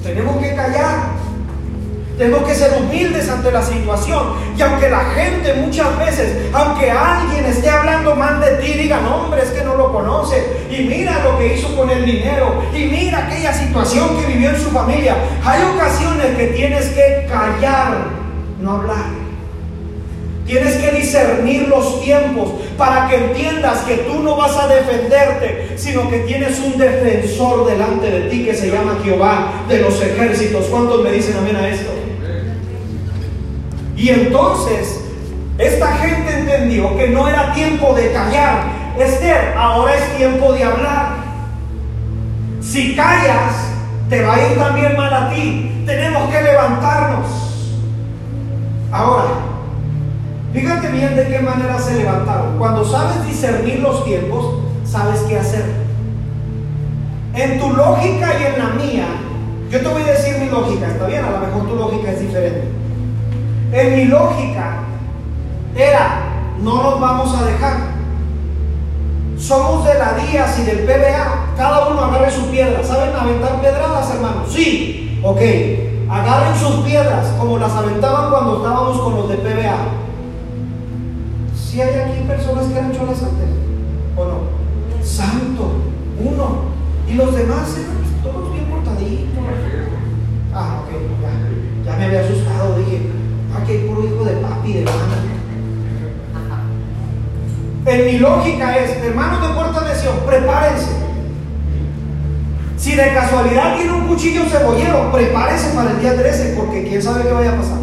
Tenemos 0.02 0.36
que 0.38 0.54
callar. 0.54 1.20
Tenemos 2.16 2.46
que 2.46 2.54
ser 2.54 2.72
humildes 2.78 3.30
ante 3.30 3.50
la 3.50 3.62
situación. 3.62 4.34
Y 4.56 4.60
aunque 4.60 4.90
la 4.90 5.04
gente 5.14 5.54
muchas 5.54 5.98
veces, 5.98 6.50
aunque 6.52 6.90
alguien 6.90 7.46
esté 7.46 7.70
hablando 7.70 8.14
mal 8.14 8.40
de 8.40 8.56
ti, 8.56 8.74
digan, 8.74 9.06
hombre, 9.06 9.42
es 9.42 9.50
que 9.50 9.64
no 9.64 9.74
lo 9.74 9.90
conoce. 9.90 10.66
Y 10.70 10.82
mira 10.82 11.24
lo 11.24 11.38
que 11.38 11.54
hizo 11.54 11.74
con 11.74 11.88
el 11.88 12.04
dinero. 12.04 12.62
Y 12.74 12.84
mira 12.84 13.26
aquella 13.26 13.54
situación 13.54 14.20
que 14.20 14.26
vivió 14.26 14.50
en 14.50 14.60
su 14.60 14.70
familia. 14.70 15.16
Hay 15.44 15.62
ocasiones 15.74 16.36
que 16.36 16.48
tienes 16.48 16.88
que 16.90 17.26
callar, 17.30 17.96
no 18.60 18.72
hablar. 18.72 19.19
Tienes 20.50 20.78
que 20.78 20.90
discernir 20.90 21.68
los 21.68 22.02
tiempos 22.02 22.54
para 22.76 23.06
que 23.06 23.14
entiendas 23.14 23.82
que 23.82 23.98
tú 23.98 24.18
no 24.18 24.34
vas 24.34 24.56
a 24.56 24.66
defenderte, 24.66 25.74
sino 25.76 26.10
que 26.10 26.18
tienes 26.20 26.58
un 26.58 26.76
defensor 26.76 27.70
delante 27.70 28.10
de 28.10 28.22
ti 28.22 28.44
que 28.44 28.56
se 28.56 28.68
llama 28.68 28.98
Jehová 29.04 29.52
de 29.68 29.78
los 29.78 30.02
ejércitos. 30.02 30.64
¿Cuántos 30.66 31.04
me 31.04 31.12
dicen 31.12 31.36
amén 31.38 31.54
a 31.54 31.68
esto? 31.68 31.92
Y 33.96 34.08
entonces 34.08 35.00
esta 35.56 35.86
gente 35.98 36.40
entendió 36.40 36.96
que 36.96 37.06
no 37.10 37.28
era 37.28 37.52
tiempo 37.54 37.94
de 37.94 38.10
callar. 38.10 38.64
Esther, 38.98 39.54
ahora 39.56 39.94
es 39.94 40.16
tiempo 40.16 40.52
de 40.52 40.64
hablar. 40.64 41.10
Si 42.60 42.96
callas, 42.96 43.54
te 44.08 44.20
va 44.24 44.34
a 44.34 44.50
ir 44.50 44.58
también 44.58 44.96
mal 44.96 45.14
a 45.14 45.30
ti. 45.30 45.84
Tenemos 45.86 46.28
que 46.28 46.42
levantarnos. 46.42 47.28
Ahora, 48.90 49.49
fíjate 50.52 50.88
bien 50.88 51.16
de 51.16 51.26
qué 51.28 51.38
manera 51.40 51.78
se 51.78 51.96
levantaron. 51.96 52.58
Cuando 52.58 52.84
sabes 52.84 53.26
discernir 53.26 53.80
los 53.80 54.04
tiempos, 54.04 54.56
sabes 54.84 55.20
qué 55.22 55.38
hacer. 55.38 55.64
En 57.34 57.60
tu 57.60 57.70
lógica 57.70 58.28
y 58.40 58.46
en 58.46 58.58
la 58.58 58.70
mía, 58.70 59.06
yo 59.70 59.80
te 59.80 59.88
voy 59.88 60.02
a 60.02 60.06
decir 60.06 60.38
mi 60.38 60.48
lógica, 60.48 60.88
¿está 60.88 61.06
bien? 61.06 61.24
A 61.24 61.30
lo 61.30 61.38
mejor 61.38 61.68
tu 61.68 61.76
lógica 61.76 62.10
es 62.10 62.20
diferente. 62.20 62.68
En 63.72 63.94
mi 63.94 64.04
lógica 64.06 64.78
era, 65.76 66.22
no 66.60 66.82
nos 66.82 67.00
vamos 67.00 67.38
a 67.38 67.44
dejar. 67.44 67.76
Somos 69.38 69.86
de 69.86 69.94
la 69.94 70.14
DIAS 70.14 70.58
y 70.58 70.62
del 70.64 70.80
PBA, 70.80 71.54
cada 71.56 71.88
uno 71.88 72.04
agarre 72.04 72.30
su 72.30 72.46
piedra. 72.50 72.82
¿Saben 72.82 73.14
aventar 73.14 73.60
pedradas, 73.60 74.10
hermanos? 74.12 74.52
Sí, 74.52 75.20
ok. 75.22 75.40
Agarren 76.10 76.56
sus 76.56 76.84
piedras 76.84 77.28
como 77.38 77.58
las 77.58 77.72
aventaban 77.72 78.30
cuando 78.30 78.56
estábamos 78.56 79.00
con 79.00 79.14
los 79.14 79.28
de 79.28 79.36
PBA. 79.36 80.09
Si 81.70 81.80
hay 81.80 82.00
aquí 82.00 82.26
personas 82.26 82.66
que 82.66 82.76
han 82.80 82.90
hecho 82.90 83.06
las 83.06 83.22
antes, 83.22 83.46
¿o 84.16 84.24
no? 84.24 85.04
Santo, 85.04 85.70
uno. 86.18 86.62
Y 87.08 87.14
los 87.14 87.32
demás 87.32 87.78
eran 87.78 88.24
todos 88.24 88.52
bien 88.52 88.64
portaditos. 88.64 89.38
Ah, 90.52 90.82
ok, 90.82 90.90
ya. 91.22 91.92
Ya 91.92 91.96
me 91.96 92.06
había 92.06 92.22
asustado, 92.22 92.76
dije, 92.76 93.02
ah, 93.54 93.62
que 93.64 93.72
hay 93.72 93.86
puro 93.86 94.04
hijo 94.04 94.24
de 94.24 94.32
papi, 94.38 94.72
de 94.72 94.84
mami. 94.84 95.30
En 97.86 98.04
mi 98.04 98.18
lógica 98.18 98.76
es, 98.76 98.96
hermanos 99.04 99.48
de 99.48 99.54
Puerta 99.54 99.80
de 99.82 99.94
Sion, 99.94 100.16
prepárense. 100.26 100.90
Si 102.76 102.96
de 102.96 103.14
casualidad 103.14 103.76
tiene 103.76 103.92
un 103.92 104.08
cuchillo 104.08 104.42
cebollero, 104.46 105.12
prepárese 105.12 105.72
para 105.76 105.92
el 105.92 106.00
día 106.00 106.16
13, 106.16 106.54
porque 106.56 106.88
quién 106.88 107.00
sabe 107.00 107.22
qué 107.22 107.32
vaya 107.32 107.52
a 107.52 107.56
pasar. 107.56 107.78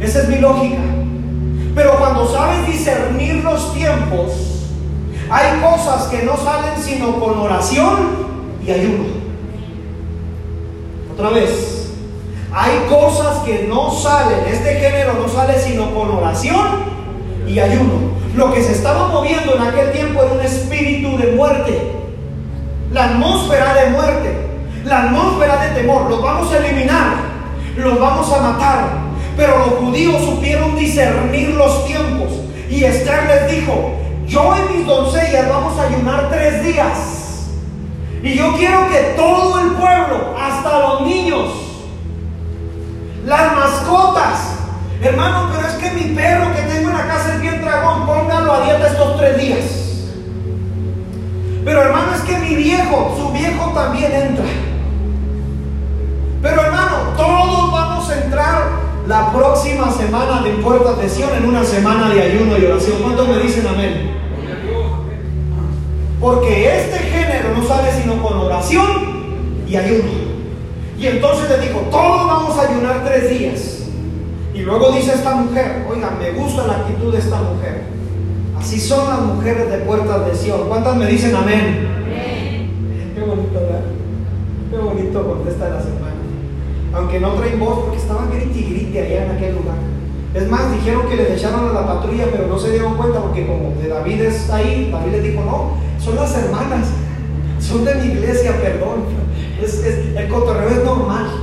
Esa 0.00 0.22
es 0.22 0.28
mi 0.28 0.38
lógica. 0.38 0.95
Pero 1.76 1.98
cuando 1.98 2.26
sabes 2.26 2.66
discernir 2.66 3.44
los 3.44 3.74
tiempos, 3.74 4.32
hay 5.30 5.60
cosas 5.60 6.04
que 6.04 6.22
no 6.22 6.34
salen 6.38 6.82
sino 6.82 7.20
con 7.20 7.38
oración 7.38 8.26
y 8.66 8.70
ayuno. 8.70 9.04
Otra 11.12 11.28
vez, 11.30 11.92
hay 12.50 12.72
cosas 12.88 13.40
que 13.44 13.66
no 13.68 13.90
salen, 13.90 14.46
este 14.50 14.76
género 14.76 15.12
no 15.22 15.28
sale 15.28 15.58
sino 15.60 15.94
con 15.94 16.12
oración 16.12 16.66
y 17.46 17.58
ayuno. 17.58 18.16
Lo 18.34 18.54
que 18.54 18.62
se 18.62 18.72
estaba 18.72 19.08
moviendo 19.08 19.56
en 19.56 19.60
aquel 19.60 19.92
tiempo 19.92 20.22
era 20.22 20.32
un 20.32 20.40
espíritu 20.40 21.18
de 21.18 21.32
muerte. 21.32 21.92
La 22.90 23.10
atmósfera 23.10 23.74
de 23.74 23.90
muerte. 23.90 24.34
La 24.86 25.02
atmósfera 25.02 25.62
de 25.62 25.80
temor. 25.82 26.08
Los 26.08 26.22
vamos 26.22 26.50
a 26.50 26.56
eliminar. 26.56 27.16
Los 27.76 28.00
vamos 28.00 28.32
a 28.32 28.40
matar. 28.40 29.05
Pero 29.36 29.58
los 29.58 29.68
judíos 29.78 30.22
supieron 30.24 30.76
discernir 30.76 31.50
los 31.50 31.86
tiempos. 31.86 32.32
Y 32.70 32.84
Esther 32.84 33.26
les 33.26 33.52
dijo, 33.56 33.92
yo 34.26 34.54
y 34.56 34.76
mis 34.76 34.86
doncellas 34.86 35.48
vamos 35.48 35.78
a 35.78 35.88
ayunar 35.88 36.30
tres 36.30 36.64
días. 36.64 37.48
Y 38.22 38.34
yo 38.34 38.56
quiero 38.56 38.88
que 38.88 39.14
todo 39.16 39.60
el 39.60 39.72
pueblo, 39.72 40.34
hasta 40.40 40.80
los 40.80 41.02
niños, 41.02 41.50
las 43.24 43.54
mascotas, 43.54 44.56
Hermano, 45.02 45.50
pero 45.52 45.68
es 45.68 45.74
que 45.74 45.90
mi 45.90 46.14
perro 46.14 46.54
que 46.54 46.62
tengo 46.62 46.90
en 46.90 46.96
la 46.96 47.06
casa 47.06 47.34
es 47.34 47.40
bien 47.40 47.60
dragón, 47.60 48.06
póngalo 48.06 48.52
a 48.52 48.60
dieta 48.62 48.86
estos 48.86 49.18
tres 49.18 49.38
días. 49.38 49.64
Pero 51.64 51.82
hermano, 51.82 52.14
es 52.14 52.22
que 52.22 52.38
mi 52.38 52.56
viejo, 52.56 53.14
su 53.18 53.30
viejo 53.32 53.72
también 53.72 54.12
entra. 54.12 54.44
Pero 56.40 56.62
hermano, 56.62 56.96
todos 57.16 57.72
vamos 57.72 58.10
a 58.10 58.24
entrar 58.24 58.85
la 59.06 59.32
próxima 59.32 59.90
semana 59.92 60.42
de 60.42 60.50
Puerta 60.62 60.94
de 60.94 61.08
Sion 61.08 61.30
en 61.36 61.46
una 61.46 61.64
semana 61.64 62.12
de 62.12 62.22
ayuno 62.22 62.58
y 62.58 62.64
oración. 62.64 62.96
¿Cuántos 63.02 63.28
me 63.28 63.38
dicen 63.38 63.66
amén? 63.66 64.10
Porque 66.20 66.76
este 66.76 66.98
género 66.98 67.54
no 67.56 67.64
sale 67.64 67.92
sino 67.92 68.20
con 68.20 68.36
oración 68.38 68.86
y 69.68 69.76
ayuno. 69.76 70.26
Y 70.98 71.06
entonces 71.06 71.48
le 71.48 71.68
dijo, 71.68 71.80
todos 71.90 72.26
vamos 72.26 72.58
a 72.58 72.68
ayunar 72.68 73.04
tres 73.04 73.30
días. 73.30 73.82
Y 74.54 74.62
luego 74.62 74.90
dice 74.90 75.12
esta 75.12 75.34
mujer, 75.34 75.84
oigan, 75.88 76.18
me 76.18 76.32
gusta 76.32 76.66
la 76.66 76.78
actitud 76.78 77.12
de 77.12 77.18
esta 77.18 77.36
mujer. 77.42 77.84
Así 78.58 78.80
son 78.80 79.08
las 79.08 79.20
mujeres 79.20 79.70
de 79.70 79.78
puertas 79.78 80.26
de 80.26 80.34
Sion. 80.34 80.66
¿Cuántas 80.66 80.96
me 80.96 81.06
dicen 81.06 81.36
amén? 81.36 81.86
Qué 83.14 83.20
bonito, 83.20 83.52
¿verdad? 83.52 83.82
Qué 84.70 84.76
bonito 84.78 85.26
contesta 85.26 85.68
la 85.68 85.80
semana. 85.80 86.15
Aunque 86.96 87.20
no 87.20 87.34
traen 87.34 87.60
voz 87.60 87.80
porque 87.80 87.98
estaban 87.98 88.30
grite 88.30 88.58
y 88.58 88.70
grite 88.70 89.00
allá 89.00 89.26
en 89.26 89.32
aquel 89.32 89.56
lugar. 89.56 89.76
Es 90.34 90.48
más, 90.48 90.72
dijeron 90.72 91.06
que 91.08 91.16
les 91.16 91.30
echaron 91.30 91.68
a 91.68 91.72
la 91.72 91.86
patrulla, 91.86 92.26
pero 92.32 92.46
no 92.46 92.58
se 92.58 92.70
dieron 92.70 92.96
cuenta 92.96 93.20
porque 93.20 93.46
como 93.46 93.74
de 93.80 93.88
David 93.88 94.22
es 94.22 94.50
ahí, 94.50 94.90
David 94.90 95.12
les 95.12 95.22
dijo, 95.22 95.42
no, 95.42 95.74
son 96.02 96.16
las 96.16 96.34
hermanas, 96.36 96.88
son 97.60 97.84
de 97.84 97.94
mi 97.96 98.06
iglesia, 98.06 98.58
perdón. 98.60 99.04
el 100.16 100.28
cotorreo 100.28 100.70
es 100.70 100.84
normal. 100.84 101.26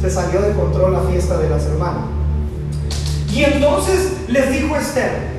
se 0.00 0.10
salió 0.10 0.42
de 0.42 0.52
control 0.52 0.92
la 0.92 1.00
fiesta 1.00 1.38
de 1.38 1.48
las 1.48 1.64
hermanas. 1.66 2.04
Y 3.32 3.44
entonces 3.44 4.18
les 4.28 4.50
dijo 4.50 4.76
Esther, 4.76 5.36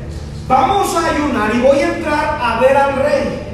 vamos 0.47 0.95
a 0.95 1.09
ayunar 1.09 1.55
y 1.55 1.61
voy 1.61 1.79
a 1.79 1.95
entrar 1.95 2.39
a 2.41 2.59
ver 2.59 2.77
al 2.77 2.95
rey. 2.95 3.46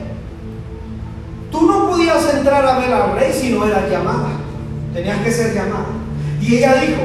Tú 1.53 1.67
no 1.67 1.87
podías 1.87 2.33
entrar 2.33 2.65
a 2.65 2.79
ver 2.79 2.91
al 2.91 3.15
rey 3.15 3.31
si 3.31 3.51
no 3.51 3.65
eras 3.67 3.87
llamada. 3.87 4.29
Tenías 4.91 5.19
que 5.19 5.31
ser 5.31 5.53
llamada. 5.53 5.85
Y 6.41 6.55
ella 6.55 6.81
dijo, 6.81 7.03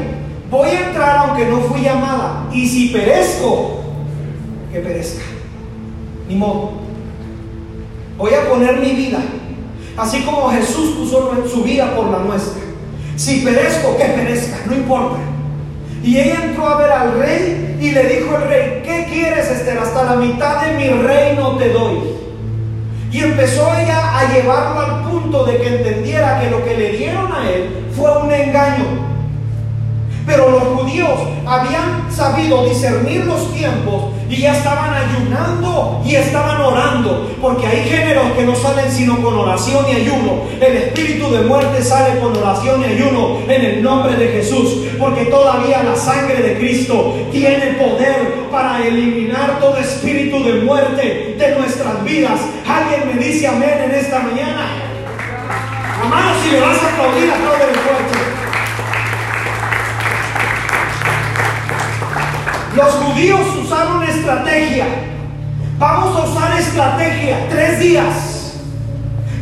voy 0.51 0.69
a 0.71 0.89
entrar 0.89 1.19
aunque 1.19 1.45
no 1.45 1.61
fui 1.61 1.83
llamada. 1.83 2.49
Y 2.51 2.67
si 2.67 2.89
perezco, 2.89 3.83
que 4.73 4.81
perezca. 4.81 5.23
Ni 6.27 6.35
modo. 6.35 6.73
Voy 8.17 8.33
a 8.33 8.49
poner 8.49 8.79
mi 8.79 8.93
vida. 8.93 9.19
Así 9.99 10.23
como 10.23 10.49
Jesús 10.49 10.97
puso 10.97 11.47
su 11.47 11.63
vida 11.63 11.95
por 11.95 12.07
la 12.07 12.21
nuestra. 12.21 12.63
Si 13.17 13.41
perezco, 13.41 13.99
que 13.99 14.05
perezca, 14.05 14.61
no 14.65 14.75
importa. 14.75 15.19
Y 16.03 16.17
ella 16.17 16.45
entró 16.45 16.69
a 16.69 16.79
ver 16.79 16.91
al 16.91 17.19
rey 17.19 17.77
y 17.83 17.91
le 17.91 18.05
dijo 18.05 18.35
al 18.35 18.49
rey, 18.49 18.81
¿qué 18.83 19.09
quieres 19.13 19.51
Esther? 19.51 19.77
Hasta 19.77 20.05
la 20.05 20.17
mitad 20.17 20.65
de 20.65 20.73
mi 20.79 20.89
reino 20.89 21.59
te 21.59 21.69
doy. 21.69 22.18
Y 23.11 23.21
empezó 23.21 23.73
ella 23.75 24.19
a 24.19 24.33
llevarlo 24.33 24.81
al 24.81 25.03
punto 25.05 25.45
de 25.45 25.57
que 25.57 25.77
entendiera 25.77 26.41
que 26.41 26.51
lo 26.51 26.65
que 26.65 26.77
le 26.77 26.91
dieron 26.91 27.33
a 27.33 27.51
él 27.51 27.87
fue 27.97 28.19
un 28.19 28.31
engaño. 28.31 29.08
Pero 30.29 30.51
los 30.51 30.63
judíos 30.63 31.09
habían 31.47 32.07
sabido 32.15 32.69
discernir 32.69 33.25
los 33.25 33.51
tiempos 33.55 34.13
y 34.29 34.37
ya 34.37 34.55
estaban 34.55 34.93
ayunando 34.93 36.03
y 36.05 36.17
estaban 36.17 36.61
orando. 36.61 37.35
Porque 37.41 37.67
hay 37.67 37.89
géneros 37.89 38.33
que 38.37 38.45
no 38.45 38.55
salen 38.55 38.93
sino 38.93 39.23
con 39.23 39.39
oración 39.39 39.87
y 39.89 40.03
ayuno. 40.03 40.43
El 40.61 40.77
espíritu 40.77 41.31
de 41.31 41.41
muerte 41.41 41.83
sale 41.83 42.21
con 42.21 42.37
oración 42.37 42.83
y 42.83 42.85
ayuno 42.85 43.39
en 43.49 43.65
el 43.65 43.83
nombre 43.83 44.17
de 44.17 44.29
Jesús. 44.29 44.89
Porque 44.99 45.25
todavía 45.25 45.83
la 45.83 45.97
sangre 45.97 46.43
de 46.43 46.59
Cristo 46.59 47.15
tiene 47.33 47.79
poder 47.79 48.51
para 48.51 48.87
eliminar 48.87 49.59
todo 49.61 49.79
espíritu 49.79 50.45
de 50.45 50.61
muerte 50.61 51.37
de 51.39 51.57
nuestras 51.59 52.05
vidas. 52.05 52.39
Alguien 52.69 53.17
me 53.17 53.25
dice 53.25 53.47
amén 53.47 53.81
en 53.83 53.93
esta 53.93 54.19
mañana. 54.19 54.67
Amado, 56.05 56.35
si 56.45 56.51
le 56.51 56.61
vas 56.61 56.77
a 56.83 56.93
aplaudir, 56.93 57.25
el 57.25 57.79
fuerte. 57.81 58.38
Los 62.79 62.93
judíos 62.93 63.41
usaron 63.61 64.05
estrategia. 64.05 64.87
Vamos 65.81 66.17
a 66.17 66.31
usar 66.31 66.61
estrategia 66.61 67.45
tres 67.51 67.81
días. 67.81 68.55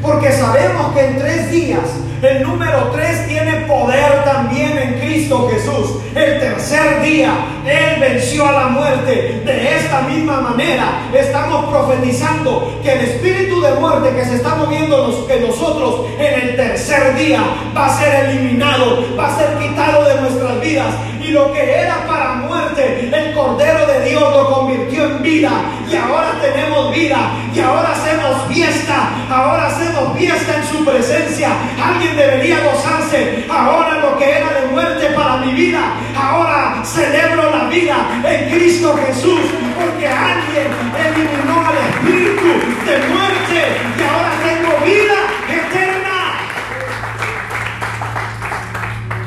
Porque 0.00 0.32
sabemos 0.32 0.94
que 0.94 1.04
en 1.04 1.18
tres 1.18 1.50
días 1.50 1.82
el 2.22 2.42
número 2.44 2.92
tres 2.94 3.28
tiene 3.28 3.66
poder 3.66 4.24
también 4.24 4.78
en 4.78 5.00
Cristo 5.00 5.50
Jesús. 5.52 5.98
El 6.14 6.40
tercer 6.40 7.02
día 7.02 7.34
Él 7.66 8.00
venció 8.00 8.48
a 8.48 8.52
la 8.52 8.66
muerte. 8.68 9.42
De 9.44 9.76
esta 9.76 10.00
misma 10.00 10.40
manera 10.40 11.02
estamos 11.12 11.66
profetizando 11.66 12.80
que 12.82 12.90
el 12.90 13.00
espíritu 13.00 13.60
de 13.60 13.72
muerte 13.74 14.16
que 14.16 14.24
se 14.24 14.36
está 14.36 14.54
moviendo 14.54 15.26
en 15.28 15.46
nosotros 15.46 16.06
en 16.18 16.40
el 16.40 16.56
tercer 16.56 17.14
día 17.16 17.42
va 17.76 17.84
a 17.84 17.98
ser 17.98 18.30
eliminado, 18.30 19.04
va 19.14 19.26
a 19.26 19.36
ser 19.36 19.58
quitado 19.58 20.04
de 20.04 20.22
nuestras 20.22 20.58
vidas 20.62 20.94
y 21.26 21.32
lo 21.32 21.52
que 21.52 21.80
era 21.80 22.06
para 22.06 22.34
muerte, 22.34 22.55
el 22.78 23.34
Cordero 23.34 23.86
de 23.86 24.10
Dios 24.10 24.22
lo 24.22 24.52
convirtió 24.52 25.04
en 25.04 25.22
vida. 25.22 25.50
Y 25.90 25.96
ahora 25.96 26.32
tenemos 26.40 26.94
vida. 26.94 27.30
Y 27.54 27.60
ahora 27.60 27.92
hacemos 27.92 28.46
fiesta. 28.48 29.10
Ahora 29.30 29.66
hacemos 29.66 30.16
fiesta 30.16 30.56
en 30.56 30.64
su 30.66 30.84
presencia. 30.84 31.50
Alguien 31.82 32.16
debería 32.16 32.60
gozarse. 32.60 33.46
Ahora 33.50 34.00
lo 34.00 34.18
que 34.18 34.30
era 34.30 34.60
de 34.60 34.66
muerte 34.68 35.06
para 35.14 35.38
mi 35.38 35.52
vida. 35.52 35.80
Ahora 36.16 36.82
celebro 36.84 37.50
la 37.50 37.64
vida 37.68 37.96
en 38.24 38.50
Cristo 38.50 38.96
Jesús. 39.06 39.40
Porque 39.80 40.08
alguien 40.08 40.68
eliminó 41.06 41.66
al 41.66 41.76
espíritu 41.88 42.48
de 42.84 42.98
muerte. 43.08 43.58
Y 43.98 44.02
ahora 44.02 44.32
tengo 44.44 44.70
vida 44.84 45.18
eterna. 45.48 46.16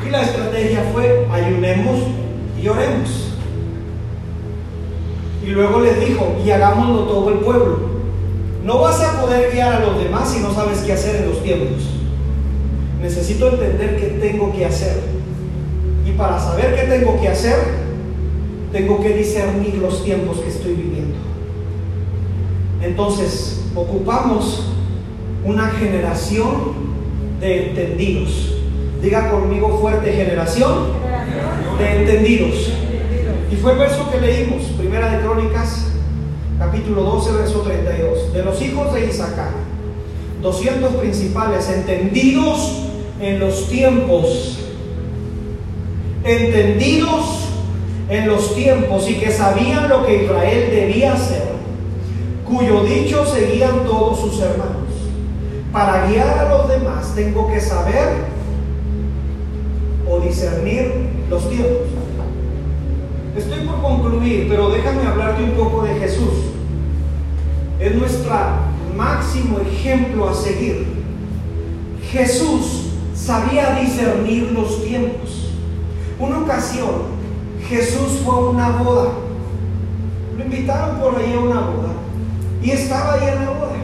Y 0.06 0.10
la 0.10 0.22
estrategia 0.22 0.82
fue 0.92 1.26
ayunemos 1.32 1.98
y 2.60 2.68
oremos. 2.68 3.29
Y 5.44 5.48
luego 5.48 5.80
les 5.80 6.00
dijo, 6.00 6.36
y 6.44 6.50
hagámoslo 6.50 7.04
todo 7.04 7.30
el 7.30 7.38
pueblo. 7.38 7.78
No 8.64 8.80
vas 8.80 9.00
a 9.00 9.20
poder 9.20 9.52
guiar 9.52 9.74
a 9.74 9.80
los 9.80 10.02
demás 10.02 10.30
si 10.30 10.40
no 10.40 10.52
sabes 10.52 10.80
qué 10.80 10.92
hacer 10.92 11.16
en 11.16 11.30
los 11.30 11.42
tiempos. 11.42 11.82
Necesito 13.00 13.48
entender 13.48 13.96
qué 13.96 14.06
tengo 14.20 14.52
que 14.52 14.66
hacer. 14.66 15.00
Y 16.06 16.12
para 16.12 16.38
saber 16.38 16.74
qué 16.74 16.82
tengo 16.82 17.18
que 17.20 17.28
hacer, 17.28 17.56
tengo 18.72 19.00
que 19.00 19.16
discernir 19.16 19.76
los 19.76 20.04
tiempos 20.04 20.38
que 20.38 20.48
estoy 20.48 20.74
viviendo. 20.74 21.16
Entonces, 22.82 23.64
ocupamos 23.74 24.66
una 25.44 25.68
generación 25.68 26.90
de 27.40 27.70
entendidos. 27.70 28.54
Diga 29.02 29.30
conmigo 29.30 29.78
fuerte 29.80 30.12
generación 30.12 30.88
de 31.78 31.96
entendidos. 31.96 32.72
Y 33.50 33.56
fue 33.56 33.72
el 33.72 33.78
verso 33.78 34.08
que 34.10 34.20
leímos, 34.20 34.62
Primera 34.78 35.10
de 35.10 35.24
Crónicas, 35.24 35.86
capítulo 36.58 37.02
12, 37.02 37.32
verso 37.32 37.60
32. 37.62 38.32
De 38.32 38.44
los 38.44 38.62
hijos 38.62 38.94
de 38.94 39.06
Isaac, 39.06 39.50
200 40.40 40.94
principales, 40.94 41.68
entendidos 41.68 42.84
en 43.20 43.40
los 43.40 43.68
tiempos, 43.68 44.58
entendidos 46.22 47.48
en 48.08 48.28
los 48.28 48.54
tiempos 48.54 49.10
y 49.10 49.14
que 49.14 49.32
sabían 49.32 49.88
lo 49.88 50.06
que 50.06 50.24
Israel 50.24 50.70
debía 50.70 51.14
hacer, 51.14 51.42
cuyo 52.48 52.84
dicho 52.84 53.26
seguían 53.26 53.84
todos 53.84 54.20
sus 54.20 54.40
hermanos. 54.40 54.76
Para 55.72 56.06
guiar 56.06 56.38
a 56.38 56.48
los 56.50 56.68
demás 56.68 57.14
tengo 57.16 57.50
que 57.50 57.60
saber 57.60 58.08
o 60.08 60.20
discernir 60.20 60.92
los 61.28 61.48
tiempos. 61.48 61.99
Estoy 63.36 63.60
por 63.60 63.80
concluir, 63.80 64.46
pero 64.48 64.70
déjame 64.70 65.06
hablarte 65.06 65.44
un 65.44 65.52
poco 65.52 65.82
de 65.84 65.94
Jesús. 65.94 66.50
Es 67.78 67.94
nuestro 67.94 68.34
máximo 68.96 69.60
ejemplo 69.60 70.28
a 70.28 70.34
seguir. 70.34 70.86
Jesús 72.10 72.88
sabía 73.14 73.78
discernir 73.80 74.50
los 74.50 74.82
tiempos. 74.84 75.52
Una 76.18 76.40
ocasión, 76.40 76.90
Jesús 77.68 78.20
fue 78.24 78.34
a 78.34 78.38
una 78.38 78.68
boda. 78.70 79.10
Lo 80.36 80.44
invitaron 80.44 80.98
por 80.98 81.16
ahí 81.16 81.32
a 81.32 81.38
una 81.38 81.60
boda 81.60 81.92
y 82.62 82.70
estaba 82.70 83.14
ahí 83.14 83.28
en 83.28 83.44
la 83.44 83.50
boda. 83.50 83.76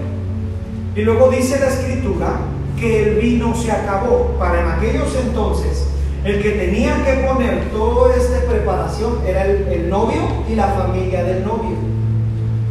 Y 0.96 1.02
luego 1.02 1.30
dice 1.30 1.60
la 1.60 1.68
escritura 1.68 2.40
que 2.80 3.04
el 3.04 3.20
vino 3.20 3.54
se 3.54 3.70
acabó. 3.70 4.34
Para 4.38 4.60
en 4.60 4.68
aquellos 4.68 5.14
entonces 5.24 5.85
el 6.26 6.42
que 6.42 6.50
tenía 6.50 7.04
que 7.04 7.24
poner 7.24 7.70
toda 7.70 8.16
esta 8.16 8.40
preparación 8.50 9.20
era 9.24 9.44
el, 9.44 9.88
novio 9.88 10.22
y 10.50 10.56
la 10.56 10.66
familia 10.66 11.22
del 11.22 11.44
novio. 11.44 11.76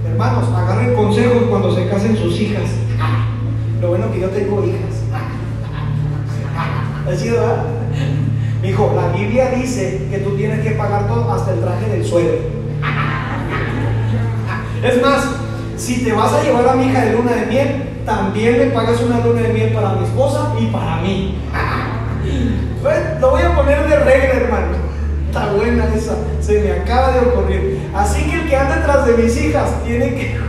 Hermanos, 0.06 0.50
agarren 0.54 0.94
consejos 0.94 1.44
cuando 1.50 1.74
se 1.74 1.88
casen 1.88 2.18
sus 2.18 2.38
hijas. 2.42 2.64
Lo 3.82 3.90
bueno 3.90 4.12
que 4.12 4.20
yo 4.20 4.30
tengo 4.30 4.62
hijas. 4.62 5.04
¿Así 7.10 7.30
verdad? 7.30 7.64
Hijo, 8.62 8.94
la 8.94 9.18
Biblia 9.18 9.52
dice 9.52 10.08
que 10.12 10.18
tú 10.18 10.36
tienes 10.36 10.60
que 10.60 10.72
pagar 10.72 11.08
todo 11.08 11.32
hasta 11.32 11.54
el 11.54 11.62
traje 11.62 11.90
del 11.90 12.06
suelo. 12.06 12.34
Es 14.84 15.02
más, 15.02 15.26
si 15.78 16.04
te 16.04 16.12
vas 16.12 16.32
a 16.32 16.44
llevar 16.44 16.68
a 16.68 16.76
mi 16.76 16.88
hija 16.88 17.06
de 17.06 17.14
luna 17.14 17.32
de 17.32 17.46
miel, 17.48 17.84
también 18.06 18.60
me 18.60 18.66
pagas 18.66 19.02
una 19.02 19.26
luna 19.26 19.42
de 19.42 19.54
miel 19.54 19.74
para 19.74 19.94
mi 19.94 20.04
esposa 20.04 20.54
y 20.60 20.66
para 20.68 20.98
mí. 20.98 21.36
Lo 23.20 23.32
voy 23.32 23.42
a 23.42 23.56
poner 23.56 23.90
de 23.90 24.00
regla, 24.00 24.34
hermano. 24.36 24.78
Está 25.28 25.52
buena 25.54 25.86
esa. 25.96 26.18
Se 26.40 26.62
me 26.62 26.72
acaba 26.72 27.14
de 27.14 27.22
ocurrir. 27.22 27.90
Así 27.96 28.30
que 28.30 28.42
el 28.42 28.48
que 28.48 28.56
anda 28.56 28.76
detrás 28.76 29.08
de 29.08 29.18
mis 29.18 29.36
hijas 29.38 29.84
tiene 29.84 30.14
que. 30.16 30.40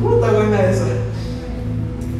Uh, 0.00 0.14
está 0.14 0.30
buena 0.32 0.62
esa. 0.70 0.86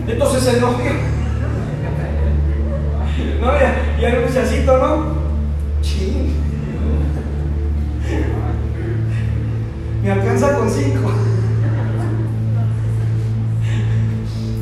entonces 0.09 0.53
el 0.53 0.61
novio, 0.61 0.91
no, 3.41 3.53
ya, 3.53 3.77
ya 4.01 4.09
el 4.09 4.27
muchachito, 4.27 4.79
¿no? 4.79 5.15
Ching. 5.81 6.35
Me 10.03 10.11
alcanza 10.11 10.55
con 10.55 10.69
cinco. 10.69 11.09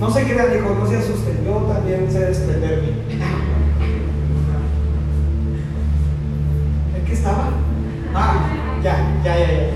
No 0.01 0.11
se 0.11 0.25
crean, 0.25 0.55
hijo, 0.55 0.77
no 0.79 0.87
se 0.87 0.99
asusten. 0.99 1.45
Yo 1.45 1.55
también 1.73 2.11
sé 2.11 2.21
desprenderme. 2.21 2.89
¿En 6.97 7.05
qué 7.07 7.13
estaba? 7.13 7.49
Ah, 8.15 8.81
ya, 8.83 9.21
ya, 9.25 9.39
ya, 9.39 9.53
ya. 9.53 9.71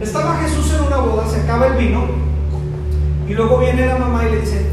Estaba 0.00 0.36
Jesús 0.38 0.72
en 0.74 0.86
una 0.86 0.96
boda, 0.98 1.26
se 1.26 1.40
acaba 1.40 1.66
el 1.66 1.74
vino. 1.74 2.04
Y 3.28 3.34
luego 3.34 3.58
viene 3.58 3.86
la 3.86 3.96
mamá 3.96 4.26
y 4.26 4.32
le 4.32 4.40
dice, 4.40 4.66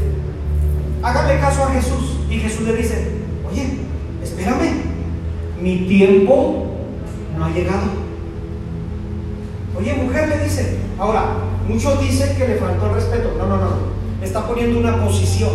hágale 1.02 1.40
caso 1.40 1.64
a 1.64 1.70
Jesús. 1.72 2.18
Y 2.30 2.38
Jesús 2.38 2.66
le 2.66 2.76
dice, 2.76 3.08
oye, 3.50 3.80
espérame, 4.22 4.84
mi 5.60 5.86
tiempo 5.86 6.66
no 7.36 7.44
ha 7.44 7.50
llegado. 7.50 8.04
Oye, 9.78 9.94
mujer, 9.94 10.28
le 10.28 10.44
dice. 10.44 10.78
Ahora, 10.98 11.36
muchos 11.68 12.00
dicen 12.00 12.36
que 12.36 12.48
le 12.48 12.56
faltó 12.56 12.86
el 12.86 12.94
respeto. 12.94 13.34
No, 13.36 13.46
no, 13.46 13.56
no. 13.56 13.93
Está 14.24 14.46
poniendo 14.46 14.80
una 14.80 15.04
posición. 15.04 15.52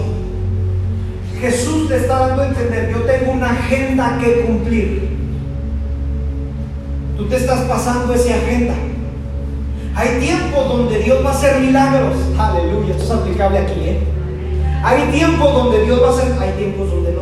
Jesús 1.41 1.89
le 1.89 1.97
está 1.97 2.28
dando 2.28 2.43
a 2.43 2.47
entender, 2.47 2.91
yo 2.91 3.01
tengo 3.01 3.32
una 3.32 3.49
agenda 3.51 4.17
que 4.22 4.41
cumplir. 4.41 5.17
Tú 7.17 7.26
te 7.26 7.38
estás 7.38 7.61
pasando 7.61 8.13
esa 8.13 8.36
agenda. 8.36 8.74
Hay 9.95 10.20
tiempos 10.20 10.70
donde 10.70 10.99
Dios 10.99 11.26
va 11.26 11.32
a 11.32 11.34
hacer 11.34 11.59
milagros. 11.59 12.15
Aleluya, 12.38 12.91
esto 12.91 13.03
es 13.03 13.11
aplicable 13.11 13.57
aquí, 13.57 13.80
¿eh? 13.82 13.99
Hay 14.84 15.11
tiempos 15.11 15.53
donde 15.53 15.84
Dios 15.84 16.01
va 16.01 16.07
a 16.07 16.11
hacer, 16.11 16.32
hay 16.39 16.51
tiempos 16.53 16.89
donde 16.89 17.11
no. 17.13 17.22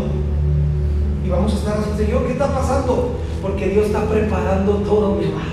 Y 1.26 1.30
vamos 1.30 1.54
a 1.54 1.58
estar 1.58 1.78
así, 1.80 2.06
Señor, 2.06 2.26
¿qué 2.28 2.34
está 2.34 2.48
pasando? 2.48 3.18
Porque 3.41 3.70
Dios 3.70 3.88
está 3.88 4.04
preparando 4.06 4.74
todo, 4.78 5.16
mi 5.16 5.26
hermano. 5.26 5.45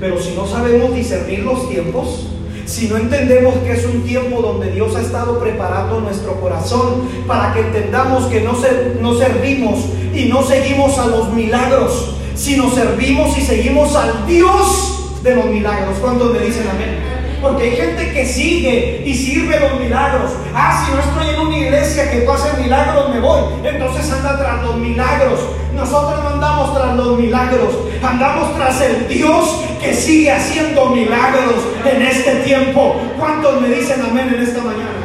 Pero 0.00 0.20
si 0.20 0.34
no 0.34 0.46
sabemos 0.46 0.94
discernir 0.94 1.40
los 1.40 1.68
tiempos, 1.68 2.26
si 2.68 2.86
no 2.86 2.98
entendemos 2.98 3.54
que 3.64 3.72
es 3.72 3.86
un 3.86 4.02
tiempo 4.02 4.42
donde 4.42 4.70
Dios 4.70 4.94
ha 4.94 5.00
estado 5.00 5.40
preparando 5.40 6.00
nuestro 6.00 6.38
corazón 6.38 7.08
para 7.26 7.54
que 7.54 7.60
entendamos 7.60 8.26
que 8.26 8.42
no, 8.42 8.54
servimos 8.54 9.80
y 10.14 10.26
no 10.26 10.42
seguimos 10.42 10.98
a 10.98 11.06
los 11.06 11.32
milagros, 11.32 12.16
sino 12.34 12.70
servimos 12.70 13.36
y 13.38 13.40
seguimos 13.40 13.96
al 13.96 14.26
Dios 14.26 15.22
de 15.22 15.34
los 15.34 15.46
milagros. 15.46 15.96
¿Cuántos 15.98 16.30
me 16.32 16.40
dicen 16.40 16.68
amén? 16.68 17.17
Porque 17.40 17.62
hay 17.64 17.76
gente 17.76 18.12
que 18.12 18.26
sigue 18.26 19.02
y 19.06 19.14
sirve 19.14 19.60
los 19.60 19.78
milagros. 19.78 20.32
Ah, 20.54 20.84
si 20.84 20.92
no 20.92 21.00
estoy 21.00 21.34
en 21.34 21.46
una 21.46 21.56
iglesia 21.56 22.10
que 22.10 22.18
pase 22.20 22.60
milagros, 22.60 23.10
me 23.14 23.20
voy. 23.20 23.42
Entonces 23.64 24.10
anda 24.10 24.38
tras 24.38 24.62
los 24.62 24.76
milagros. 24.76 25.40
Nosotros 25.74 26.24
no 26.24 26.30
andamos 26.30 26.74
tras 26.74 26.96
los 26.96 27.18
milagros. 27.18 27.74
Andamos 28.02 28.56
tras 28.56 28.80
el 28.80 29.06
Dios 29.08 29.60
que 29.80 29.94
sigue 29.94 30.32
haciendo 30.32 30.86
milagros 30.86 31.54
en 31.84 32.02
este 32.02 32.36
tiempo. 32.36 32.96
¿Cuántos 33.18 33.60
me 33.60 33.68
dicen 33.68 34.02
amén 34.02 34.32
en 34.34 34.42
esta 34.42 34.60
mañana? 34.60 34.98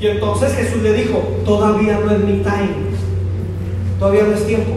Y 0.00 0.06
entonces 0.06 0.54
Jesús 0.54 0.82
le 0.82 0.92
dijo, 0.92 1.18
todavía 1.44 1.98
no 2.04 2.12
es 2.12 2.18
mi 2.20 2.42
time. 2.42 2.94
Todavía 3.98 4.24
no 4.24 4.34
es 4.34 4.46
tiempo. 4.46 4.72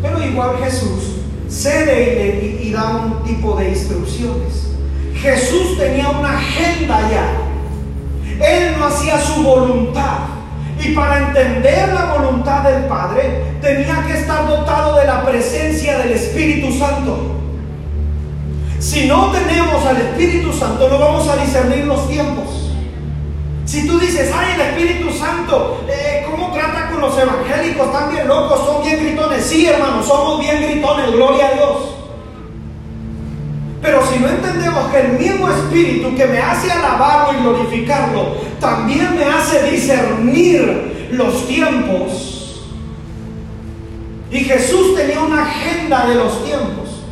Pero 0.00 0.22
igual 0.22 0.56
Jesús 0.62 1.16
cede 1.48 2.58
y, 2.62 2.68
y 2.68 2.72
da 2.72 2.96
un 2.96 3.22
tipo 3.24 3.56
de 3.56 3.70
instrucciones. 3.70 4.75
Jesús 5.20 5.78
tenía 5.78 6.08
una 6.10 6.38
agenda 6.38 7.00
ya. 7.10 8.46
Él 8.46 8.74
no 8.78 8.86
hacía 8.86 9.18
su 9.20 9.42
voluntad. 9.42 10.18
Y 10.78 10.92
para 10.92 11.28
entender 11.28 11.92
la 11.92 12.14
voluntad 12.14 12.62
del 12.64 12.84
Padre, 12.84 13.42
tenía 13.62 14.04
que 14.06 14.18
estar 14.18 14.46
dotado 14.46 14.96
de 14.96 15.06
la 15.06 15.24
presencia 15.24 15.98
del 15.98 16.12
Espíritu 16.12 16.70
Santo. 16.78 17.32
Si 18.78 19.06
no 19.06 19.32
tenemos 19.32 19.84
al 19.86 19.96
Espíritu 19.96 20.52
Santo, 20.52 20.88
no 20.88 20.98
vamos 20.98 21.26
a 21.28 21.36
discernir 21.36 21.86
los 21.86 22.06
tiempos. 22.08 22.70
Si 23.64 23.86
tú 23.86 23.98
dices, 23.98 24.30
ay, 24.36 24.54
el 24.54 24.60
Espíritu 24.60 25.10
Santo, 25.12 25.82
eh, 25.88 26.24
¿cómo 26.30 26.52
trata 26.52 26.90
con 26.90 27.00
los 27.00 27.18
evangélicos? 27.18 27.86
Están 27.86 28.10
bien 28.12 28.28
locos, 28.28 28.64
son 28.64 28.84
bien 28.84 29.00
gritones. 29.00 29.44
Sí, 29.44 29.66
hermanos, 29.66 30.06
somos 30.06 30.40
bien 30.40 30.62
gritones, 30.62 31.10
gloria 31.10 31.48
a 31.48 31.52
Dios. 31.54 31.95
Pero 33.86 34.04
si 34.04 34.18
no 34.18 34.28
entendemos 34.28 34.90
que 34.90 34.98
el 34.98 35.12
mismo 35.12 35.48
Espíritu 35.48 36.16
que 36.16 36.26
me 36.26 36.40
hace 36.40 36.72
alabarlo 36.72 37.38
y 37.38 37.42
glorificarlo, 37.42 38.34
también 38.58 39.14
me 39.14 39.22
hace 39.26 39.70
discernir 39.70 41.08
los 41.12 41.46
tiempos. 41.46 42.66
Y 44.28 44.40
Jesús 44.40 44.96
tenía 44.96 45.20
una 45.20 45.44
agenda 45.44 46.04
de 46.08 46.16
los 46.16 46.44
tiempos. 46.44 47.04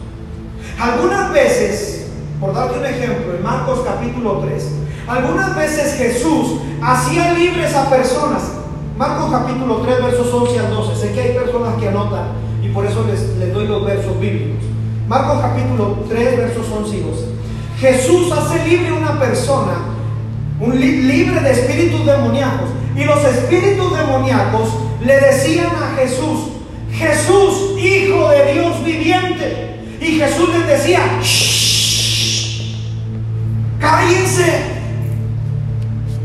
Algunas 0.77 1.33
veces, 1.33 2.09
por 2.41 2.53
darte 2.53 2.81
un 2.81 2.87
ejemplo, 2.87 3.37
en 3.37 3.43
Marcos 3.45 3.83
capítulo 3.87 4.43
3, 4.45 4.65
algunas 5.07 5.55
veces 5.55 5.95
Jesús 5.95 6.59
hacía 6.83 7.35
libres 7.35 7.73
a 7.77 7.89
personas. 7.89 8.51
Marcos 8.99 9.31
capítulo 9.31 9.77
3, 9.77 10.03
versos 10.03 10.35
11 10.35 10.59
al 10.59 10.71
12. 10.75 10.97
Sé 11.01 11.13
que 11.13 11.21
hay 11.21 11.35
personas 11.35 11.77
que 11.77 11.87
anotan 11.87 12.31
y 12.65 12.69
por 12.71 12.85
eso 12.85 13.05
les, 13.09 13.21
les 13.39 13.55
doy 13.55 13.69
los 13.69 13.87
versos 13.87 14.19
bíblicos. 14.19 14.74
Marcos 15.09 15.39
capítulo 15.43 15.99
3, 16.09 16.37
versos 16.39 16.67
11 16.67 16.97
y 16.97 17.01
12. 17.01 17.25
Jesús 17.79 18.33
hace 18.33 18.67
libre 18.67 18.93
una 18.93 19.19
persona, 19.21 19.75
un 20.59 20.81
libre 20.81 21.41
de 21.41 21.51
espíritus 21.51 22.07
demoníacos. 22.07 22.71
Y 22.97 23.05
los 23.05 23.23
espíritus 23.23 23.99
demoníacos 23.99 24.69
le 25.05 25.21
decían 25.21 25.67
a 25.67 25.97
Jesús, 25.97 26.53
Jesús, 26.91 27.79
hijo 27.79 28.31
de 28.31 28.53
Dios 28.55 28.85
viviente. 28.85 29.81
Y 30.01 30.19
Jesús 30.19 30.49
les 30.55 30.67
decía, 30.69 31.01
cállense. 33.79 34.75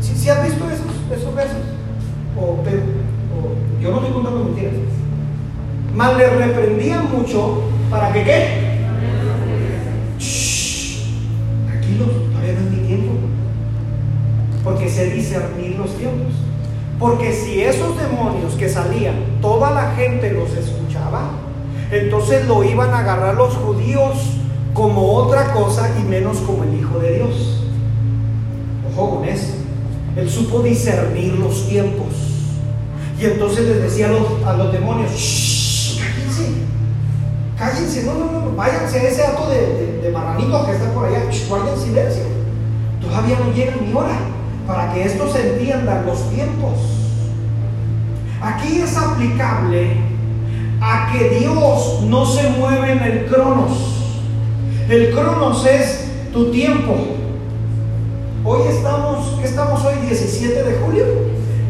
¿Si 0.00 0.28
has 0.28 0.42
visto 0.42 0.64
esos, 0.70 1.18
esos 1.18 1.34
versos? 1.34 1.56
O, 2.38 2.62
yo 3.82 3.90
no 3.90 3.96
estoy 3.98 4.12
contando 4.12 4.44
mentiras. 4.44 4.72
Mal 5.94 6.16
le 6.16 6.30
reprendían 6.30 7.10
mucho 7.10 7.62
para 7.90 8.12
que 8.12 8.22
qué? 8.22 8.69
Todavía 12.06 12.52
no 12.54 12.60
es 12.60 12.70
mi 12.70 12.86
tiempo. 12.86 13.12
Porque 14.64 14.88
sé 14.88 15.10
discernir 15.10 15.76
los 15.76 15.96
tiempos. 15.96 16.34
Porque 16.98 17.32
si 17.32 17.62
esos 17.62 17.96
demonios 17.96 18.54
que 18.54 18.68
salían, 18.68 19.16
toda 19.40 19.70
la 19.70 19.92
gente 19.92 20.32
los 20.32 20.52
escuchaba, 20.52 21.30
entonces 21.90 22.46
lo 22.46 22.62
iban 22.62 22.90
a 22.90 22.98
agarrar 22.98 23.34
los 23.36 23.54
judíos 23.54 24.16
como 24.74 25.14
otra 25.14 25.52
cosa 25.52 25.90
y 25.98 26.02
menos 26.04 26.38
como 26.38 26.64
el 26.64 26.78
Hijo 26.78 26.98
de 26.98 27.16
Dios. 27.16 27.64
Ojo 28.92 29.16
con 29.16 29.28
eso. 29.28 29.54
Él 30.16 30.28
supo 30.28 30.60
discernir 30.60 31.34
los 31.34 31.66
tiempos. 31.68 32.08
Y 33.18 33.24
entonces 33.24 33.66
les 33.66 33.82
decía 33.82 34.08
a 34.08 34.12
los, 34.12 34.46
a 34.46 34.56
los 34.56 34.72
demonios, 34.72 35.10
cállense, 35.10 35.59
cállense, 37.60 38.04
no, 38.04 38.14
no, 38.14 38.40
no, 38.40 38.56
váyanse 38.56 38.98
a 38.98 39.02
ese 39.02 39.22
acto 39.22 39.50
de, 39.50 40.00
de, 40.00 40.10
que 40.10 40.72
está 40.72 40.92
por 40.94 41.04
allá, 41.04 41.20
guarden 41.48 41.78
silencio. 41.78 42.22
Todavía 43.02 43.38
no 43.38 43.52
llega 43.52 43.76
mi 43.76 43.92
hora 43.92 44.16
para 44.66 44.92
que 44.92 45.04
esto 45.04 45.30
se 45.30 45.50
entiendan 45.50 46.06
los 46.06 46.30
tiempos. 46.30 46.78
Aquí 48.40 48.80
es 48.80 48.96
aplicable 48.96 49.90
a 50.80 51.12
que 51.12 51.38
Dios 51.38 52.00
no 52.08 52.24
se 52.24 52.48
mueve 52.48 52.92
en 52.92 53.02
el 53.02 53.26
cronos. 53.26 53.72
El 54.88 55.10
cronos 55.12 55.66
es 55.66 56.06
tu 56.32 56.50
tiempo. 56.50 56.94
Hoy 58.42 58.62
estamos, 58.70 59.38
¿qué 59.38 59.44
estamos 59.46 59.84
hoy? 59.84 59.94
17 60.06 60.62
de 60.62 60.78
julio. 60.78 61.04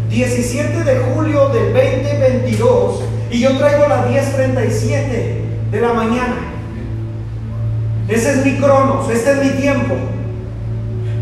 17 0.09 0.84
de 0.84 0.99
julio 1.14 1.49
del 1.49 1.72
2022 1.72 3.01
y 3.30 3.41
yo 3.41 3.57
traigo 3.59 3.86
las 3.88 4.09
10:37 4.09 5.49
de 5.71 5.81
la 5.81 5.93
mañana. 5.93 6.37
Ese 8.09 8.31
es 8.33 8.45
mi 8.45 8.57
cronos, 8.57 9.09
este 9.11 9.31
es 9.33 9.45
mi 9.45 9.61
tiempo. 9.61 9.95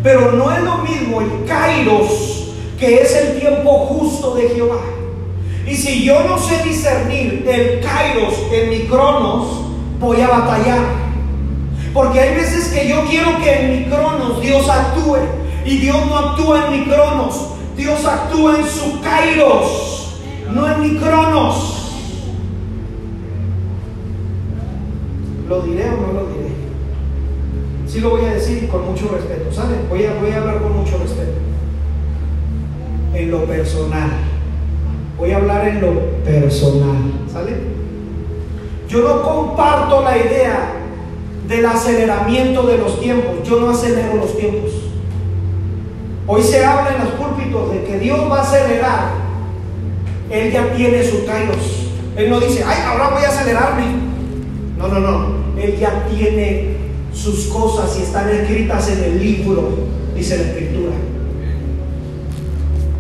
Pero 0.03 0.33
no 0.33 0.51
es 0.53 0.63
lo 0.63 0.79
mismo 0.79 1.21
el 1.21 1.45
kairos, 1.47 2.53
que 2.79 3.03
es 3.03 3.15
el 3.15 3.41
tiempo 3.41 3.71
justo 3.87 4.35
de 4.35 4.49
Jehová. 4.49 4.81
Y 5.67 5.75
si 5.75 6.05
yo 6.05 6.25
no 6.25 6.39
sé 6.39 6.63
discernir 6.65 7.45
el 7.47 7.81
kairos 7.81 8.35
en 8.53 8.71
mi 8.71 8.87
cronos, 8.87 9.67
voy 10.01 10.21
a 10.21 10.29
batallar. 10.29 10.81
Porque 11.93 12.21
hay 12.21 12.35
veces 12.35 12.69
que 12.69 12.89
yo 12.89 13.05
quiero 13.05 13.39
que 13.39 13.53
en 13.53 13.79
mi 13.79 13.85
cronos 13.85 14.41
Dios 14.41 14.69
actúe. 14.69 15.19
Y 15.65 15.77
Dios 15.79 16.07
no 16.07 16.17
actúa 16.17 16.67
en 16.67 16.81
mi 16.81 16.87
cronos. 16.87 17.49
Dios 17.77 18.05
actúa 18.05 18.59
en 18.59 18.67
su 18.67 19.01
kairos, 19.01 20.17
no 20.51 20.67
en 20.67 20.81
mi 20.81 20.99
cronos. 20.99 21.78
¿Lo 25.49 25.63
diré 25.63 25.89
o 25.89 25.97
no 25.97 26.13
lo 26.13 26.27
diré? 26.29 26.49
Sí 27.87 28.01
lo 28.01 28.11
voy 28.11 28.27
a 28.27 28.35
decir 28.35 28.69
con 28.69 28.85
mucho 28.85 29.09
respeto, 29.09 29.51
¿saben? 29.51 29.87
Voy 29.89 30.05
a, 30.05 30.13
voy 30.21 30.31
a 30.31 30.39
hablar 30.39 30.61
con 30.61 30.77
mucho 30.77 30.99
respeto. 30.99 31.39
en 33.15 33.31
lo 33.31 33.45
personal. 33.45 34.11
Voy 35.17 35.33
a 35.33 35.37
hablar 35.39 35.67
en 35.69 35.81
lo 35.81 35.95
personal. 36.23 37.13
¿Sale? 37.33 37.57
Yo 38.89 39.01
no 39.01 39.23
comparto 39.23 40.03
la 40.03 40.19
idea 40.19 40.75
del 41.49 41.65
aceleramiento 41.65 42.63
de 42.67 42.79
los 42.79 43.01
tiempos. 43.01 43.49
Yo 43.49 43.59
no 43.59 43.71
acelero 43.71 44.17
los 44.17 44.37
tiempos. 44.37 44.71
Hoy 46.27 46.43
se 46.43 46.63
habla 46.63 46.95
en 46.95 47.05
los 47.05 47.15
púlpitos 47.15 47.73
de 47.73 47.85
que 47.85 47.99
Dios 47.99 48.31
va 48.31 48.41
a 48.41 48.43
acelerar. 48.43 49.13
Él 50.31 50.53
ya 50.53 50.75
tiene 50.75 51.03
su 51.03 51.25
kairos. 51.25 51.89
Él 52.17 52.29
no 52.29 52.39
dice, 52.39 52.63
ay, 52.67 52.83
ahora 52.87 53.09
voy 53.09 53.25
a 53.25 53.29
acelerarme. 53.29 53.87
No, 54.77 54.89
no, 54.89 55.01
no. 55.01 55.38
Él 55.61 55.77
ya 55.79 56.07
tiene 56.09 56.77
sus 57.13 57.47
cosas 57.47 57.97
y 57.99 58.03
están 58.03 58.29
escritas 58.31 58.89
en 58.91 59.05
el 59.05 59.23
libro, 59.23 59.71
dice 60.15 60.37
la 60.39 60.45
escritura. 60.45 60.93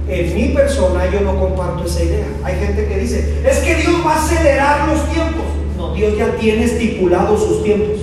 En 0.08 0.34
mi 0.34 0.48
persona 0.48 1.10
yo 1.10 1.20
no 1.20 1.38
comparto 1.38 1.84
esa 1.84 2.02
idea. 2.02 2.26
Hay 2.42 2.54
gente 2.56 2.86
que 2.86 2.98
dice, 2.98 3.42
es 3.48 3.58
que 3.58 3.74
Dios 3.76 3.96
va 4.04 4.14
a 4.14 4.24
acelerar 4.24 4.88
los 4.88 5.04
tiempos. 5.10 5.44
No, 5.76 5.94
Dios 5.94 6.16
ya 6.16 6.34
tiene 6.36 6.64
estipulados 6.64 7.44
sus 7.44 7.62
tiempos. 7.62 7.98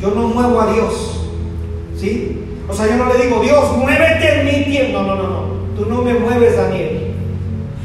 Yo 0.00 0.10
no 0.10 0.28
muevo 0.28 0.60
a 0.60 0.72
Dios. 0.72 1.20
¿Sí? 1.96 2.38
O 2.68 2.74
sea, 2.74 2.88
yo 2.88 2.96
no 2.96 3.12
le 3.12 3.24
digo, 3.24 3.40
Dios, 3.40 3.76
muévete 3.78 4.40
en 4.40 4.44
mi 4.44 4.64
tiempo. 4.64 5.02
No, 5.02 5.14
no, 5.14 5.22
no, 5.22 5.28
no. 5.28 5.42
Tú 5.76 5.86
no 5.86 6.02
me 6.02 6.14
mueves, 6.14 6.56
Daniel. 6.56 7.14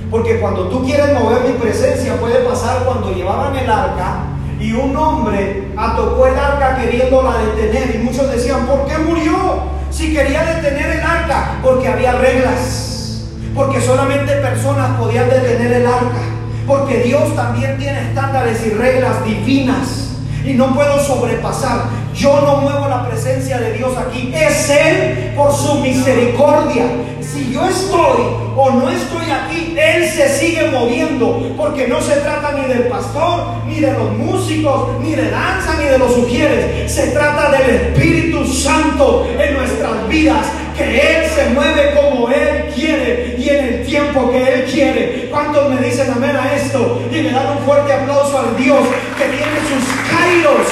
Porque 0.09 0.39
cuando 0.39 0.69
tú 0.69 0.83
quieres 0.83 1.13
mover 1.13 1.43
mi 1.47 1.53
presencia, 1.59 2.15
puede 2.19 2.39
pasar 2.39 2.83
cuando 2.83 3.13
llevaban 3.13 3.55
el 3.55 3.69
arca 3.69 4.26
y 4.59 4.73
un 4.73 4.95
hombre 4.95 5.69
atocó 5.75 6.27
el 6.27 6.37
arca 6.37 6.77
queriéndola 6.77 7.37
detener. 7.55 7.95
Y 7.95 7.97
muchos 7.99 8.31
decían, 8.31 8.65
¿por 8.65 8.87
qué 8.87 8.97
murió? 8.97 9.77
Si 9.91 10.13
quería 10.13 10.43
detener 10.43 10.97
el 10.97 11.01
arca, 11.01 11.59
porque 11.63 11.87
había 11.87 12.13
reglas. 12.13 13.23
Porque 13.53 13.81
solamente 13.81 14.33
personas 14.33 14.97
podían 14.99 15.29
detener 15.29 15.73
el 15.73 15.87
arca. 15.87 16.21
Porque 16.65 16.99
Dios 17.03 17.35
también 17.35 17.77
tiene 17.77 18.09
estándares 18.09 18.65
y 18.65 18.71
reglas 18.71 19.23
divinas. 19.25 20.09
Y 20.43 20.53
no 20.53 20.73
puedo 20.73 20.99
sobrepasar. 20.99 21.83
Yo 22.13 22.41
no 22.41 22.57
muevo 22.57 22.87
la 22.87 23.07
presencia 23.07 23.59
de 23.59 23.73
Dios 23.73 23.95
aquí. 23.97 24.33
Es 24.33 24.69
Él 24.69 25.06
por 25.37 25.53
su 25.53 25.75
misericordia. 25.75 26.85
Si 27.21 27.53
yo 27.53 27.63
estoy 27.65 28.21
o 28.55 28.71
no 28.71 28.89
estoy 28.89 29.29
aquí, 29.29 29.75
Él 29.77 30.09
se 30.09 30.27
sigue 30.27 30.71
moviendo. 30.71 31.53
Porque 31.55 31.87
no 31.87 32.01
se 32.01 32.15
trata 32.15 32.53
ni 32.53 32.67
del 32.67 32.87
pastor, 32.87 33.63
ni 33.67 33.79
de 33.79 33.93
los 33.93 34.11
músicos, 34.13 34.99
ni 35.01 35.13
de 35.13 35.29
danza, 35.29 35.75
ni 35.79 35.85
de 35.85 35.99
los 35.99 36.13
sugieres. 36.13 36.91
Se 36.91 37.11
trata 37.11 37.51
del 37.51 37.69
Espíritu 37.69 38.45
Santo 38.45 39.27
en 39.39 39.53
nuestras 39.53 40.07
vidas. 40.09 40.47
Que 40.75 40.83
Él 40.83 41.29
se 41.33 41.49
mueve 41.49 41.95
como 41.95 42.29
Él 42.29 42.71
quiere 42.75 43.35
y 43.39 43.49
en 43.49 43.65
el 43.65 43.85
tiempo 43.85 44.29
que 44.31 44.53
Él 44.53 44.65
quiere. 44.71 45.27
¿Cuántos 45.31 45.69
me 45.69 45.81
dicen 45.81 46.11
amén 46.11 46.35
a 46.35 46.55
esto? 46.55 47.01
Y 47.11 47.15
me 47.15 47.31
dan 47.31 47.57
un 47.57 47.63
fuerte 47.65 47.93
aplauso 47.93 48.37
al 48.37 48.55
Dios 48.57 48.81
que 49.17 49.25
tiene 49.25 49.57
sus 49.69 49.85
kairos, 50.11 50.67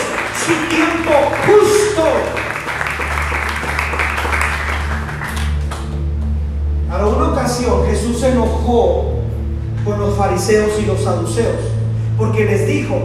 su 0.45 0.53
tiempo 0.69 1.11
justo. 1.47 2.44
A 6.95 7.05
una 7.05 7.27
ocasión 7.27 7.85
Jesús 7.87 8.21
se 8.21 8.29
enojó 8.29 9.15
con 9.83 9.99
los 9.99 10.15
fariseos 10.15 10.71
y 10.81 10.85
los 10.85 11.01
saduceos 11.01 11.57
porque 12.17 12.45
les 12.45 12.65
dijo, 12.65 12.95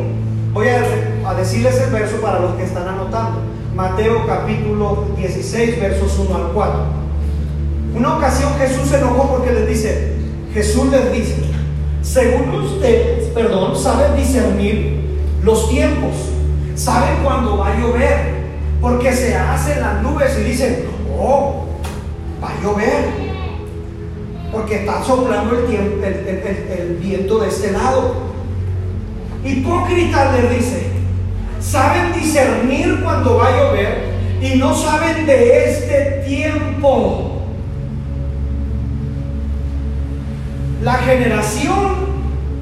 voy 0.53 0.69
a, 0.69 1.29
a, 1.29 1.35
decirles 1.35 1.77
el 1.81 1.91
verso 1.91 2.21
para 2.21 2.39
los 2.39 2.55
que 2.55 2.63
están 2.63 2.87
anotando, 2.87 3.41
Mateo 3.75 4.25
capítulo 4.29 5.07
16 5.17 5.81
versos 5.81 6.17
1 6.21 6.37
al 6.37 6.53
4. 6.53 6.81
Una 7.97 8.17
ocasión 8.17 8.53
Jesús 8.61 8.89
se 8.89 8.99
enojó 8.99 9.29
porque 9.29 9.53
les 9.53 9.69
dice, 9.69 10.13
Jesús 10.55 10.87
les 10.93 11.13
dice, 11.13 11.37
según 12.01 12.55
ustedes, 12.61 13.27
perdón, 13.31 13.77
saben 13.77 14.17
discernir 14.17 15.19
los 15.43 15.69
tiempos, 15.69 16.15
saben 16.77 17.25
cuándo 17.25 17.59
va 17.59 17.73
a 17.73 17.81
llover, 17.81 18.35
porque 18.81 19.13
se 19.13 19.35
hacen 19.35 19.81
las 19.81 20.01
nubes 20.01 20.39
y 20.39 20.45
dicen, 20.45 20.85
oh, 21.19 21.65
va 22.41 22.51
a 22.51 22.63
llover 22.63 23.30
porque 24.53 24.81
está 24.81 25.05
soplando 25.05 25.57
el, 25.59 26.99
viento 27.01 27.39
de 27.39 27.49
este 27.49 27.73
lado. 27.73 28.15
Hipócritas 29.45 30.35
les 30.35 30.51
dice, 30.59 30.87
saben 31.61 32.13
discernir 32.13 33.01
cuando 33.03 33.37
va 33.37 33.49
a 33.49 33.57
llover 33.57 34.11
y 34.43 34.59
no 34.59 34.75
saben 34.75 35.27
de 35.27 35.71
este 35.71 36.25
tiempo. 36.27 37.43
La 40.83 40.95
generación 40.95 42.11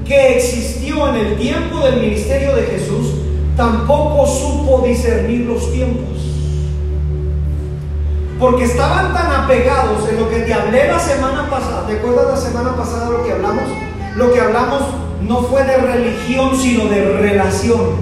que 0.05 0.37
existió 0.37 1.09
en 1.09 1.15
el 1.15 1.37
tiempo 1.37 1.79
del 1.79 2.01
ministerio 2.01 2.55
de 2.55 2.63
Jesús 2.63 3.13
tampoco 3.55 4.25
supo 4.25 4.83
discernir 4.85 5.41
los 5.41 5.71
tiempos. 5.71 6.18
Porque 8.39 8.63
estaban 8.63 9.13
tan 9.13 9.29
apegados 9.43 10.07
en 10.09 10.17
lo 10.17 10.29
que 10.29 10.39
te 10.39 10.53
hablé 10.53 10.87
la 10.87 10.99
semana 10.99 11.49
pasada. 11.49 11.85
¿Te 11.85 11.97
acuerdas 11.97 12.27
la 12.29 12.37
semana 12.37 12.75
pasada 12.75 13.09
lo 13.09 13.25
que 13.25 13.33
hablamos? 13.33 13.63
Lo 14.15 14.31
que 14.31 14.39
hablamos 14.39 14.81
no 15.21 15.41
fue 15.43 15.63
de 15.65 15.75
religión, 15.75 16.57
sino 16.57 16.85
de 16.85 17.17
relación. 17.17 17.97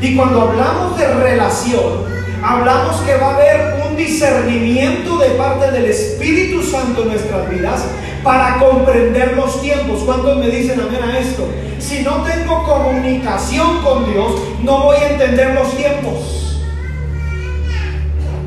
Y 0.00 0.14
cuando 0.16 0.42
hablamos 0.42 0.96
de 0.96 1.12
relación, 1.12 2.04
hablamos 2.42 3.00
que 3.00 3.16
va 3.16 3.30
a 3.30 3.34
haber 3.34 3.82
un 3.88 3.96
discernimiento 3.96 5.18
de 5.18 5.30
parte 5.30 5.72
del 5.72 5.86
Espíritu 5.86 6.62
Santo 6.62 7.02
en 7.02 7.08
nuestras 7.08 7.50
vidas 7.50 7.84
para 8.22 8.58
comprender 8.58 9.36
los 9.36 9.60
tiempos. 9.60 10.02
¿Cuántos 10.04 10.38
me 10.38 10.48
dicen 10.48 10.80
amén 10.80 11.02
a 11.02 11.18
esto? 11.18 11.48
Si 11.80 12.02
no 12.02 12.22
tengo 12.22 12.62
comunicación 12.64 13.82
con 13.82 14.10
Dios, 14.12 14.32
no 14.62 14.84
voy 14.84 14.96
a 14.96 15.10
entender 15.10 15.54
los 15.54 15.76
tiempos. 15.76 16.60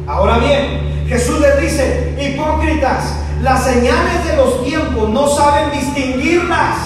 Ahora 0.08 0.38
bien, 0.38 0.75
Jesús 1.08 1.40
les 1.40 1.62
dice, 1.62 2.16
hipócritas, 2.20 3.16
las 3.42 3.64
señales 3.64 4.26
de 4.28 4.38
los 4.38 4.64
tiempos 4.64 5.10
no 5.10 5.28
saben 5.28 5.72
distinguirlas, 5.72 6.78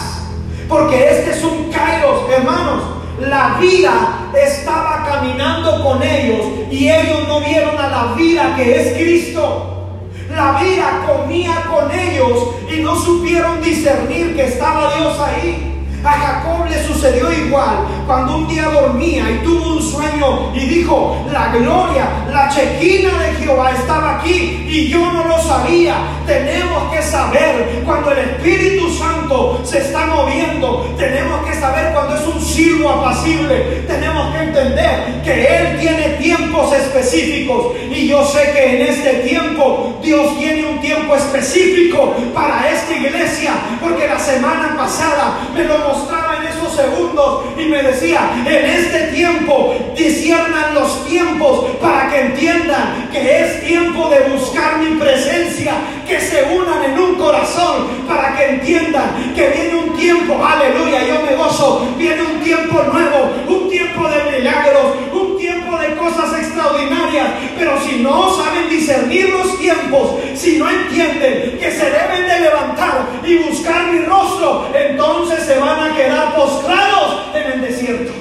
porque 0.67 1.09
este 1.09 1.31
es 1.31 1.43
un 1.43 1.71
kairos, 1.71 2.29
hermanos. 2.29 2.83
La 3.19 3.57
vida 3.59 4.29
estaba 4.33 5.05
caminando 5.05 5.83
con 5.83 6.01
ellos 6.01 6.45
y 6.71 6.89
ellos 6.89 7.27
no 7.27 7.41
vieron 7.41 7.77
a 7.77 7.89
la 7.89 8.13
vida 8.13 8.55
que 8.55 8.79
es 8.79 8.93
Cristo. 8.93 9.87
La 10.29 10.59
vida 10.61 11.05
comía 11.07 11.65
con 11.69 11.91
ellos 11.91 12.49
y 12.71 12.81
no 12.81 12.95
supieron 12.95 13.61
discernir 13.61 14.35
que 14.35 14.45
estaba 14.45 14.95
Dios 14.95 15.19
ahí. 15.19 15.68
A 16.03 16.11
Jacob 16.11 16.65
le 16.69 16.81
sucedió 16.85 17.31
igual 17.31 17.79
cuando 18.07 18.37
un 18.37 18.47
día 18.47 18.65
dormía 18.69 19.29
y 19.29 19.43
tuvo 19.43 19.73
un 19.73 19.81
sueño 19.81 20.53
y 20.55 20.59
dijo, 20.59 21.25
la 21.31 21.49
gloria, 21.49 22.07
la 22.31 22.49
chequina 22.49 23.19
de 23.19 23.33
Jehová 23.35 23.71
estaba 23.71 24.17
aquí 24.17 24.65
y 24.67 24.87
yo 24.87 25.11
no 25.11 25.25
lo 25.25 25.37
sabía. 25.41 25.95
Tenemos 26.25 26.93
que 26.93 27.01
saber 27.01 27.81
cuando 27.85 28.11
el 28.11 28.19
Espíritu 28.19 28.89
Santo 28.93 29.18
se 29.63 29.79
está 29.79 30.05
moviendo. 30.07 30.93
Tenemos 30.97 31.45
que 31.45 31.53
saber 31.55 31.93
cuando 31.93 32.15
es 32.15 32.25
un 32.27 32.41
silbo 32.41 32.89
apacible. 32.89 33.83
Tenemos 33.87 34.33
que 34.35 34.43
entender 34.43 35.21
que 35.23 35.45
Él 35.45 35.79
tiene 35.79 36.09
tiempos 36.19 36.73
específicos 36.73 37.75
y 37.91 38.07
yo 38.07 38.25
sé 38.25 38.51
que 38.53 38.75
en 38.75 38.81
este 38.87 39.13
tiempo 39.27 39.97
Dios 40.01 40.37
tiene 40.37 40.65
un 40.65 40.79
tiempo 40.81 41.15
específico 41.15 42.15
para 42.33 42.69
esta 42.71 42.95
iglesia 42.95 43.53
porque 43.81 44.07
la 44.07 44.19
semana 44.19 44.75
pasada 44.77 45.39
me 45.53 45.63
lo 45.63 45.77
mostraba 45.79 46.37
en 46.37 46.47
esos 46.47 46.75
segundos 46.75 47.45
y 47.57 47.65
me 47.65 47.83
decía, 47.83 48.31
en 48.45 48.65
este 48.65 49.07
tiempo 49.07 49.75
disiernan 49.95 50.73
los 50.73 51.05
tiempos 51.05 51.65
para 51.81 52.09
que 52.09 52.21
entiendan 52.21 53.09
que 53.11 53.41
es 53.41 53.65
tiempo 53.65 54.09
de 54.09 54.19
buscar 54.29 54.79
mi 54.79 54.99
presencia, 54.99 55.73
que 56.09 56.19
se 56.19 56.43
unan 56.43 56.83
en 56.83 56.99
un 56.99 57.15
corazón 57.15 57.87
para 58.07 58.35
que 58.35 58.49
entiendan 58.49 59.31
que 59.35 59.47
viene 59.49 59.75
un 59.75 59.95
tiempo, 59.95 60.43
aleluya, 60.43 61.05
yo 61.05 61.21
me 61.23 61.35
gozo, 61.35 61.87
viene 61.97 62.23
un 62.23 62.39
tiempo 62.41 62.81
nuevo, 62.91 63.31
un 63.47 63.69
tiempo 63.69 64.09
de 64.09 64.39
milagros, 64.39 64.95
un 65.13 65.37
tiempo 65.37 65.77
de 65.77 65.95
cosas 65.95 66.33
extraordinarias, 66.39 67.27
pero 67.57 67.79
si 67.81 67.99
no 67.99 68.35
saben 68.35 68.67
discernir 68.69 69.29
los 69.29 69.59
tiempos, 69.59 70.15
si 70.33 70.57
no 70.57 70.67
entienden 70.67 71.59
que 71.59 71.71
se 71.71 71.85
deben 71.91 72.27
de 72.27 72.39
levantar 72.39 73.05
y 73.23 73.37
buscar 73.37 73.91
mi 73.91 73.99
rostro, 73.99 74.67
entonces 74.73 75.43
se 75.45 75.59
van 75.59 75.91
a 75.91 75.95
quedar 75.95 76.35
postrados 76.35 77.21
en 77.35 77.51
el 77.51 77.61
desierto. 77.61 78.11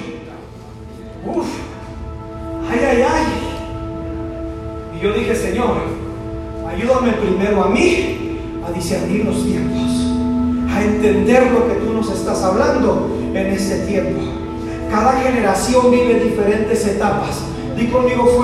Uf, 1.25 1.47
ay, 2.71 2.79
ay, 2.87 3.01
ay. 3.01 3.25
Y 4.95 5.03
yo 5.03 5.11
dije, 5.13 5.35
Señor, 5.35 6.08
ayúdame 6.69 7.13
primero 7.13 7.63
a 7.63 7.69
mí 7.69 8.37
a 8.65 8.71
discernir 8.71 9.25
los 9.25 9.43
tiempos, 9.43 9.81
a 10.71 10.83
entender 10.83 11.51
lo 11.51 11.67
que 11.67 11.75
tú 11.75 11.93
nos 11.93 12.11
estás 12.11 12.43
hablando 12.43 13.09
en 13.33 13.47
ese 13.47 13.85
tiempo. 13.87 14.21
Cada 14.91 15.13
generación 15.21 15.91
vive 15.91 16.19
diferentes 16.19 16.85
etapas. 16.85 17.41
Di 17.75 17.87
conmigo 17.87 18.25
fuerte. 18.25 18.39